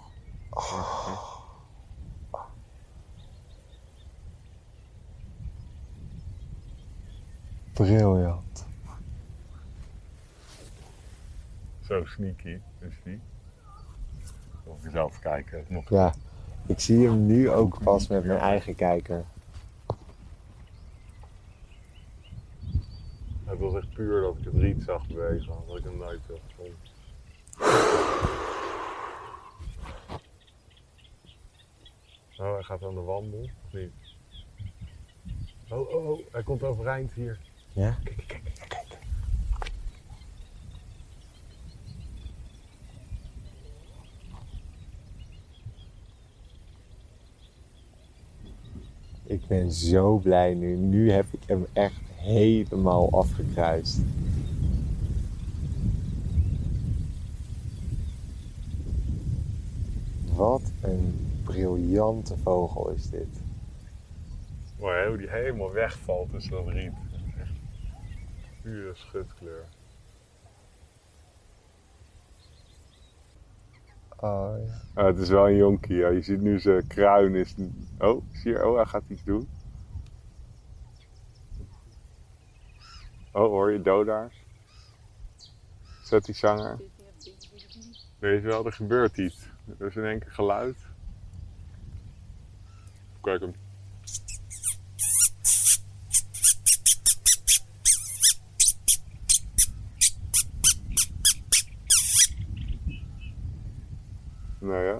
Briljant. 7.73 8.65
Zo 11.81 12.05
sneaky 12.05 12.59
is 12.79 12.93
die. 13.03 13.19
Of 14.63 14.83
je 14.83 14.89
zelf 14.89 15.19
kijken. 15.19 15.65
Nog 15.67 15.89
Ja, 15.89 16.13
ik 16.65 16.79
zie 16.79 17.07
hem 17.07 17.25
nu 17.25 17.49
ook 17.49 17.83
pas 17.83 18.07
met 18.07 18.25
mijn 18.25 18.39
eigen 18.39 18.75
kijker. 18.75 19.23
Het 23.45 23.59
was 23.59 23.73
echt 23.73 23.93
puur 23.93 24.21
dat 24.21 24.37
ik 24.37 24.43
het 24.43 24.53
riet 24.53 24.83
zag 24.83 25.07
bewegen, 25.07 25.53
dat 25.67 25.77
ik 25.77 25.83
hem 25.83 25.97
nooit 25.97 26.19
had 26.27 26.39
Oh, 32.39 32.53
hij 32.53 32.63
gaat 32.63 32.83
aan 32.83 32.93
de 32.93 33.01
wandel, 33.01 33.49
of 33.65 33.73
niet? 33.73 33.91
Oh, 35.69 35.89
oh, 35.89 36.09
oh, 36.09 36.19
hij 36.31 36.43
komt 36.43 36.63
overeind 36.63 37.13
hier. 37.13 37.39
Ja? 37.73 37.97
Kijk, 38.03 38.23
kijk, 38.27 38.43
kijk, 38.43 38.69
kijk. 38.69 38.97
Ik 49.23 49.47
ben 49.47 49.71
zo 49.71 50.17
blij 50.17 50.53
nu. 50.53 50.75
Nu 50.75 51.11
heb 51.11 51.25
ik 51.31 51.39
hem 51.45 51.65
echt 51.73 52.01
helemaal 52.15 53.11
afgekruist. 53.11 53.99
Wat 60.35 60.71
een 60.81 61.26
briljante 61.47 62.37
vogel 62.37 62.89
is 62.89 63.09
dit. 63.09 63.41
Mooi 64.79 65.07
hoe 65.07 65.17
die 65.17 65.29
helemaal 65.29 65.71
wegvalt 65.71 66.29
tussen 66.29 66.51
dat 66.51 66.67
riet. 66.67 66.93
Echt 67.39 67.53
pure 68.61 68.95
schutkleur. 68.95 69.65
Oh, 74.19 74.55
ja. 74.65 74.81
Ah, 74.93 75.05
het 75.05 75.17
is 75.17 75.29
wel 75.29 75.47
een 75.47 75.55
jonkie, 75.55 75.95
ja. 75.95 76.07
Je 76.07 76.21
ziet 76.21 76.41
nu 76.41 76.59
zijn 76.59 76.87
kruin 76.87 77.35
is... 77.35 77.55
Oh, 77.99 78.23
zie 78.31 78.51
je? 78.51 78.65
Oh, 78.65 78.75
hij 78.75 78.85
gaat 78.85 79.03
iets 79.07 79.23
doen. 79.23 79.49
Oh, 83.31 83.47
hoor 83.47 83.71
je 83.71 83.81
dodaars? 83.81 84.43
Zet 86.03 86.25
die 86.25 86.35
zanger. 86.35 86.79
Weet 88.19 88.41
je 88.41 88.47
wel, 88.47 88.65
er 88.65 88.73
gebeurt 88.73 89.17
iets. 89.17 89.49
Er 89.79 89.87
is 89.87 89.95
in 89.95 90.05
één 90.05 90.19
keer 90.19 90.31
geluid. 90.31 90.86
Kijk 93.27 93.41
hem. 93.41 93.53
Nou 104.59 104.83
ja, 104.83 104.97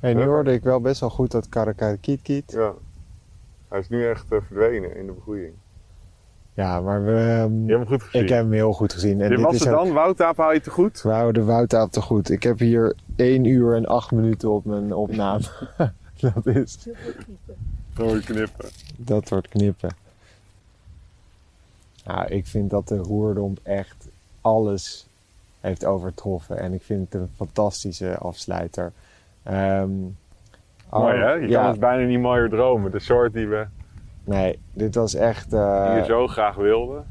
Hey, 0.00 0.14
nu 0.14 0.20
Ja. 0.20 0.26
hoorde 0.26 0.52
ik 0.52 0.62
wel 0.62 0.80
best 0.80 1.00
wel 1.00 1.10
goed 1.10 1.30
dat 1.30 1.48
karakakiet 1.48 2.22
kiet. 2.22 2.52
ja. 2.52 2.72
Hij 3.68 3.78
is 3.78 3.88
nu 3.88 4.06
echt 4.08 4.32
eh, 4.32 4.38
verdwenen 4.46 4.96
in 4.96 5.06
de 5.06 5.12
begroeiing. 5.12 5.54
Ja, 6.54 6.80
maar 6.80 7.04
we, 7.04 7.10
ehm, 7.10 7.66
Je 7.66 7.76
hebt 7.76 7.78
hem 7.78 7.86
goed 7.86 8.02
gezien. 8.02 8.22
ik 8.22 8.28
heb 8.28 8.38
hem 8.42 8.52
heel 8.52 8.72
goed 8.72 8.92
gezien. 8.92 9.20
En 9.20 9.28
Dit 9.30 9.40
was 9.40 9.54
is 9.54 9.60
het 9.64 9.68
ook- 9.68 9.84
dan? 9.84 9.92
Wouttaap 9.94 10.36
hou 10.36 10.54
je 10.54 10.60
te 10.60 10.70
goed? 10.70 11.02
We 11.02 11.10
houden 11.10 11.42
de 11.42 11.48
Wouter 11.52 11.88
te 11.90 12.00
goed. 12.00 12.30
Ik 12.30 12.42
heb 12.42 12.58
hier 12.58 12.96
1 13.16 13.44
uur 13.44 13.74
en 13.76 13.86
8 13.86 14.10
minuten 14.12 14.50
op 14.50 14.64
mijn 14.64 14.92
opname. 14.94 15.42
dat 16.34 16.46
is, 16.46 16.88
Gewoon 17.94 18.20
knippen. 18.20 18.68
dat 18.96 19.28
wordt 19.28 19.48
knippen. 19.48 19.90
Nou, 22.04 22.26
ik 22.26 22.46
vind 22.46 22.70
dat 22.70 22.88
de 22.88 22.96
roerdomp 22.96 23.58
echt 23.62 24.08
alles 24.40 25.06
heeft 25.60 25.84
overtroffen. 25.84 26.58
En 26.58 26.72
ik 26.72 26.82
vind 26.82 27.12
het 27.12 27.20
een 27.22 27.30
fantastische 27.36 28.18
afsluiter. 28.18 28.92
Ehm, 29.42 29.90
Mooi 30.90 31.16
hè? 31.18 31.34
oh, 31.34 31.40
Je 31.40 31.48
ja, 31.48 31.60
kan 31.60 31.70
het 31.70 31.80
bijna 31.80 32.04
niet 32.06 32.20
mooier 32.20 32.48
dromen. 32.48 32.90
De 32.90 32.98
soort 32.98 33.32
die 33.32 33.46
we 33.48 33.66
Nee, 34.24 34.58
dit 34.72 34.94
was 34.94 35.14
echt... 35.14 35.52
eh, 35.52 35.86
die 35.90 35.98
je 36.00 36.04
zo 36.04 36.26
graag 36.26 36.54
wilden. 36.54 37.04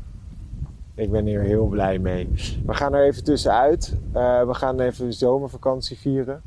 Ik 0.95 1.11
ben 1.11 1.25
hier 1.25 1.41
heel 1.41 1.67
blij 1.67 1.99
mee. 1.99 2.29
We 2.65 2.73
gaan 2.73 2.93
er 2.93 3.05
even 3.05 3.23
tussenuit. 3.23 3.97
Eh, 4.13 4.45
we 4.47 4.53
gaan 4.53 4.79
even 4.79 5.05
de 5.05 5.11
zomervakantie 5.11 5.97
vieren. 5.97 6.41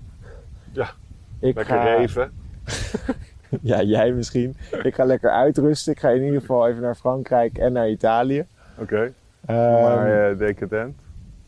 Ja, 0.72 0.90
Ik 1.38 1.54
Lekker 1.54 1.64
ga, 1.76 1.82
reven. 1.96 2.32
Ja, 3.60 3.82
jij 3.82 4.12
misschien. 4.12 4.56
Ik 4.82 4.94
ga 4.94 5.04
lekker 5.04 5.30
uitrusten. 5.30 5.92
Ik 5.92 6.00
ga 6.00 6.08
in 6.10 6.22
ieder 6.22 6.40
geval 6.40 6.68
even 6.68 6.82
naar 6.82 6.94
Frankrijk 6.94 7.58
en 7.58 7.72
naar 7.72 7.88
Italië. 7.90 8.46
Oké. 8.78 9.12
Ehm, 9.46 9.58
maar 9.82 10.30
eh, 10.30 10.38
decadent. 10.38 10.96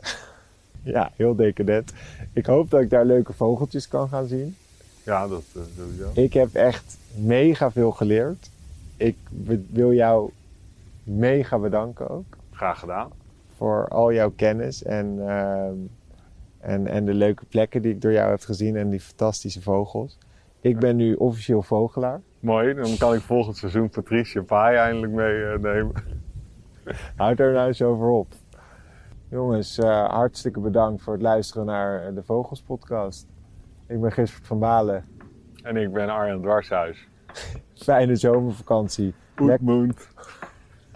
Ja, 0.83 1.11
heel 1.17 1.35
decadent. 1.35 1.93
Ik 2.33 2.47
hoop 2.47 2.71
dat 2.71 2.81
ik 2.81 2.91
daar 2.91 3.05
leuke 3.05 3.33
vogeltjes 3.33 3.89
kan 3.89 4.09
gaan 4.09 4.27
zien. 4.27 4.57
Ja, 5.03 5.29
dat 5.29 5.43
eh, 5.55 5.63
sowieso. 5.77 6.11
Ik 6.15 6.33
heb 6.33 6.55
echt 6.55 6.97
mega 7.15 7.71
veel 7.71 7.91
geleerd. 7.91 8.51
Ik 8.97 9.17
wil 9.71 9.93
jou 9.93 10.31
mega 11.03 11.59
bedanken 11.59 12.09
ook 12.11 12.37
Graag 12.53 12.79
gedaan. 12.79 13.11
voor 13.57 13.89
al 13.89 14.13
jouw 14.13 14.33
kennis. 14.37 14.83
En 14.83 15.29
ehm, 15.29 15.75
En, 16.61 16.87
en 16.87 17.05
de 17.05 17.15
leuke 17.15 17.45
plekken 17.45 17.83
die 17.83 17.93
ik 17.93 18.03
door 18.03 18.13
jou 18.13 18.31
heb 18.31 18.41
gezien 18.43 18.77
en 18.77 18.91
die 18.91 19.01
fantastische 19.01 19.63
vogels. 19.63 20.19
Ik 20.61 20.79
ben 20.79 20.97
nu 20.97 21.15
officieel 21.15 21.63
vogelaar. 21.63 22.21
Mooi, 22.41 22.75
dan 22.75 22.97
kan 22.99 23.15
ik 23.15 23.21
volgend 23.21 23.57
seizoen 23.57 23.89
Patricia 23.89 24.43
Paai 24.43 24.77
eindelijk 24.77 25.13
meenemen. 25.13 25.93
Houd 27.17 27.41
er 27.41 27.53
nou 27.53 27.67
eens 27.67 27.83
over 27.83 28.09
op. 28.09 28.27
Jongens, 29.31 29.79
uh, 29.79 30.09
hartstikke 30.09 30.61
bedankt 30.61 31.03
voor 31.03 31.13
het 31.13 31.23
luisteren 31.23 31.67
naar 31.67 32.15
de 32.15 32.23
Vogels 32.23 32.63
podcast. 32.63 33.27
Ik 33.87 34.01
ben 34.01 34.13
Gisbert 34.13 34.47
van 34.47 34.59
Balen. 34.59 35.05
En 35.63 35.77
ik 35.77 35.93
ben 35.93 36.09
Arjan 36.09 36.41
Dwarshuis. 36.41 37.09
Fijne 37.75 38.17
zomervakantie. 38.17 39.15
Goedmoed. 39.37 40.09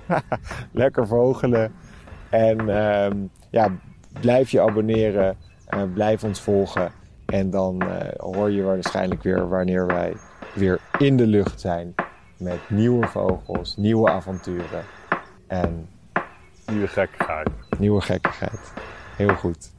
Lekker 0.72 1.06
vogelen. 1.06 1.72
En 2.30 2.68
uh, 2.68 3.10
ja, 3.50 3.70
blijf 4.20 4.50
je 4.50 4.60
abonneren. 4.60 5.36
Uh, 5.74 5.82
blijf 5.92 6.24
ons 6.24 6.40
volgen. 6.40 6.92
En 7.32 7.50
dan 7.50 7.82
uh, 7.82 7.96
hoor 8.16 8.50
je 8.50 8.62
waarschijnlijk 8.62 9.22
weer 9.22 9.48
wanneer 9.48 9.86
wij 9.86 10.16
weer 10.54 10.80
in 10.98 11.16
de 11.16 11.26
lucht 11.26 11.60
zijn. 11.60 11.94
Met 12.36 12.58
nieuwe 12.68 13.06
vogels, 13.06 13.76
nieuwe 13.76 14.10
avonturen. 14.10 14.84
En 15.46 15.88
nieuwe 16.66 16.86
gekkigheid. 16.86 17.48
Nieuwe 17.78 18.00
gekkigheid. 18.00 18.72
Heel 19.16 19.34
goed. 19.34 19.70